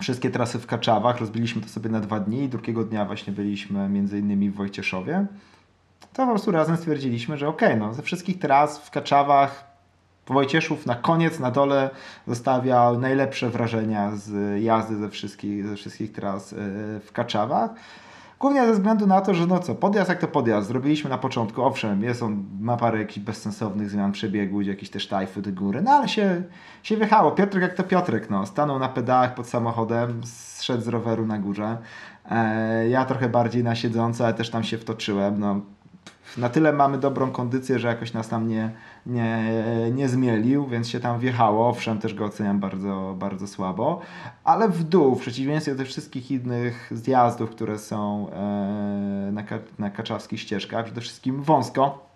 wszystkie 0.00 0.30
trasy 0.30 0.58
w 0.58 0.66
Kaczawach, 0.66 1.20
rozbiliśmy 1.20 1.62
to 1.62 1.68
sobie 1.68 1.90
na 1.90 2.00
dwa 2.00 2.20
dni 2.20 2.42
i 2.42 2.48
drugiego 2.48 2.84
dnia 2.84 3.04
właśnie 3.04 3.32
byliśmy 3.32 3.88
między 3.88 4.18
innymi 4.18 4.50
w 4.50 4.54
Wojcieszowie, 4.54 5.26
to 6.12 6.26
po 6.26 6.30
prostu 6.30 6.50
razem 6.50 6.76
stwierdziliśmy, 6.76 7.38
że 7.38 7.48
okej, 7.48 7.68
okay, 7.68 7.80
no 7.80 7.94
ze 7.94 8.02
wszystkich 8.02 8.38
tras 8.38 8.78
w 8.78 8.90
Kaczawach 8.90 9.70
Wojcieszów 10.26 10.86
na 10.86 10.94
koniec, 10.94 11.38
na 11.38 11.50
dole 11.50 11.90
zostawiał 12.26 13.00
najlepsze 13.00 13.50
wrażenia 13.50 14.16
z 14.16 14.62
jazdy 14.62 14.96
ze 14.96 15.08
wszystkich, 15.08 15.66
ze 15.66 15.76
wszystkich 15.76 16.12
tras 16.12 16.52
e, 16.52 16.56
w 17.00 17.12
Kaczawach. 17.12 17.70
Głównie 18.40 18.66
ze 18.66 18.72
względu 18.72 19.06
na 19.06 19.20
to, 19.20 19.34
że 19.34 19.46
no 19.46 19.58
co, 19.58 19.74
podjazd 19.74 20.08
jak 20.08 20.20
to 20.20 20.28
podjazd. 20.28 20.68
Zrobiliśmy 20.68 21.10
na 21.10 21.18
początku, 21.18 21.62
owszem, 21.62 22.02
jest 22.02 22.22
on, 22.22 22.44
ma 22.60 22.76
parę 22.76 22.98
jakichś 22.98 23.18
bezsensownych 23.18 23.90
zmian 23.90 24.12
przebiegu, 24.12 24.60
jakieś 24.60 24.90
też 24.90 25.08
tajfy 25.08 25.42
do 25.42 25.52
góry, 25.52 25.82
no 25.82 25.90
ale 25.90 26.08
się, 26.08 26.42
się 26.82 26.96
wjechało. 26.96 27.32
Piotrek 27.32 27.62
jak 27.62 27.74
to 27.74 27.82
Piotrek, 27.82 28.30
no. 28.30 28.46
Stanął 28.46 28.78
na 28.78 28.88
pedałach 28.88 29.34
pod 29.34 29.46
samochodem, 29.46 30.20
zszedł 30.24 30.82
z 30.82 30.88
roweru 30.88 31.26
na 31.26 31.38
górze. 31.38 31.78
E, 32.30 32.88
ja 32.88 33.04
trochę 33.04 33.28
bardziej 33.28 33.64
na 33.64 33.74
siedząco, 33.74 34.24
ale 34.24 34.34
też 34.34 34.50
tam 34.50 34.64
się 34.64 34.78
wtoczyłem, 34.78 35.40
no 35.40 35.60
na 36.36 36.48
tyle 36.48 36.72
mamy 36.72 36.98
dobrą 36.98 37.30
kondycję, 37.30 37.78
że 37.78 37.88
jakoś 37.88 38.12
nas 38.12 38.28
tam 38.28 38.48
nie, 38.48 38.70
nie, 39.06 39.52
nie 39.92 40.08
zmielił, 40.08 40.66
więc 40.66 40.88
się 40.88 41.00
tam 41.00 41.18
wjechało. 41.18 41.68
Owszem, 41.68 41.98
też 41.98 42.14
go 42.14 42.24
oceniam 42.24 42.60
bardzo, 42.60 43.14
bardzo 43.18 43.46
słabo, 43.46 44.00
ale 44.44 44.68
w 44.68 44.84
dół, 44.84 45.14
w 45.14 45.20
przeciwieństwie 45.20 45.74
do 45.74 45.84
wszystkich 45.84 46.30
innych 46.30 46.90
zjazdów, 46.94 47.50
które 47.50 47.78
są 47.78 48.30
e, 48.30 49.32
na, 49.32 49.42
na 49.78 49.90
kaczawskich 49.90 50.40
ścieżkach, 50.40 50.84
przede 50.84 51.00
wszystkim 51.00 51.42
wąsko. 51.42 52.10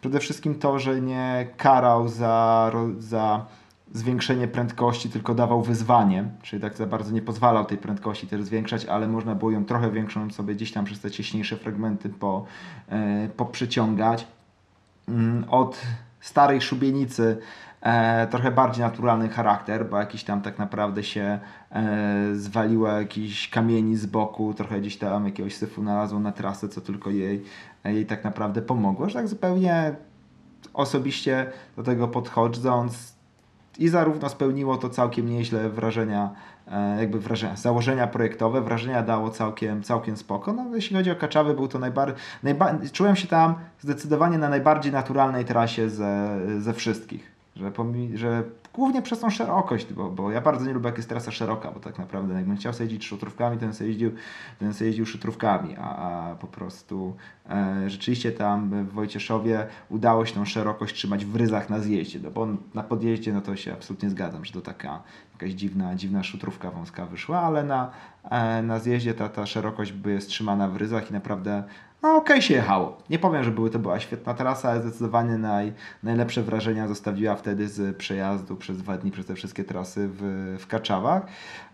Przede 0.00 0.20
wszystkim 0.20 0.54
to, 0.54 0.78
że 0.78 1.00
nie 1.00 1.46
karał 1.56 2.08
za, 2.08 2.70
za 2.98 3.46
zwiększenie 3.92 4.48
prędkości, 4.48 5.10
tylko 5.10 5.34
dawał 5.34 5.62
wyzwanie, 5.62 6.24
czyli 6.42 6.62
tak 6.62 6.76
za 6.76 6.86
bardzo 6.86 7.12
nie 7.12 7.22
pozwalał 7.22 7.64
tej 7.64 7.78
prędkości 7.78 8.26
też 8.26 8.42
zwiększać, 8.42 8.86
ale 8.86 9.08
można 9.08 9.34
było 9.34 9.50
ją 9.50 9.64
trochę 9.64 9.90
większą 9.90 10.30
sobie 10.30 10.54
gdzieś 10.54 10.72
tam 10.72 10.84
przez 10.84 11.00
te 11.00 11.10
cieśniejsze 11.10 11.56
fragmenty 11.56 12.08
po, 12.08 12.44
e. 12.90 13.28
Mm, 15.08 15.44
od 15.48 15.80
starej 16.20 16.60
szubienicy 16.60 17.38
e, 17.80 18.26
trochę 18.26 18.50
bardziej 18.50 18.84
naturalny 18.84 19.28
charakter, 19.28 19.90
bo 19.90 19.98
jakiś 19.98 20.24
tam 20.24 20.42
tak 20.42 20.58
naprawdę 20.58 21.04
się 21.04 21.38
e, 21.72 22.34
zwaliło 22.34 22.88
jakiś 22.88 23.48
kamieni 23.48 23.96
z 23.96 24.06
boku, 24.06 24.54
trochę 24.54 24.80
gdzieś 24.80 24.96
tam 24.98 25.24
jakiegoś 25.24 25.56
syfu 25.56 25.82
znalazło 25.82 26.20
na 26.20 26.32
trasę, 26.32 26.68
co 26.68 26.80
tylko 26.80 27.10
jej, 27.10 27.44
jej 27.84 28.06
tak 28.06 28.24
naprawdę 28.24 28.62
pomogło, 28.62 29.08
że 29.08 29.14
tak 29.14 29.28
zupełnie 29.28 29.94
osobiście 30.74 31.52
do 31.76 31.82
tego 31.82 32.08
podchodząc, 32.08 33.19
i 33.80 33.88
zarówno 33.88 34.28
spełniło 34.28 34.76
to 34.76 34.90
całkiem 34.90 35.28
nieźle 35.28 35.68
wrażenia, 35.68 36.30
e, 36.68 36.96
jakby 37.00 37.20
wrażenia, 37.20 37.56
założenia 37.56 38.06
projektowe, 38.06 38.60
wrażenia 38.60 39.02
dało 39.02 39.30
całkiem, 39.30 39.82
całkiem 39.82 40.16
spoko. 40.16 40.52
No, 40.52 40.66
jeśli 40.74 40.96
chodzi 40.96 41.10
o 41.10 41.16
Kaczawy, 41.16 41.54
był 41.54 41.68
to 41.68 41.78
najbardziej, 41.78 42.16
najba 42.42 42.74
czułem 42.92 43.16
się 43.16 43.28
tam 43.28 43.54
zdecydowanie 43.80 44.38
na 44.38 44.48
najbardziej 44.48 44.92
naturalnej 44.92 45.44
trasie 45.44 45.90
ze, 45.90 46.38
ze 46.58 46.74
wszystkich. 46.74 47.32
Że, 47.56 47.72
że 48.14 48.42
Głównie 48.74 49.02
przez 49.02 49.20
tą 49.20 49.30
szerokość, 49.30 49.92
bo, 49.92 50.10
bo 50.10 50.30
ja 50.30 50.40
bardzo 50.40 50.66
nie 50.66 50.72
lubię 50.72 50.86
jak 50.86 50.96
jest 50.96 51.08
trasa 51.08 51.30
szeroka, 51.30 51.70
bo 51.70 51.80
tak 51.80 51.98
naprawdę 51.98 52.34
jakbym 52.34 52.56
chciał 52.56 52.72
sobie 52.72 52.84
jeździć 52.84 53.04
szutrówkami, 53.04 53.56
to 53.56 53.64
bym 53.64 53.74
sobie 53.74 53.90
jeździł, 53.90 54.10
jeździł 54.80 55.06
szutrówkami, 55.06 55.76
a, 55.78 55.96
a 55.96 56.34
po 56.34 56.46
prostu 56.46 57.16
e, 57.50 57.90
rzeczywiście 57.90 58.32
tam 58.32 58.84
w 58.84 58.92
Wojcieszowie 58.92 59.66
udało 59.88 60.26
się 60.26 60.34
tą 60.34 60.44
szerokość 60.44 60.94
trzymać 60.94 61.24
w 61.24 61.36
ryzach 61.36 61.70
na 61.70 61.80
zjeździe, 61.80 62.18
no 62.22 62.30
bo 62.30 62.48
na 62.74 62.82
podjeździe 62.82 63.32
no 63.32 63.40
to 63.40 63.56
się 63.56 63.72
absolutnie 63.72 64.10
zgadzam, 64.10 64.44
że 64.44 64.52
to 64.52 64.60
taka 64.60 65.02
jakaś 65.32 65.50
dziwna, 65.50 65.94
dziwna 65.94 66.22
szutrówka 66.22 66.70
wąska 66.70 67.06
wyszła, 67.06 67.40
ale 67.40 67.64
na, 67.64 67.90
e, 68.30 68.62
na 68.62 68.78
zjeździe 68.78 69.14
ta, 69.14 69.28
ta 69.28 69.46
szerokość 69.46 69.94
jest 70.06 70.28
trzymana 70.28 70.68
w 70.68 70.76
ryzach 70.76 71.10
i 71.10 71.12
naprawdę 71.12 71.64
no 72.02 72.16
okej 72.16 72.36
okay 72.36 72.42
się 72.42 72.54
jechało. 72.54 72.98
Nie 73.10 73.18
powiem, 73.18 73.44
że 73.44 73.50
były, 73.50 73.70
to 73.70 73.78
była 73.78 74.00
świetna 74.00 74.34
trasa, 74.34 74.70
ale 74.70 74.82
zdecydowanie 74.82 75.38
naj, 75.38 75.72
najlepsze 76.02 76.42
wrażenia 76.42 76.88
zostawiła 76.88 77.36
wtedy 77.36 77.68
z 77.68 77.96
przejazdu 77.96 78.56
przez 78.56 78.78
dwa 78.78 78.98
dni 78.98 79.10
przez 79.10 79.26
te 79.26 79.34
wszystkie 79.34 79.64
trasy 79.64 80.08
w, 80.12 80.56
w 80.60 80.66
Kaczawach. 80.66 81.26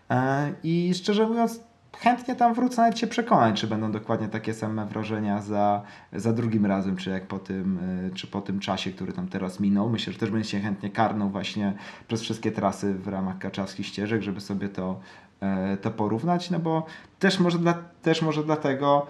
E, 0.09 0.53
I 0.63 0.93
szczerze 0.93 1.27
mówiąc, 1.27 1.59
chętnie 1.99 2.35
tam 2.35 2.53
wrócę 2.53 2.81
nawet 2.81 2.99
się 2.99 3.07
przekonać, 3.07 3.61
czy 3.61 3.67
będą 3.67 3.91
dokładnie 3.91 4.27
takie 4.27 4.53
same 4.53 4.85
wrażenia 4.85 5.41
za, 5.41 5.81
za 6.13 6.33
drugim 6.33 6.65
razem, 6.65 6.95
czy 6.95 7.09
jak 7.09 7.27
po 7.27 7.39
tym, 7.39 7.79
e, 8.07 8.15
czy 8.15 8.27
po 8.27 8.41
tym 8.41 8.59
czasie, 8.59 8.91
który 8.91 9.13
tam 9.13 9.27
teraz 9.27 9.59
minął. 9.59 9.89
Myślę, 9.89 10.13
że 10.13 10.19
też 10.19 10.31
będzie 10.31 10.49
się 10.49 10.59
chętnie 10.59 10.89
karnął 10.89 11.29
właśnie 11.29 11.73
przez 12.07 12.21
wszystkie 12.21 12.51
trasy 12.51 12.93
w 12.93 13.07
ramach 13.07 13.39
kaczawskich 13.39 13.85
ścieżek, 13.85 14.21
żeby 14.21 14.41
sobie 14.41 14.69
to, 14.69 14.99
e, 15.39 15.77
to 15.77 15.91
porównać, 15.91 16.49
no 16.49 16.59
bo 16.59 16.85
też 17.19 17.39
może, 17.39 17.59
dla, 17.59 17.73
też 18.01 18.21
może 18.21 18.43
dlatego 18.43 19.07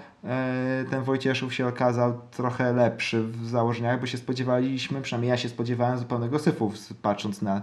ten 0.89 1.03
Wojcieszów 1.03 1.53
się 1.53 1.67
okazał 1.67 2.13
trochę 2.32 2.73
lepszy 2.73 3.23
w 3.23 3.47
założeniach, 3.47 3.99
bo 3.99 4.05
się 4.05 4.17
spodziewaliśmy, 4.17 5.01
przynajmniej 5.01 5.30
ja 5.30 5.38
się 5.38 5.49
spodziewałem 5.49 5.97
zupełnego 5.97 6.39
syfu, 6.39 6.71
patrząc 7.01 7.41
na, 7.41 7.61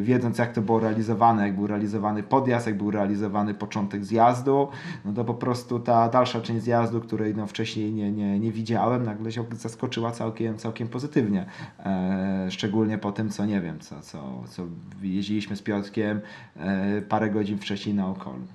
wiedząc 0.00 0.38
jak 0.38 0.52
to 0.52 0.62
było 0.62 0.80
realizowane, 0.80 1.46
jak 1.46 1.56
był 1.56 1.66
realizowany 1.66 2.22
podjazd, 2.22 2.66
jak 2.66 2.76
był 2.76 2.90
realizowany 2.90 3.54
początek 3.54 4.04
zjazdu, 4.04 4.68
no 5.04 5.12
to 5.12 5.24
po 5.24 5.34
prostu 5.34 5.80
ta 5.80 6.08
dalsza 6.08 6.40
część 6.40 6.62
zjazdu, 6.62 7.00
której 7.00 7.34
no 7.34 7.46
wcześniej 7.46 7.92
nie, 7.92 8.12
nie, 8.12 8.40
nie 8.40 8.52
widziałem, 8.52 9.04
nagle 9.04 9.32
się 9.32 9.44
zaskoczyła 9.52 10.10
całkiem, 10.10 10.58
całkiem 10.58 10.88
pozytywnie. 10.88 11.46
E, 11.78 12.46
szczególnie 12.50 12.98
po 12.98 13.12
tym, 13.12 13.30
co 13.30 13.46
nie 13.46 13.60
wiem, 13.60 13.80
co, 13.80 14.00
co, 14.00 14.42
co 14.48 14.62
jeździliśmy 15.02 15.56
z 15.56 15.62
Piotrkiem 15.62 16.20
e, 16.56 17.02
parę 17.02 17.30
godzin 17.30 17.58
wcześniej 17.58 17.94
na 17.94 18.08
okolu. 18.08 18.46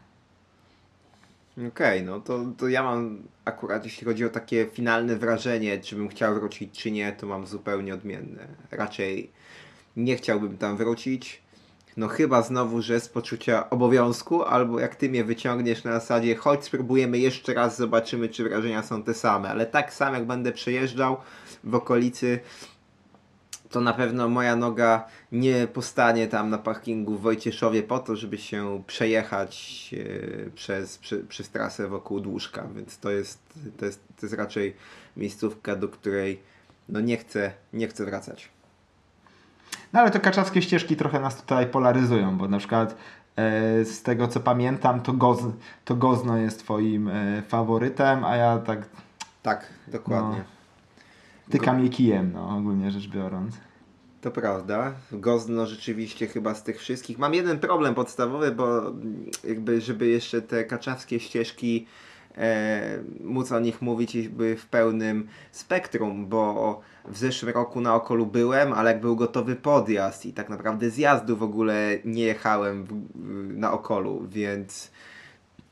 Okej, 1.68 1.70
okay, 1.70 2.02
no 2.02 2.20
to, 2.20 2.40
to 2.58 2.68
ja 2.68 2.84
mam 2.84 3.24
akurat, 3.46 3.86
jeśli 3.86 4.06
chodzi 4.06 4.26
o 4.26 4.30
takie 4.30 4.66
finalne 4.66 5.16
wrażenie, 5.16 5.80
czy 5.80 5.96
bym 5.96 6.10
chciał 6.10 6.36
wrócić, 6.36 6.82
czy 6.82 6.92
nie, 6.92 7.12
to 7.12 7.28
mam 7.28 7.48
zupełnie 7.48 7.94
odmienne. 7.94 8.48
Raczej 8.72 9.32
nie 9.98 10.16
chciałbym 10.16 10.58
tam 10.58 10.78
wrócić. 10.78 11.42
No 11.98 12.08
chyba 12.08 12.42
znowu, 12.42 12.82
że 12.82 13.00
z 13.00 13.10
poczucia 13.10 13.70
obowiązku, 13.70 14.44
albo 14.44 14.80
jak 14.80 14.96
ty 14.96 15.10
mnie 15.10 15.24
wyciągniesz 15.24 15.84
na 15.84 15.92
zasadzie, 15.92 16.36
chodź 16.36 16.64
spróbujemy 16.64 17.20
jeszcze 17.20 17.54
raz, 17.54 17.78
zobaczymy, 17.78 18.30
czy 18.30 18.44
wrażenia 18.44 18.84
są 18.84 19.04
te 19.04 19.14
same. 19.14 19.50
Ale 19.50 19.66
tak 19.66 19.94
samo 19.94 20.16
jak 20.16 20.26
będę 20.26 20.52
przejeżdżał 20.52 21.18
w 21.64 21.76
okolicy 21.76 22.40
to 23.70 23.82
na 23.82 23.94
pewno 23.94 24.30
moja 24.30 24.56
noga 24.56 25.06
nie 25.32 25.68
postanie 25.68 26.28
tam 26.28 26.50
na 26.50 26.58
parkingu 26.58 27.16
w 27.16 27.22
Wojcieszowie 27.22 27.84
po 27.84 28.00
to, 28.00 28.16
żeby 28.16 28.38
się 28.38 28.84
przejechać 28.88 29.90
e, 30.48 30.50
przez, 30.50 30.98
przy, 30.98 31.20
przez 31.20 31.50
trasę 31.50 31.88
wokół 31.88 32.20
Dłużka, 32.20 32.68
więc 32.76 32.98
to 32.98 33.12
jest, 33.12 33.40
to 33.78 33.86
jest, 33.86 34.04
to 34.20 34.26
jest 34.26 34.36
raczej 34.36 34.76
miejscówka, 35.18 35.76
do 35.76 35.88
której 35.88 36.40
no 36.90 37.00
nie 37.00 37.18
chcę, 37.18 37.52
nie 37.74 37.88
chcę 37.88 38.06
wracać. 38.06 38.50
No 39.94 40.00
ale 40.00 40.12
to 40.12 40.20
kaczawskie 40.20 40.62
ścieżki 40.62 40.96
trochę 40.96 41.20
nas 41.20 41.42
tutaj 41.42 41.68
polaryzują, 41.68 42.38
bo 42.38 42.48
na 42.48 42.58
przykład 42.58 42.96
e, 43.36 43.86
z 43.86 44.02
tego 44.04 44.28
co 44.28 44.40
pamiętam, 44.40 45.02
to, 45.02 45.14
Goz, 45.14 45.40
to 45.86 45.96
Gozno 45.96 46.38
jest 46.38 46.60
twoim 46.60 47.08
e, 47.08 47.42
faworytem, 47.42 48.24
a 48.24 48.36
ja 48.36 48.58
tak... 48.58 48.86
Tak, 49.44 49.66
dokładnie. 49.88 50.38
No 50.38 50.59
Tykam 51.50 51.84
je 51.84 51.90
kijem, 51.90 52.32
no, 52.34 52.58
ogólnie 52.58 52.92
rzecz 52.92 53.08
biorąc. 53.08 53.58
To 54.22 54.32
prawda. 54.32 54.94
Gozno 55.12 55.66
rzeczywiście 55.66 56.28
chyba 56.28 56.54
z 56.54 56.64
tych 56.64 56.80
wszystkich. 56.80 57.20
Mam 57.20 57.34
jeden 57.34 57.60
problem 57.60 57.96
podstawowy, 57.96 58.52
bo 58.52 58.82
jakby, 59.44 59.82
żeby 59.82 60.08
jeszcze 60.08 60.42
te 60.42 60.64
kaczawskie 60.64 61.20
ścieżki 61.20 61.88
e, 62.38 63.00
móc 63.24 63.52
o 63.52 63.60
nich 63.60 63.82
mówić 63.82 64.16
jakby 64.16 64.56
w 64.56 64.66
pełnym 64.66 65.28
spektrum, 65.52 66.28
bo 66.28 66.82
w 67.06 67.18
zeszłym 67.18 67.54
roku 67.54 67.82
na 67.82 67.96
Okolu 67.96 68.26
byłem, 68.26 68.74
ale 68.74 68.92
jak 68.92 69.02
był 69.02 69.16
gotowy 69.16 69.56
podjazd 69.56 70.26
i 70.26 70.34
tak 70.34 70.50
naprawdę 70.50 70.90
zjazdu 70.90 71.38
w 71.38 71.44
ogóle 71.44 71.98
nie 72.06 72.24
jechałem 72.24 72.86
w, 72.86 73.02
na 73.58 73.72
Okolu, 73.72 74.28
więc 74.30 74.92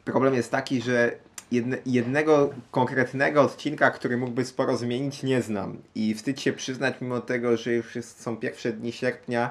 problem 0.05 0.33
jest 0.33 0.51
taki, 0.51 0.81
że 0.81 1.26
jedne, 1.51 1.77
jednego 1.85 2.49
konkretnego 2.71 3.41
odcinka, 3.41 3.91
który 3.91 4.17
mógłby 4.17 4.45
sporo 4.45 4.77
zmienić, 4.77 5.23
nie 5.23 5.41
znam. 5.41 5.77
I 5.95 6.13
wstyd 6.13 6.41
się 6.41 6.53
przyznać, 6.53 6.95
mimo 7.01 7.21
tego, 7.21 7.57
że 7.57 7.73
już 7.73 7.97
są 8.01 8.37
pierwsze 8.37 8.73
dni 8.73 8.91
sierpnia, 8.91 9.49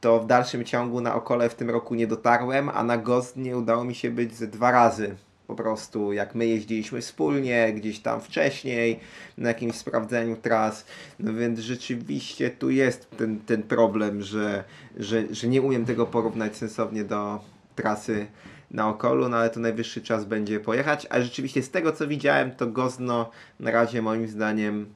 to 0.00 0.20
w 0.20 0.26
dalszym 0.26 0.64
ciągu 0.64 1.00
na 1.00 1.14
Okole 1.14 1.50
w 1.50 1.54
tym 1.54 1.70
roku 1.70 1.94
nie 1.94 2.06
dotarłem, 2.06 2.68
a 2.68 2.84
na 2.84 2.98
Gostnie 2.98 3.56
udało 3.56 3.84
mi 3.84 3.94
się 3.94 4.10
być 4.10 4.34
ze 4.34 4.46
dwa 4.46 4.70
razy. 4.70 5.16
Po 5.46 5.54
prostu 5.54 6.12
jak 6.12 6.34
my 6.34 6.46
jeździliśmy 6.46 7.00
wspólnie, 7.00 7.72
gdzieś 7.72 8.00
tam 8.00 8.20
wcześniej, 8.20 9.00
na 9.38 9.48
jakimś 9.48 9.74
sprawdzeniu 9.74 10.36
tras. 10.36 10.86
No 11.18 11.34
więc 11.34 11.58
rzeczywiście 11.58 12.50
tu 12.50 12.70
jest 12.70 13.10
ten, 13.10 13.40
ten 13.40 13.62
problem, 13.62 14.22
że, 14.22 14.64
że, 14.96 15.34
że 15.34 15.48
nie 15.48 15.62
umiem 15.62 15.84
tego 15.84 16.06
porównać 16.06 16.56
sensownie 16.56 17.04
do 17.04 17.40
trasy 17.76 18.26
na 18.70 18.88
okolu, 18.88 19.28
no 19.28 19.36
ale 19.36 19.50
to 19.50 19.60
najwyższy 19.60 20.02
czas 20.02 20.24
będzie 20.24 20.60
pojechać. 20.60 21.06
A 21.10 21.20
rzeczywiście 21.20 21.62
z 21.62 21.70
tego 21.70 21.92
co 21.92 22.08
widziałem, 22.08 22.50
to 22.50 22.66
Gozno 22.66 23.30
na 23.60 23.70
razie 23.70 24.02
moim 24.02 24.28
zdaniem 24.28 24.86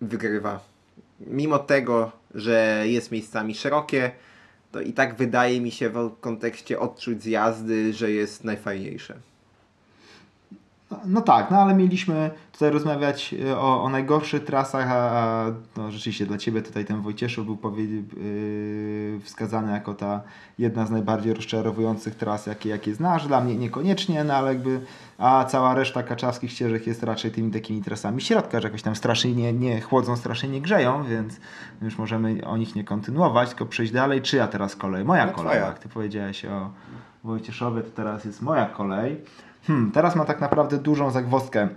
wygrywa. 0.00 0.60
Mimo 1.20 1.58
tego, 1.58 2.12
że 2.34 2.84
jest 2.86 3.12
miejscami 3.12 3.54
szerokie, 3.54 4.10
to 4.72 4.80
i 4.80 4.92
tak 4.92 5.14
wydaje 5.14 5.60
mi 5.60 5.70
się 5.70 5.88
w 5.88 6.20
kontekście 6.20 6.80
odczuć 6.80 7.22
z 7.22 7.26
jazdy, 7.26 7.92
że 7.92 8.10
jest 8.10 8.44
najfajniejsze. 8.44 9.14
No 11.04 11.20
tak, 11.20 11.50
no 11.50 11.56
ale 11.56 11.74
mieliśmy 11.74 12.30
tutaj 12.52 12.70
rozmawiać 12.70 13.34
e, 13.48 13.58
o, 13.58 13.82
o 13.82 13.88
najgorszych 13.88 14.44
trasach, 14.44 14.90
a, 14.90 15.10
a 15.10 15.46
no 15.76 15.90
rzeczywiście 15.90 16.26
dla 16.26 16.38
Ciebie 16.38 16.62
tutaj 16.62 16.84
ten 16.84 17.00
Wojcieszów 17.00 17.46
był 17.46 17.56
powie, 17.56 17.84
yy, 17.84 19.20
wskazany 19.24 19.72
jako 19.72 19.94
ta 19.94 20.20
jedna 20.58 20.86
z 20.86 20.90
najbardziej 20.90 21.34
rozczarowujących 21.34 22.14
tras, 22.14 22.46
jakie, 22.46 22.68
jakie 22.68 22.94
znasz. 22.94 23.26
Dla 23.26 23.40
mnie 23.40 23.56
niekoniecznie, 23.56 24.24
no 24.24 24.34
ale 24.34 24.48
jakby, 24.48 24.80
a 25.18 25.44
cała 25.44 25.74
reszta 25.74 26.02
kaczawskich 26.02 26.52
ścieżek 26.52 26.86
jest 26.86 27.02
raczej 27.02 27.30
tymi 27.30 27.50
takimi 27.50 27.82
trasami 27.82 28.20
środka, 28.20 28.60
że 28.60 28.68
jakoś 28.68 28.82
tam 28.82 28.96
strasznie 28.96 29.32
nie, 29.34 29.52
nie 29.52 29.80
chłodzą, 29.80 30.16
strasznie 30.16 30.48
nie 30.48 30.60
grzeją, 30.60 31.04
więc 31.04 31.40
już 31.82 31.98
możemy 31.98 32.46
o 32.46 32.56
nich 32.56 32.74
nie 32.74 32.84
kontynuować, 32.84 33.48
tylko 33.48 33.66
przejść 33.66 33.92
dalej. 33.92 34.22
Czy 34.22 34.36
ja 34.36 34.48
teraz 34.48 34.76
kolej? 34.76 35.04
Moja 35.04 35.26
No 35.26 35.32
kolej, 35.32 35.60
jak 35.60 35.78
Ty 35.78 35.88
powiedziałeś 35.88 36.44
o 36.44 36.70
Wojcieszowie, 37.24 37.82
to 37.82 37.90
teraz 37.90 38.24
jest 38.24 38.42
moja 38.42 38.66
kolej. 38.66 39.20
Hmm, 39.66 39.92
teraz 39.92 40.16
mam 40.16 40.26
tak 40.26 40.40
naprawdę 40.40 40.78
dużą 40.78 41.10
zagwozdkę, 41.10 41.68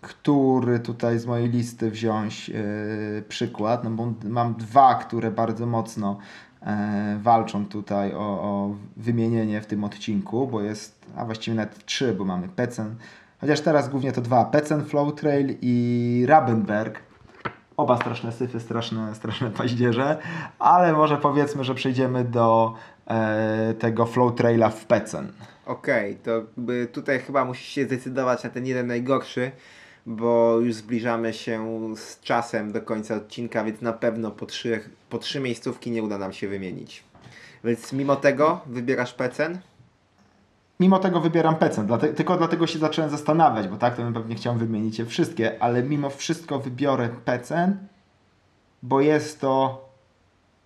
który 0.00 0.80
tutaj 0.80 1.18
z 1.18 1.26
mojej 1.26 1.48
listy 1.48 1.90
wziąć 1.90 2.48
yy, 2.48 3.24
przykład, 3.28 3.84
no 3.84 3.90
bo 3.90 4.12
mam 4.24 4.54
dwa, 4.54 4.94
które 4.94 5.30
bardzo 5.30 5.66
mocno 5.66 6.18
e, 6.62 7.18
walczą 7.22 7.66
tutaj 7.66 8.14
o, 8.14 8.18
o 8.18 8.74
wymienienie 8.96 9.60
w 9.60 9.66
tym 9.66 9.84
odcinku, 9.84 10.46
bo 10.46 10.62
jest, 10.62 11.06
a 11.16 11.24
właściwie 11.24 11.56
nawet 11.56 11.84
trzy, 11.84 12.14
bo 12.14 12.24
mamy 12.24 12.48
Pecen, 12.48 12.94
chociaż 13.40 13.60
teraz 13.60 13.88
głównie 13.88 14.12
to 14.12 14.20
dwa, 14.20 14.44
Pecen, 14.44 14.84
Flow 14.84 15.14
Trail 15.14 15.56
i 15.62 16.24
Rabenberg. 16.28 17.11
Oba 17.82 17.96
straszne 17.96 18.32
syfy, 18.32 18.60
straszne, 18.60 19.14
straszne 19.14 19.50
paździerze, 19.50 20.18
ale 20.58 20.92
może 20.92 21.16
powiedzmy, 21.16 21.64
że 21.64 21.74
przejdziemy 21.74 22.24
do 22.24 22.74
e, 23.06 23.74
tego 23.78 24.06
Flow 24.06 24.34
Traila 24.34 24.68
w 24.68 24.84
Pecen. 24.84 25.32
Okej, 25.66 26.16
to 26.16 26.30
jakby 26.30 26.88
tutaj 26.92 27.20
chyba 27.20 27.44
musisz 27.44 27.68
się 27.68 27.84
zdecydować 27.84 28.44
na 28.44 28.50
ten 28.50 28.66
jeden 28.66 28.86
najgorszy, 28.86 29.50
bo 30.06 30.58
już 30.60 30.74
zbliżamy 30.74 31.32
się 31.32 31.88
z 31.96 32.20
czasem 32.20 32.72
do 32.72 32.82
końca 32.82 33.14
odcinka, 33.14 33.64
więc 33.64 33.80
na 33.80 33.92
pewno 33.92 34.30
po 34.30 34.46
trzy, 34.46 34.80
po 35.10 35.18
trzy 35.18 35.40
miejscówki 35.40 35.90
nie 35.90 36.02
uda 36.02 36.18
nam 36.18 36.32
się 36.32 36.48
wymienić. 36.48 37.04
Więc 37.64 37.92
mimo 37.92 38.16
tego 38.16 38.60
wybierasz 38.66 39.14
Pecen? 39.14 39.58
Mimo 40.82 40.98
tego 40.98 41.20
wybieram 41.20 41.56
dlate, 41.86 42.08
tylko 42.08 42.36
dlatego 42.36 42.66
się 42.66 42.78
zacząłem 42.78 43.10
zastanawiać, 43.10 43.68
bo 43.68 43.76
tak 43.76 43.96
to 43.96 44.02
bym 44.02 44.12
pewnie 44.12 44.34
chciał 44.34 44.54
wymienić 44.54 44.98
je 44.98 45.06
wszystkie, 45.06 45.62
ale 45.62 45.82
mimo 45.82 46.10
wszystko 46.10 46.58
wybiorę 46.58 47.08
Pecen, 47.24 47.76
bo 48.82 49.00
jest 49.00 49.40
to 49.40 49.84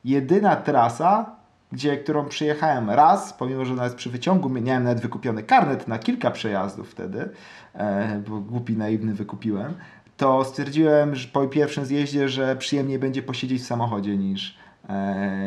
jedyna 0.05 0.57
trasa, 0.57 1.37
gdzie, 1.73 1.97
którą 1.97 2.29
przyjechałem 2.29 2.91
raz, 2.91 3.33
pomimo, 3.33 3.65
że 3.65 3.75
nawet 3.75 3.95
przy 3.95 4.11
wyciągu 4.11 4.49
miałem 4.49 4.85
nawet 4.85 5.01
wykupiony 5.01 5.43
karnet 5.43 5.89
na 5.89 5.99
kilka 5.99 6.31
przejazdów 6.31 6.91
wtedy, 6.91 7.31
e, 7.75 8.23
bo 8.29 8.41
głupi, 8.41 8.77
naiwny 8.77 9.15
wykupiłem, 9.15 9.75
to 10.17 10.45
stwierdziłem 10.45 11.15
że 11.15 11.29
po 11.29 11.47
pierwszym 11.47 11.85
zjeździe, 11.85 12.29
że 12.29 12.57
przyjemniej 12.57 12.99
będzie 12.99 13.23
posiedzieć 13.23 13.63
w 13.63 13.67
samochodzie 13.67 14.17
niż, 14.17 14.59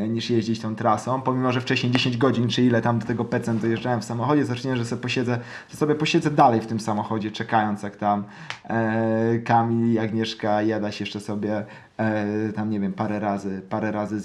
niż 0.10 0.30
jeździć 0.30 0.60
tą 0.62 0.76
trasą, 0.76 1.22
pomimo, 1.22 1.52
że 1.52 1.62
wcześniej 1.62 1.92
10 1.92 2.18
godzin, 2.18 2.48
czy 2.48 2.64
ile 2.64 2.82
tam 2.82 3.00
do 3.00 3.06
tego 3.06 3.26
Pecen 3.26 3.60
dojeżdżałem 3.60 4.02
w 4.02 4.06
samochodzie, 4.06 4.46
zaczynałem, 4.46 4.78
że 4.78 4.86
sobie 4.86 5.02
posiedzę, 5.02 5.40
że 5.70 5.78
sobie 5.78 5.96
posiedzę 5.96 6.32
dalej 6.32 6.62
w 6.62 6.68
tym 6.68 6.80
samochodzie, 6.80 7.32
czekając 7.32 7.84
jak 7.84 7.96
tam 7.96 8.24
e, 8.64 9.40
Kamil 9.40 9.94
i 9.94 10.00
Agnieszka 10.00 10.62
jada 10.62 10.92
się 10.92 11.04
jeszcze 11.04 11.20
sobie 11.20 11.66
e, 11.98 12.54
tam, 12.54 12.70
nie 12.70 12.80
wiem, 12.80 12.94
parę 12.94 13.20
razy, 13.20 13.62
parę 13.70 13.92
razy. 13.92 14.20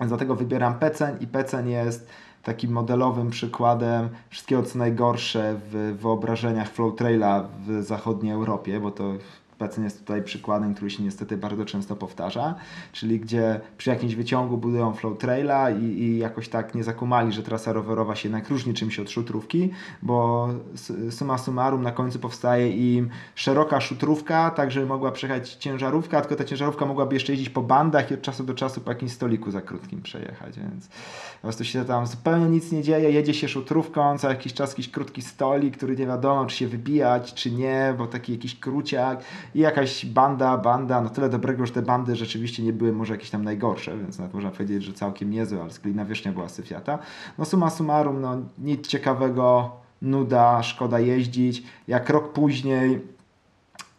Więc 0.00 0.08
Dlatego 0.08 0.34
wybieram 0.34 0.74
Pecen 0.74 1.16
i 1.20 1.26
Pecen 1.26 1.68
jest 1.68 2.08
takim 2.42 2.72
modelowym 2.72 3.30
przykładem 3.30 4.08
wszystkiego 4.30 4.62
co 4.62 4.78
najgorsze 4.78 5.60
w 5.70 5.96
wyobrażeniach 6.00 6.68
Flow 6.68 6.96
Traila 6.96 7.48
w 7.66 7.82
zachodniej 7.82 8.32
Europie, 8.32 8.80
bo 8.80 8.90
to 8.90 9.14
Pecen 9.58 9.84
jest 9.84 9.98
tutaj 10.00 10.22
przykładem, 10.22 10.74
który 10.74 10.90
się 10.90 11.02
niestety 11.02 11.36
bardzo 11.36 11.64
często 11.64 11.96
powtarza, 11.96 12.54
czyli 12.92 13.20
gdzie 13.20 13.60
przy 13.78 13.90
jakimś 13.90 14.14
wyciągu 14.14 14.56
budują 14.58 14.92
Flow 14.94 15.18
Traila 15.18 15.70
i, 15.70 15.84
i 15.84 16.18
jakoś 16.18 16.48
tak 16.48 16.74
nie 16.74 16.84
zakumali, 16.84 17.32
że 17.32 17.42
trasa 17.42 17.72
rowerowa 17.72 18.16
się 18.16 18.28
jednak 18.28 18.50
różni 18.50 18.74
czymś 18.74 18.98
od 18.98 19.10
szutrówki, 19.10 19.70
bo 20.02 20.48
s- 20.74 20.92
summa 21.10 21.38
summarum 21.38 21.82
na 21.82 21.92
końcu 21.92 22.18
powstaje 22.18 22.70
im 22.96 23.08
szeroka 23.34 23.80
szutrówka, 23.80 24.50
tak 24.50 24.70
żeby 24.70 24.86
mogła 24.86 25.12
przejechać 25.12 25.54
ciężarówka, 25.54 26.20
tylko 26.20 26.36
ta 26.36 26.44
ciężarówka 26.44 26.86
mogłaby 26.86 27.14
jeszcze 27.14 27.32
jeździć 27.32 27.50
po 27.50 27.62
bandach 27.62 28.10
i 28.10 28.14
od 28.14 28.22
czasu 28.22 28.44
do 28.44 28.54
czasu 28.54 28.80
po 28.80 28.90
jakimś 28.90 29.12
stoliku 29.12 29.50
za 29.50 29.60
krótkim 29.60 30.02
przejechać, 30.02 30.58
więc 30.58 30.88
po 30.88 31.42
prostu 31.42 31.64
się 31.64 31.84
tam 31.84 32.06
zupełnie 32.06 32.46
nic 32.48 32.72
nie 32.72 32.82
dzieje, 32.82 33.10
jedzie 33.10 33.34
się 33.34 33.48
szutrówką, 33.48 34.18
co 34.18 34.28
jakiś 34.28 34.54
czas 34.54 34.70
jakiś 34.70 34.88
krótki 34.90 35.22
stolik, 35.22 35.76
który 35.76 35.96
nie 35.96 36.06
wiadomo 36.06 36.46
czy 36.46 36.56
się 36.56 36.68
wybijać, 36.68 37.34
czy 37.34 37.50
nie, 37.50 37.94
bo 37.98 38.06
taki 38.06 38.32
jakiś 38.32 38.60
kruciak 38.60 39.20
i 39.54 39.60
jakaś 39.60 40.06
banda, 40.06 40.58
banda, 40.58 41.00
no 41.00 41.10
tyle 41.10 41.28
dobrego, 41.28 41.66
że 41.66 41.72
te 41.72 41.82
bandy 41.82 42.16
rzeczywiście 42.16 42.62
nie 42.62 42.72
były 42.72 42.92
może 42.92 43.14
jakieś 43.14 43.30
tam 43.30 43.44
najgorsze, 43.44 43.98
więc 43.98 44.18
nawet 44.18 44.34
można 44.34 44.50
powiedzieć, 44.50 44.84
że 44.84 44.92
całkiem 44.92 45.30
niezłe, 45.30 45.62
ale 45.62 45.70
sklina 45.70 46.04
wierzchnia 46.04 46.32
była 46.32 46.48
syfiata. 46.48 46.98
No 47.38 47.44
summa 47.44 47.70
summarum, 47.70 48.20
no 48.20 48.36
nic 48.58 48.86
ciekawego, 48.86 49.76
nuda, 50.02 50.62
szkoda 50.62 51.00
jeździć. 51.00 51.62
Jak 51.88 52.10
rok 52.10 52.32
później 52.32 53.00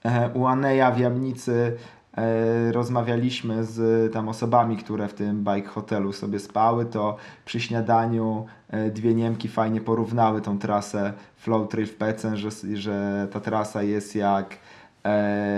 e, 0.05 0.29
u 0.33 0.45
Aneja 0.45 0.91
w 0.91 0.99
Jamnicy 0.99 1.77
e, 2.17 2.71
rozmawialiśmy 2.71 3.63
z 3.63 4.13
tam 4.13 4.29
osobami, 4.29 4.77
które 4.77 5.07
w 5.07 5.13
tym 5.13 5.43
bike 5.43 5.69
hotelu 5.69 6.13
sobie 6.13 6.39
spały, 6.39 6.85
to 6.85 7.17
przy 7.45 7.59
śniadaniu 7.59 8.45
e, 8.69 8.91
dwie 8.91 9.15
Niemki 9.15 9.47
fajnie 9.47 9.81
porównały 9.81 10.41
tą 10.41 10.59
trasę 10.59 11.13
Flow 11.35 11.69
Trail 11.69 11.87
w 11.87 11.95
Pecen, 11.95 12.37
że, 12.37 12.49
że 12.73 13.27
ta 13.31 13.39
trasa 13.39 13.83
jest 13.83 14.15
jak 14.15 14.53
e, 14.53 14.57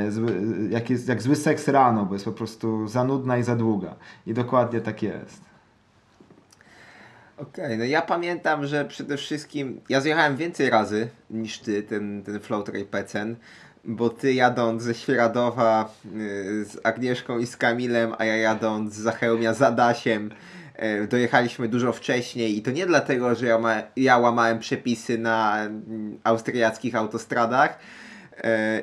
zły, 0.09 0.41
jak, 0.69 0.89
jest, 0.89 1.07
jak 1.07 1.21
zły 1.21 1.35
seks 1.35 1.67
rano, 1.67 2.05
bo 2.05 2.13
jest 2.15 2.25
po 2.25 2.31
prostu 2.31 2.87
za 2.87 3.03
nudna 3.03 3.37
i 3.37 3.43
za 3.43 3.55
długa. 3.55 3.95
I 4.27 4.33
dokładnie 4.33 4.81
tak 4.81 5.03
jest. 5.03 5.51
Okej, 7.37 7.77
no 7.77 7.83
ja 7.83 8.01
pamiętam, 8.01 8.67
że 8.67 8.85
przede 8.85 9.17
wszystkim 9.17 9.81
ja 9.89 10.01
zjechałem 10.01 10.37
więcej 10.37 10.69
razy 10.69 11.09
niż 11.29 11.59
ty, 11.59 11.83
ten, 11.83 12.23
ten 12.23 12.39
Flow 12.39 12.65
Pecen, 12.91 13.35
bo 13.83 14.09
ty 14.09 14.33
jadąc 14.33 14.83
ze 14.83 14.93
Świeradowa 14.93 15.93
y, 16.05 16.65
z 16.65 16.77
Agnieszką 16.83 17.39
i 17.39 17.47
z 17.47 17.57
Kamilem, 17.57 18.13
a 18.17 18.25
ja 18.25 18.37
jadąc 18.37 18.93
z 18.93 18.97
Zachełmia 18.97 19.53
z 19.53 19.61
Adasiem, 19.61 20.31
y, 21.03 21.07
dojechaliśmy 21.07 21.67
dużo 21.67 21.93
wcześniej 21.93 22.57
i 22.57 22.61
to 22.61 22.71
nie 22.71 22.85
dlatego, 22.85 23.35
że 23.35 23.45
ja, 23.45 23.59
ma, 23.59 23.75
ja 23.95 24.17
łamałem 24.17 24.59
przepisy 24.59 25.17
na 25.17 25.63
mm, 25.63 26.19
austriackich 26.23 26.95
autostradach, 26.95 27.79
E, 27.79 28.10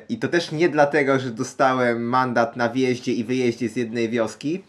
I 0.09 0.19
to 0.19 0.29
też 0.29 0.53
nie 0.53 0.69
dlatego, 0.69 1.19
że 1.19 1.31
dostałem 1.31 2.03
mandat 2.03 2.57
na 2.57 2.69
wjeździe 2.69 3.13
i 3.13 3.25
wyjeździe 3.25 3.69
z 3.69 3.77
jednej 3.77 4.09
wioski, 4.09 4.63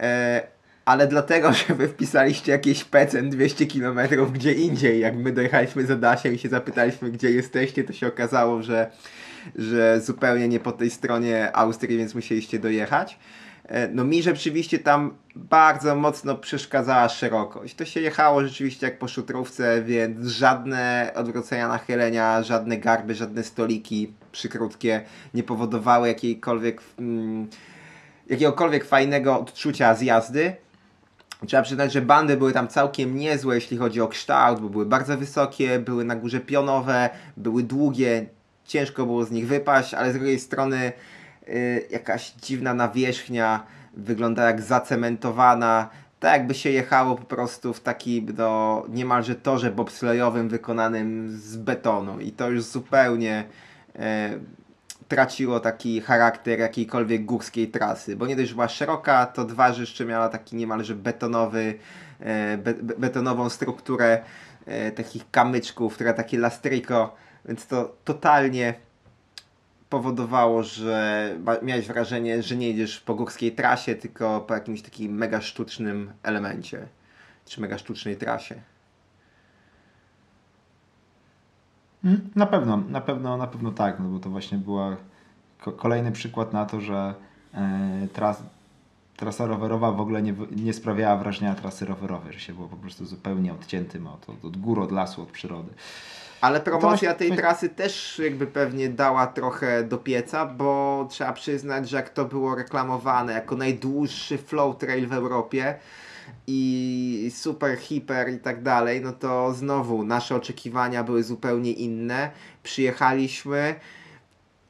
e, 0.00 0.42
ale 0.84 1.06
dlatego, 1.06 1.52
że 1.68 1.74
wy 1.74 1.88
wpisaliście 1.88 2.52
jakieś 2.52 2.84
pecen 2.84 3.30
200 3.30 3.66
km 3.66 3.98
gdzie 4.32 4.52
indziej. 4.52 5.00
Jak 5.00 5.16
my 5.16 5.32
dojechaliśmy 5.32 5.86
z 5.86 5.90
Adasiem 5.90 6.34
i 6.34 6.38
się 6.38 6.48
zapytaliśmy, 6.48 7.10
gdzie 7.10 7.30
jesteście, 7.30 7.84
to 7.84 7.92
się 7.92 8.06
okazało, 8.06 8.62
że, 8.62 8.90
że 9.56 10.00
zupełnie 10.00 10.48
nie 10.48 10.60
po 10.60 10.72
tej 10.72 10.90
stronie 10.90 11.56
Austrii, 11.56 11.98
więc 11.98 12.14
musieliście 12.14 12.58
dojechać. 12.58 13.18
E, 13.68 13.88
No 13.88 14.04
mi 14.04 14.22
rzeczywiście 14.22 14.78
tam 14.78 15.14
bardzo 15.36 15.96
mocno 15.96 16.34
przeszkadzała 16.34 17.08
szerokość. 17.08 17.74
To 17.74 17.84
się 17.84 18.00
jechało 18.00 18.42
rzeczywiście 18.42 18.86
jak 18.86 18.98
po 18.98 19.08
szutrówce, 19.08 19.82
więc 19.82 20.26
żadne 20.26 21.12
odwrócenia 21.14 21.68
nachylenia, 21.68 22.42
żadne 22.42 22.78
garby, 22.78 23.14
żadne 23.14 23.42
stoliki 23.42 24.12
przykrótkie 24.32 25.04
nie 25.34 25.42
powodowały 25.42 26.08
jakiejkolwiek, 26.08 26.80
mm, 26.98 27.48
jakiegokolwiek 28.30 28.84
fajnego 28.84 29.40
odczucia 29.40 29.94
z 29.94 30.00
jazdy. 30.02 30.56
Trzeba 31.46 31.62
przyznać, 31.62 31.92
że 31.92 32.02
bandy 32.02 32.36
były 32.36 32.52
tam 32.52 32.68
całkiem 32.68 33.16
niezłe, 33.16 33.54
jeśli 33.54 33.76
chodzi 33.76 34.00
o 34.00 34.08
kształt, 34.08 34.60
bo 34.60 34.68
były 34.68 34.86
bardzo 34.86 35.18
wysokie, 35.18 35.78
były 35.78 36.04
na 36.04 36.16
górze 36.16 36.40
pionowe, 36.40 37.10
były 37.36 37.62
długie, 37.62 38.26
ciężko 38.64 39.06
było 39.06 39.24
z 39.24 39.30
nich 39.30 39.46
wypaść, 39.46 39.94
ale 39.94 40.12
z 40.12 40.14
drugiej 40.14 40.40
strony 40.40 40.92
jakaś 41.90 42.30
dziwna 42.30 42.74
nawierzchnia 42.74 43.66
wygląda 43.96 44.44
jak 44.44 44.62
zacementowana, 44.62 45.88
tak 46.20 46.32
jakby 46.32 46.54
się 46.54 46.70
jechało 46.70 47.16
po 47.16 47.24
prostu 47.24 47.74
w 47.74 47.80
taki 47.80 48.26
no, 48.38 48.84
niemalże 48.88 49.34
torze 49.34 49.70
bobslejowym 49.70 50.48
wykonanym 50.48 51.30
z 51.30 51.56
betonu. 51.56 52.20
I 52.20 52.32
to 52.32 52.50
już 52.50 52.64
zupełnie 52.64 53.44
e, 53.96 54.30
traciło 55.08 55.60
taki 55.60 56.00
charakter 56.00 56.58
jakiejkolwiek 56.58 57.24
górskiej 57.24 57.68
trasy, 57.68 58.16
bo 58.16 58.26
nie 58.26 58.36
dość, 58.36 58.48
że 58.48 58.54
była 58.54 58.68
szeroka, 58.68 59.26
to 59.26 59.44
dwa, 59.44 59.72
że 59.72 59.80
jeszcze 59.80 60.04
miała 60.04 60.28
taki 60.28 60.56
niemalże 60.56 60.94
betonowy, 60.94 61.78
e, 62.20 62.58
be, 62.58 62.74
be, 62.74 62.94
betonową 62.98 63.48
strukturę 63.48 64.22
e, 64.66 64.92
takich 64.92 65.30
kamyczków, 65.30 65.94
które 65.94 66.14
takie 66.14 66.38
lastriko, 66.38 67.14
więc 67.44 67.66
to 67.66 67.96
totalnie 68.04 68.74
powodowało, 69.94 70.62
że 70.62 71.30
miałeś 71.62 71.86
wrażenie, 71.86 72.42
że 72.42 72.56
nie 72.56 72.68
jedziesz 72.68 73.00
po 73.00 73.14
górskiej 73.14 73.52
trasie, 73.52 73.94
tylko 73.94 74.40
po 74.40 74.54
jakimś 74.54 74.82
takim 74.82 75.12
mega 75.12 75.40
sztucznym 75.40 76.12
elemencie, 76.22 76.86
czy 77.46 77.60
mega 77.60 77.78
sztucznej 77.78 78.16
trasie. 78.16 78.54
Mm, 82.04 82.30
Na 82.36 82.46
pewno, 82.46 82.76
na 82.76 83.00
pewno, 83.00 83.36
na 83.36 83.46
pewno 83.46 83.70
tak, 83.72 84.00
no 84.00 84.08
bo 84.08 84.18
to 84.18 84.30
właśnie 84.30 84.58
była 84.58 84.96
ko- 85.60 85.72
kolejny 85.72 86.12
przykład 86.12 86.52
na 86.52 86.66
to, 86.66 86.80
że 86.80 87.14
e, 87.54 88.08
tras, 88.12 88.42
trasa 89.16 89.46
rowerowa 89.46 89.92
w 89.92 90.00
ogóle 90.00 90.22
nie, 90.22 90.34
nie 90.56 90.72
sprawiała 90.72 91.16
wrażenia 91.16 91.54
trasy 91.54 91.84
rowerowej, 91.86 92.32
że 92.32 92.40
się 92.40 92.52
było 92.54 92.68
po 92.68 92.76
prostu 92.76 93.04
zupełnie 93.06 93.52
odciętym 93.52 94.06
od, 94.06 94.28
od, 94.30 94.44
od 94.44 94.56
gór, 94.56 94.80
od 94.80 94.92
lasu, 94.92 95.22
od 95.22 95.28
przyrody. 95.30 95.70
Ale 96.44 96.60
promocja 96.60 96.88
właśnie- 97.10 97.28
tej 97.28 97.36
trasy 97.36 97.68
też 97.68 98.20
jakby 98.24 98.46
pewnie 98.46 98.88
dała 98.88 99.26
trochę 99.26 99.84
do 99.84 99.98
pieca, 99.98 100.46
bo 100.46 101.06
trzeba 101.10 101.32
przyznać, 101.32 101.88
że 101.88 101.96
jak 101.96 102.08
to 102.08 102.24
było 102.24 102.54
reklamowane 102.54 103.32
jako 103.32 103.56
najdłuższy 103.56 104.38
flow 104.38 104.78
trail 104.78 105.08
w 105.08 105.12
Europie 105.12 105.74
i 106.46 107.30
super, 107.34 107.78
hiper 107.78 108.32
i 108.32 108.38
tak 108.38 108.62
dalej, 108.62 109.00
no 109.00 109.12
to 109.12 109.54
znowu 109.54 110.04
nasze 110.04 110.36
oczekiwania 110.36 111.04
były 111.04 111.22
zupełnie 111.22 111.72
inne. 111.72 112.30
Przyjechaliśmy 112.62 113.74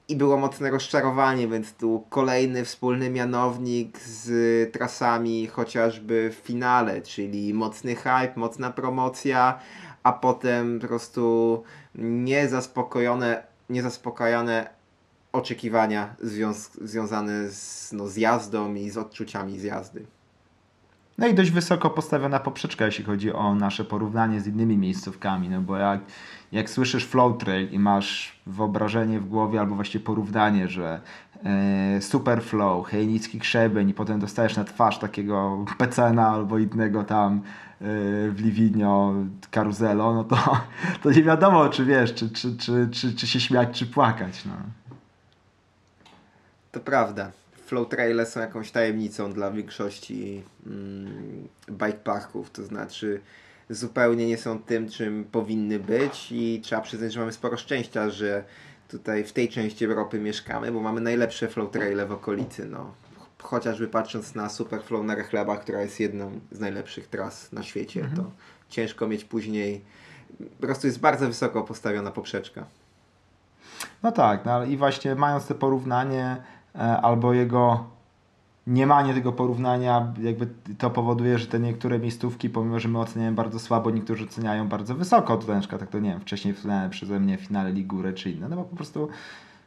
i 0.09 0.17
było 0.17 0.37
mocne 0.37 0.71
rozczarowanie, 0.71 1.49
więc 1.49 1.73
tu 1.73 2.05
kolejny 2.09 2.65
wspólny 2.65 3.11
mianownik 3.11 3.99
z 3.99 4.73
trasami 4.73 5.47
chociażby 5.47 6.31
w 6.31 6.47
finale, 6.47 7.03
czyli 7.03 7.55
mocny 7.55 7.95
hype, 7.95 8.33
mocna 8.37 8.71
promocja, 8.71 9.59
a 10.05 10.13
potem 10.13 10.81
po 10.81 10.87
prostu 10.87 11.63
niezaspokojone, 11.95 13.43
niezaspokojone 13.71 14.71
oczekiwania 15.33 16.15
związ- 16.23 16.85
związane 16.87 17.49
z, 17.51 17.93
no, 17.93 18.09
z 18.09 18.17
jazdą 18.17 18.75
i 18.75 18.91
z 18.91 18.99
odczuciami 18.99 19.59
z 19.59 19.63
jazdy. 19.63 20.07
No 21.19 21.27
i 21.27 21.35
dość 21.35 21.51
wysoko 21.51 21.91
postawiona 21.91 22.41
poprzeczka, 22.41 22.87
jeśli 22.87 23.05
chodzi 23.05 23.33
o 23.33 23.55
nasze 23.55 23.85
porównanie 23.85 24.41
z 24.41 24.47
innymi 24.47 24.79
miejscówkami, 24.79 25.49
no 25.49 25.61
bo 25.61 25.77
jak, 25.77 26.01
jak 26.53 26.71
słyszysz 26.71 27.07
flow 27.07 27.39
trail 27.39 27.71
i 27.71 27.79
masz 27.79 28.41
wyobrażenie 28.47 29.21
w 29.21 29.29
głowie 29.29 29.61
albo 29.61 29.75
właściwie 29.75 30.05
porównanie, 30.05 30.69
że 30.69 31.01
e, 31.45 32.01
super 32.01 32.43
flow, 32.43 32.87
hejnicki 32.87 33.41
krzebeń 33.41 33.89
i 33.89 33.95
potem 33.95 34.21
dostajesz 34.21 34.57
na 34.57 34.65
twarz 34.65 34.99
takiego 34.99 35.65
pecena 35.79 36.29
albo 36.29 36.59
innego 36.59 37.05
tam 37.05 37.43
w 38.31 38.35
Liwinio 38.39 39.15
karuzelo, 39.51 40.15
no 40.15 40.25
to, 40.25 40.37
to 41.03 41.11
nie 41.11 41.23
wiadomo, 41.23 41.69
czy 41.69 41.85
wiesz, 41.85 42.15
czy, 42.15 42.31
czy, 42.31 42.57
czy, 42.57 42.89
czy, 42.93 43.15
czy 43.15 43.27
się 43.27 43.41
śmiać, 43.41 43.79
czy 43.79 43.87
płakać. 43.87 44.45
No. 44.45 44.53
To 46.73 46.81
prawda. 46.81 47.31
Flow 47.67 47.89
traile 47.89 48.27
są 48.27 48.41
jakąś 48.41 48.71
tajemnicą 48.71 49.33
dla 49.33 49.51
większości 49.51 50.43
mm, 50.67 51.49
bike 51.71 51.99
parków, 52.05 52.51
to 52.51 52.65
znaczy 52.65 53.21
zupełnie 53.71 54.27
nie 54.27 54.39
są 54.39 54.59
tym, 54.59 54.89
czym 54.89 55.25
powinny 55.25 55.79
być 55.79 56.33
i 56.33 56.61
trzeba 56.63 56.83
przyznać, 56.83 57.13
że 57.13 57.21
mamy 57.21 57.33
sporo 57.33 57.57
szczęścia, 57.57 58.11
że 58.11 58.45
tutaj 58.89 59.25
w 59.25 59.33
tej 59.33 59.49
części 59.49 59.85
Europy 59.85 60.21
mieszkamy, 60.21 60.73
bo 60.73 60.81
mamy 60.81 61.01
najlepsze 61.01 61.49
flow 61.49 61.71
traile 61.71 62.07
w 62.07 62.13
okolicy, 62.13 62.67
no. 62.67 62.95
Chociażby 63.45 63.89
patrząc 63.89 64.35
na 64.35 64.49
Superflow 64.49 65.05
na 65.05 65.15
Rechlebach, 65.15 65.61
która 65.61 65.81
jest 65.81 66.01
jedną 66.01 66.41
z 66.53 66.61
najlepszych 66.61 67.07
tras 67.07 67.53
na 67.53 67.63
świecie, 67.63 68.09
to 68.17 68.31
ciężko 68.69 69.09
mieć 69.09 69.25
później, 69.25 69.85
po 70.61 70.67
prostu 70.67 70.87
jest 70.87 71.01
bardzo 71.01 71.27
wysoko 71.27 71.63
postawiona 71.63 72.11
poprzeczka. 72.11 72.65
No 74.03 74.13
tak, 74.13 74.45
no 74.45 74.65
i 74.65 74.77
właśnie 74.77 75.15
mając 75.15 75.47
to 75.47 75.55
porównanie 75.55 76.37
e, 76.75 76.79
albo 76.81 77.33
jego 77.33 77.85
nie 78.67 78.87
manie 78.87 79.15
tego 79.15 79.33
porównania, 79.33 80.13
jakby 80.21 80.47
to 80.79 80.91
powoduje, 80.91 81.39
że 81.39 81.47
te 81.47 81.61
niektóre 81.61 81.99
miejscówki, 81.99 82.51
pomimo 82.51 82.81
że 82.81 82.89
my 82.89 82.99
oceniamy 82.99 83.33
bardzo 83.33 83.59
słabo, 83.59 83.91
niektórzy 83.91 84.25
oceniają 84.25 84.69
bardzo 84.69 84.95
wysoko. 84.95 85.37
Tutaj 85.37 85.55
na 85.55 85.61
przykład, 85.61 85.81
tak 85.81 85.91
to 85.91 86.01
nie 86.01 86.11
wiem, 86.11 86.21
wcześniej 86.21 86.55
wspomniane 86.55 86.91
przeze 86.91 87.21
mnie 87.21 87.37
finale 87.37 87.73
Ligury 87.73 88.13
czy 88.13 88.31
inne, 88.31 88.49
no 88.49 88.57
bo 88.57 88.65
po 88.65 88.77
prostu 88.77 89.09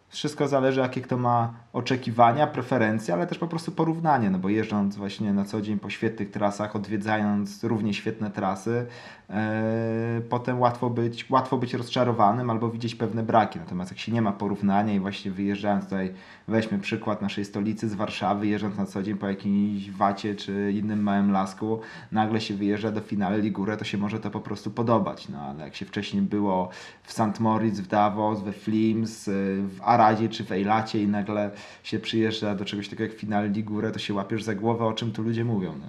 wszystko 0.10 0.47
zależy 0.47 0.80
jakie 0.80 1.01
kto 1.01 1.18
ma 1.18 1.53
oczekiwania, 1.74 2.47
preferencje, 2.47 3.14
ale 3.14 3.28
też 3.28 3.38
po 3.38 3.47
prostu 3.47 3.72
porównanie, 3.72 4.30
no 4.30 4.39
bo 4.39 4.49
jeżdżąc 4.49 4.95
właśnie 4.95 5.34
na 5.34 5.45
co 5.45 5.62
dzień 5.62 5.80
po 5.80 5.89
świetnych 5.89 6.32
trasach, 6.32 6.76
odwiedzając 6.76 7.64
równie 7.64 7.93
świetne 7.93 8.32
trasy, 8.32 8.86
e, 9.30 10.22
potem 10.30 10.60
łatwo 10.60 10.89
być, 10.89 11.30
łatwo 11.30 11.58
być 11.58 11.74
rozczarowanym 11.74 12.49
albo 12.49 12.70
widzieć 12.70 12.95
pewne 12.95 13.24
braki. 13.24 13.60
Natomiast 13.60 13.91
jak 13.91 13.99
się 13.99 14.12
nie 14.12 14.22
ma 14.22 14.32
porównania 14.32 14.93
i 14.93 14.99
właśnie 14.99 15.32
wyjeżdżając 15.32 15.84
tutaj, 15.84 16.14
weźmy 16.47 16.80
przykład 16.80 17.22
naszej 17.22 17.45
stolicy 17.45 17.89
z 17.89 17.93
Warszawy, 17.93 18.47
jeżdżąc 18.47 18.78
na 18.78 18.86
co 18.86 19.03
dzień 19.03 19.18
po 19.18 19.28
jakimś 19.28 19.91
wacie 19.91 20.36
czy 20.36 20.72
innym 20.72 21.03
małym 21.03 21.32
lasku, 21.32 21.80
nagle 22.12 22.41
się 22.41 22.53
wyjeżdża 22.53 22.91
do 22.91 23.01
finale 23.01 23.41
Ligurę, 23.41 23.78
to 23.78 23.86
się 23.86 23.97
może 23.97 24.20
to 24.20 24.32
po 24.32 24.39
prostu 24.39 24.72
podobać. 24.72 25.30
No 25.30 25.39
ale 25.41 25.64
jak 25.64 25.76
się 25.76 25.86
wcześniej 25.86 26.22
było 26.22 26.70
w 27.03 27.14
St. 27.14 27.39
Moritz, 27.39 27.80
w 27.80 27.88
Davos, 27.88 28.41
we 28.41 28.53
Flims, 28.53 29.28
y, 29.28 29.64
w 29.68 29.82
Aradzie 29.98 30.30
czy 30.30 30.43
w 30.43 30.52
Ejlacie 30.52 31.04
i 31.04 31.08
nagle 31.08 31.52
się 31.84 32.00
przyjeżdża 32.00 32.56
do 32.56 32.66
czegoś 32.66 32.89
takiego 32.89 33.04
jak 33.04 33.20
finale 33.20 33.48
Ligurę, 33.48 33.91
to 33.91 34.00
się 34.00 34.14
łapiesz 34.14 34.43
za 34.43 34.56
głowę, 34.56 34.86
o 34.86 34.93
czym 34.93 35.12
tu 35.12 35.24
ludzie 35.24 35.45
mówią. 35.45 35.74
No. 35.82 35.88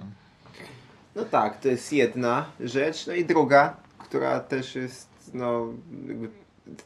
No 1.15 1.25
tak, 1.25 1.59
to 1.59 1.67
jest 1.67 1.93
jedna 1.93 2.45
rzecz. 2.59 3.07
No 3.07 3.13
i 3.13 3.25
druga, 3.25 3.77
która 3.97 4.39
też 4.39 4.75
jest, 4.75 5.09
no, 5.33 5.67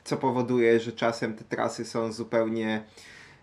co 0.04 0.18
powoduje, 0.18 0.80
że 0.80 0.92
czasem 0.92 1.34
te 1.34 1.44
trasy 1.44 1.86
są 1.86 2.12
zupełnie 2.12 2.84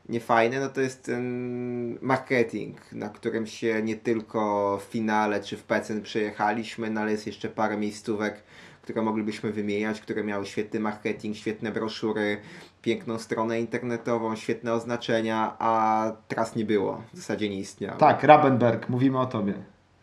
niefajne, 0.09 0.61
no 0.61 0.69
to 0.69 0.81
jest 0.81 1.05
ten 1.05 1.99
marketing, 2.03 2.93
na 2.93 3.09
którym 3.09 3.47
się 3.47 3.83
nie 3.83 3.97
tylko 3.97 4.79
w 4.79 4.93
finale 4.93 5.43
czy 5.43 5.57
w 5.57 5.63
Pecen 5.63 6.03
przejechaliśmy, 6.03 6.91
no 6.91 7.01
ale 7.01 7.13
jest 7.13 7.27
jeszcze 7.27 7.49
parę 7.49 7.77
miejscówek, 7.77 8.43
które 8.83 9.03
moglibyśmy 9.03 9.53
wymieniać, 9.53 10.01
które 10.01 10.25
miały 10.25 10.47
świetny 10.47 10.81
marketing, 10.81 11.37
świetne 11.37 11.73
broszury, 11.73 12.41
piękną 12.83 13.19
stronę 13.19 13.61
internetową, 13.61 14.37
świetne 14.37 14.73
oznaczenia, 14.73 15.57
a 15.59 16.05
tras 16.29 16.57
nie 16.57 16.65
było, 16.65 17.03
w 17.13 17.17
zasadzie 17.17 17.49
nie 17.49 17.59
istniało. 17.59 17.99
Tak, 17.99 18.23
Rabenberg, 18.23 18.89
mówimy 18.89 19.21
o 19.21 19.27
tobie. 19.27 19.55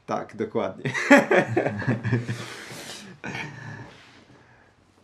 Tak, 0.05 0.35
dokładnie. 0.35 0.91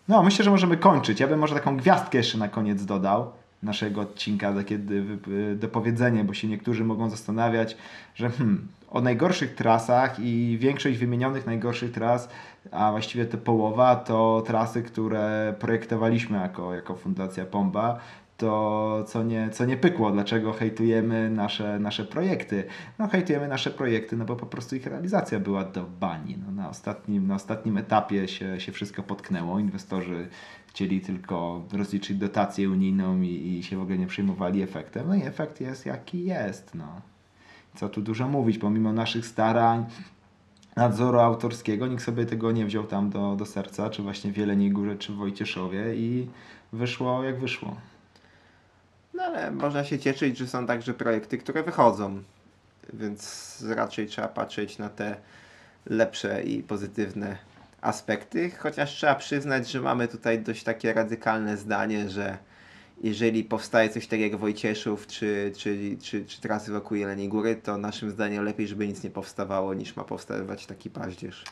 No, 0.07 0.23
myślę, 0.23 0.45
że 0.45 0.51
możemy 0.51 0.77
kończyć. 0.77 1.19
Ja 1.19 1.27
bym 1.27 1.39
może 1.39 1.55
taką 1.55 1.77
gwiazdkę 1.77 2.17
jeszcze 2.17 2.37
na 2.37 2.47
koniec 2.47 2.85
dodał 2.85 3.31
naszego 3.63 4.01
odcinka, 4.01 4.53
takie 4.53 4.77
wy- 4.77 5.55
dopowiedzenie, 5.55 6.23
bo 6.23 6.33
się 6.33 6.47
niektórzy 6.47 6.83
mogą 6.83 7.09
zastanawiać, 7.09 7.77
że 8.15 8.29
hmm, 8.29 8.67
o 8.89 9.01
najgorszych 9.01 9.55
trasach 9.55 10.19
i 10.19 10.57
większość 10.61 10.97
wymienionych 10.97 11.45
najgorszych 11.45 11.91
tras, 11.91 12.29
a 12.71 12.91
właściwie 12.91 13.25
te 13.25 13.37
połowa, 13.37 13.95
to 13.95 14.43
trasy, 14.47 14.83
które 14.83 15.55
projektowaliśmy 15.59 16.37
jako, 16.37 16.73
jako 16.73 16.95
Fundacja 16.95 17.45
Pomba, 17.45 17.99
to 18.37 19.03
co 19.07 19.23
nie, 19.23 19.49
co 19.49 19.65
nie 19.65 19.77
pykło, 19.77 20.11
dlaczego 20.11 20.53
hejtujemy 20.53 21.29
nasze, 21.29 21.79
nasze 21.79 22.05
projekty. 22.05 22.63
No 22.99 23.07
hejtujemy 23.07 23.47
nasze 23.47 23.71
projekty, 23.71 24.17
no 24.17 24.25
bo 24.25 24.35
po 24.35 24.45
prostu 24.45 24.75
ich 24.75 24.85
realizacja 24.85 25.39
była 25.39 25.63
do 25.63 25.83
bani. 25.99 26.37
No, 26.45 26.51
na, 26.51 26.69
ostatnim, 26.69 27.27
na 27.27 27.35
ostatnim 27.35 27.77
etapie 27.77 28.27
się, 28.27 28.59
się 28.59 28.71
wszystko 28.71 29.03
potknęło. 29.03 29.59
Inwestorzy 29.59 30.27
chcieli 30.73 31.01
tylko 31.01 31.63
rozliczyć 31.73 32.17
dotację 32.17 32.69
unijną 32.69 33.21
i, 33.21 33.57
i 33.57 33.63
się 33.63 33.77
w 33.77 33.81
ogóle 33.81 33.97
nie 33.97 34.07
przejmowali 34.07 34.61
efektem. 34.61 35.07
No 35.07 35.15
i 35.15 35.23
efekt 35.23 35.61
jest 35.61 35.85
jaki 35.85 36.25
jest. 36.25 36.75
No. 36.75 37.01
Co 37.75 37.89
tu 37.89 38.01
dużo 38.01 38.27
mówić, 38.27 38.57
pomimo 38.57 38.93
naszych 38.93 39.25
starań, 39.25 39.85
nadzoru 40.75 41.19
autorskiego, 41.19 41.87
nikt 41.87 42.03
sobie 42.03 42.25
tego 42.25 42.51
nie 42.51 42.65
wziął 42.65 42.83
tam 42.83 43.09
do, 43.09 43.35
do 43.35 43.45
serca, 43.45 43.89
czy 43.89 44.01
właśnie 44.01 44.31
w 44.31 44.37
Jeleniej 44.37 44.71
Górze, 44.71 44.95
czy 44.95 45.13
w 45.13 45.15
Wojcieszowie 45.15 45.95
i 45.95 46.27
wyszło 46.73 47.23
jak 47.23 47.39
wyszło. 47.39 47.75
No 49.13 49.23
ale 49.23 49.51
można 49.51 49.83
się 49.83 49.99
cieszyć, 49.99 50.37
że 50.37 50.47
są 50.47 50.67
także 50.67 50.93
projekty, 50.93 51.37
które 51.37 51.63
wychodzą, 51.63 52.23
więc 52.93 53.63
raczej 53.69 54.07
trzeba 54.07 54.27
patrzeć 54.27 54.77
na 54.77 54.89
te 54.89 55.15
lepsze 55.85 56.43
i 56.43 56.63
pozytywne 56.63 57.37
aspekty, 57.83 58.51
chociaż 58.51 58.91
trzeba 58.91 59.15
przyznać, 59.15 59.71
że 59.71 59.81
mamy 59.81 60.07
tutaj 60.07 60.39
dość 60.39 60.63
takie 60.63 60.93
radykalne 60.93 61.57
zdanie, 61.57 62.09
że 62.09 62.37
jeżeli 63.03 63.43
powstaje 63.43 63.89
coś 63.89 64.07
takiego 64.07 64.31
jak 64.31 64.41
Wojcieszów 64.41 65.07
czy, 65.07 65.51
czy, 65.57 65.97
czy, 66.01 66.25
czy 66.25 66.41
trasy 66.41 66.71
wokół 66.71 66.97
Jeleniej 66.97 67.29
Góry, 67.29 67.55
to 67.55 67.77
naszym 67.77 68.11
zdaniem 68.11 68.43
lepiej, 68.43 68.67
żeby 68.67 68.87
nic 68.87 69.03
nie 69.03 69.09
powstawało, 69.09 69.73
niż 69.73 69.95
ma 69.95 70.03
powstawać 70.03 70.65
taki 70.65 70.89
paździerz. 70.89 71.43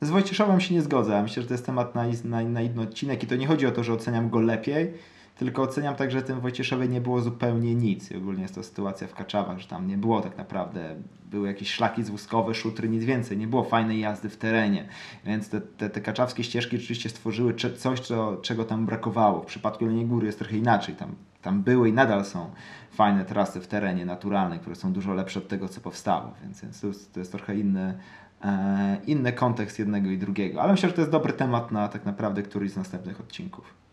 Z 0.00 0.10
Wojcieszowem 0.10 0.60
się 0.60 0.74
nie 0.74 0.82
zgodzę. 0.82 1.22
Myślę, 1.22 1.42
że 1.42 1.48
to 1.48 1.54
jest 1.54 1.66
temat 1.66 1.94
na, 1.94 2.04
na, 2.24 2.42
na 2.42 2.62
inny 2.62 2.82
odcinek 2.82 3.22
i 3.22 3.26
to 3.26 3.36
nie 3.36 3.46
chodzi 3.46 3.66
o 3.66 3.70
to, 3.70 3.84
że 3.84 3.92
oceniam 3.92 4.30
go 4.30 4.40
lepiej, 4.40 4.94
tylko 5.36 5.62
oceniam 5.62 5.94
tak, 5.94 6.10
że 6.10 6.22
tym 6.22 6.40
Wojcieszowie 6.40 6.88
nie 6.88 7.00
było 7.00 7.20
zupełnie 7.20 7.74
nic. 7.74 8.10
I 8.10 8.16
ogólnie 8.16 8.42
jest 8.42 8.54
to 8.54 8.62
sytuacja 8.62 9.06
w 9.06 9.14
Kaczawach, 9.14 9.58
że 9.58 9.68
tam 9.68 9.86
nie 9.86 9.98
było 9.98 10.20
tak 10.20 10.38
naprawdę, 10.38 10.96
były 11.30 11.48
jakieś 11.48 11.70
szlaki 11.70 12.04
zwózkowe, 12.04 12.54
szutry, 12.54 12.88
nic 12.88 13.04
więcej. 13.04 13.38
Nie 13.38 13.46
było 13.46 13.64
fajnej 13.64 14.00
jazdy 14.00 14.28
w 14.28 14.36
terenie. 14.36 14.88
Więc 15.24 15.48
te, 15.48 15.60
te, 15.60 15.90
te 15.90 16.00
kaczawskie 16.00 16.44
ścieżki 16.44 16.78
rzeczywiście 16.78 17.08
stworzyły 17.08 17.54
coś, 17.54 18.00
co, 18.00 18.36
czego 18.36 18.64
tam 18.64 18.86
brakowało. 18.86 19.42
W 19.42 19.46
przypadku 19.46 19.84
Jeleniej 19.84 20.06
Góry 20.06 20.26
jest 20.26 20.38
trochę 20.38 20.56
inaczej. 20.56 20.94
Tam, 20.94 21.14
tam 21.42 21.62
były 21.62 21.88
i 21.88 21.92
nadal 21.92 22.24
są 22.24 22.50
fajne 22.90 23.24
trasy 23.24 23.60
w 23.60 23.66
terenie 23.66 24.06
naturalne, 24.06 24.58
które 24.58 24.76
są 24.76 24.92
dużo 24.92 25.14
lepsze 25.14 25.40
od 25.40 25.48
tego, 25.48 25.68
co 25.68 25.80
powstało. 25.80 26.34
Więc, 26.42 26.62
więc 26.62 26.80
to, 26.80 26.86
jest, 26.86 27.14
to 27.14 27.20
jest 27.20 27.32
trochę 27.32 27.56
inny, 27.56 27.98
e, 28.44 28.96
inny 29.06 29.32
kontekst 29.32 29.78
jednego 29.78 30.10
i 30.10 30.18
drugiego. 30.18 30.62
Ale 30.62 30.72
myślę, 30.72 30.88
że 30.88 30.94
to 30.94 31.00
jest 31.00 31.12
dobry 31.12 31.32
temat 31.32 31.72
na 31.72 31.88
tak 31.88 32.04
naprawdę 32.04 32.42
któryś 32.42 32.70
z 32.70 32.76
następnych 32.76 33.20
odcinków. 33.20 33.85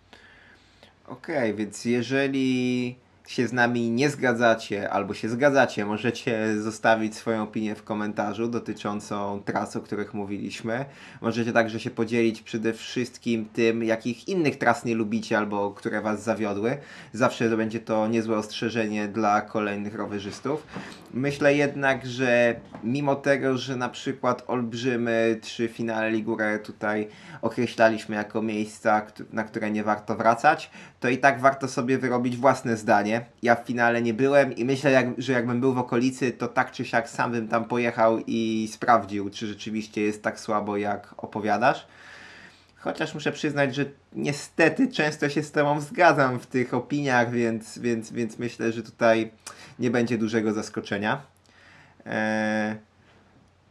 Okej, 1.14 1.54
więc 1.54 1.86
jeżeli 1.86 2.96
się 3.28 3.48
z 3.48 3.54
nami 3.54 3.92
nie 3.92 4.10
zgadzacie 4.10 4.90
albo 4.90 5.14
się 5.14 5.30
zgadzacie, 5.30 5.86
możecie 5.86 6.62
zostawić 6.62 7.16
swoją 7.16 7.44
opinię 7.44 7.76
w 7.76 7.84
komentarzu 7.84 8.48
dotyczącą 8.48 9.42
tras, 9.46 9.76
o 9.76 9.82
których 9.82 10.14
mówiliśmy. 10.14 10.86
Możecie 11.22 11.54
także 11.54 11.80
się 11.80 11.90
podzielić 11.90 12.42
przede 12.42 12.74
wszystkim 12.74 13.46
tym, 13.54 13.84
jakich 13.84 14.28
innych 14.28 14.58
tras 14.58 14.86
nie 14.86 14.96
lubicie 14.96 15.38
albo 15.38 15.72
które 15.72 16.02
Was 16.02 16.24
zawiodły. 16.24 16.78
Zawsze 17.14 17.50
to 17.50 17.58
będzie 17.58 17.80
to 17.80 18.08
niezłe 18.08 18.38
ostrzeżenie 18.38 19.08
dla 19.08 19.42
kolejnych 19.42 19.96
rowerzystów. 19.96 20.68
Myślę 21.14 21.56
jednak, 21.56 22.06
że 22.06 22.56
mimo 22.84 23.16
tego, 23.16 23.58
że 23.58 23.76
na 23.76 23.90
przykład 23.90 24.44
Olbrzymy 24.48 25.40
czy 25.42 25.68
finale 25.68 26.12
Ligure 26.12 26.60
tutaj 26.60 27.08
określaliśmy 27.42 28.16
jako 28.16 28.42
miejsca, 28.42 29.02
na 29.34 29.44
które 29.44 29.72
nie 29.72 29.84
warto 29.84 30.16
wracać, 30.16 30.72
to 31.00 31.10
i 31.10 31.18
tak 31.18 31.42
warto 31.42 31.68
sobie 31.68 31.98
wyrobić 31.98 32.38
własne 32.38 32.78
zdanie. 32.78 33.13
Ja 33.42 33.56
w 33.56 33.66
finale 33.66 34.02
nie 34.02 34.14
byłem 34.14 34.56
i 34.56 34.66
myślę, 34.66 34.92
jak, 34.92 35.08
że 35.18 35.34
jakbym 35.34 35.60
był 35.60 35.74
w 35.74 35.78
okolicy, 35.78 36.32
to 36.32 36.48
tak 36.48 36.72
czy 36.72 36.86
siak 36.86 37.10
sam 37.10 37.32
bym 37.32 37.48
tam 37.48 37.66
pojechał 37.66 38.20
i 38.28 38.70
sprawdził, 38.72 39.30
czy 39.30 39.48
rzeczywiście 39.48 40.02
jest 40.02 40.24
tak 40.24 40.40
słabo, 40.40 40.78
jak 40.78 41.14
opowiadasz. 41.18 41.88
Chociaż 42.76 43.14
muszę 43.14 43.32
przyznać, 43.32 43.76
że 43.76 43.86
niestety 44.14 44.88
często 44.88 45.30
się 45.30 45.44
z 45.44 45.52
Tobą 45.52 45.82
zgadzam 45.82 46.40
w 46.40 46.48
tych 46.48 46.74
opiniach, 46.74 47.32
więc, 47.32 47.80
więc, 47.80 48.12
więc 48.12 48.40
myślę, 48.40 48.72
że 48.72 48.84
tutaj 48.84 49.32
nie 49.80 49.92
będzie 49.92 50.18
dużego 50.18 50.54
zaskoczenia. 50.54 51.22
Eee, 52.06 52.76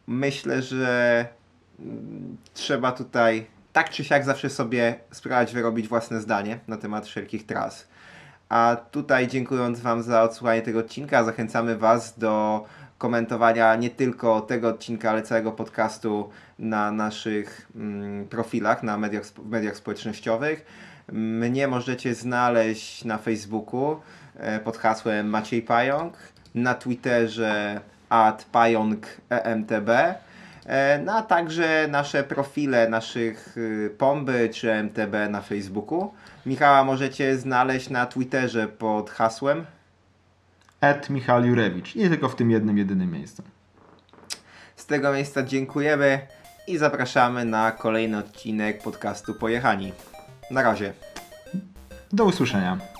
myślę, 0.07 0.61
że 0.61 1.27
mm, 1.79 2.37
trzeba 2.53 2.91
tutaj 2.91 3.45
tak 3.73 3.89
czy 3.89 4.03
siak 4.03 4.25
zawsze 4.25 4.49
sobie 4.49 4.95
spróbować 5.11 5.53
wyrobić 5.53 5.87
własne 5.87 6.21
zdanie 6.21 6.59
na 6.67 6.77
temat 6.77 7.07
wszelkich 7.07 7.45
tras. 7.45 7.87
A 8.53 8.77
tutaj 8.91 9.27
dziękując 9.27 9.79
Wam 9.79 10.03
za 10.03 10.23
odsłuchanie 10.23 10.61
tego 10.61 10.79
odcinka, 10.79 11.23
zachęcamy 11.23 11.77
Was 11.77 12.19
do 12.19 12.65
komentowania 12.97 13.75
nie 13.75 13.89
tylko 13.89 14.41
tego 14.41 14.69
odcinka, 14.69 15.09
ale 15.09 15.21
całego 15.21 15.51
podcastu 15.51 16.29
na 16.59 16.91
naszych 16.91 17.69
mm, 17.75 18.27
profilach, 18.27 18.83
na 18.83 18.97
mediach, 18.97 19.23
mediach 19.45 19.77
społecznościowych. 19.77 20.65
Mnie 21.11 21.67
możecie 21.67 22.15
znaleźć 22.15 23.05
na 23.05 23.17
Facebooku 23.17 23.99
e, 24.37 24.59
pod 24.59 24.77
hasłem 24.77 25.29
Maciej 25.29 25.61
Pająk, 25.61 26.13
na 26.55 26.73
Twitterze 26.73 27.81
at 28.09 28.45
pająkemtb, 28.51 29.89
e, 29.89 30.15
no 31.05 31.13
a 31.13 31.21
także 31.21 31.87
nasze 31.89 32.23
profile 32.23 32.89
naszych 32.89 33.57
y, 33.57 33.95
Pomby 33.97 34.49
czy 34.53 34.71
MTB 34.71 35.29
na 35.29 35.41
Facebooku. 35.41 36.13
Michała 36.45 36.83
możecie 36.83 37.37
znaleźć 37.37 37.89
na 37.89 38.05
Twitterze 38.05 38.67
pod 38.67 39.09
hasłem 39.09 39.65
Ed 40.81 41.09
Michał 41.09 41.45
Jurewicz. 41.45 41.95
Nie 41.95 42.09
tylko 42.09 42.29
w 42.29 42.35
tym 42.35 42.51
jednym, 42.51 42.77
jedynym 42.77 43.11
miejscu. 43.11 43.43
Z 44.75 44.85
tego 44.85 45.13
miejsca 45.13 45.43
dziękujemy 45.43 46.27
i 46.67 46.77
zapraszamy 46.77 47.45
na 47.45 47.71
kolejny 47.71 48.17
odcinek 48.17 48.83
podcastu 48.83 49.33
Pojechani. 49.33 49.93
Na 50.51 50.63
razie. 50.63 50.93
Do 52.13 52.25
usłyszenia. 52.25 52.92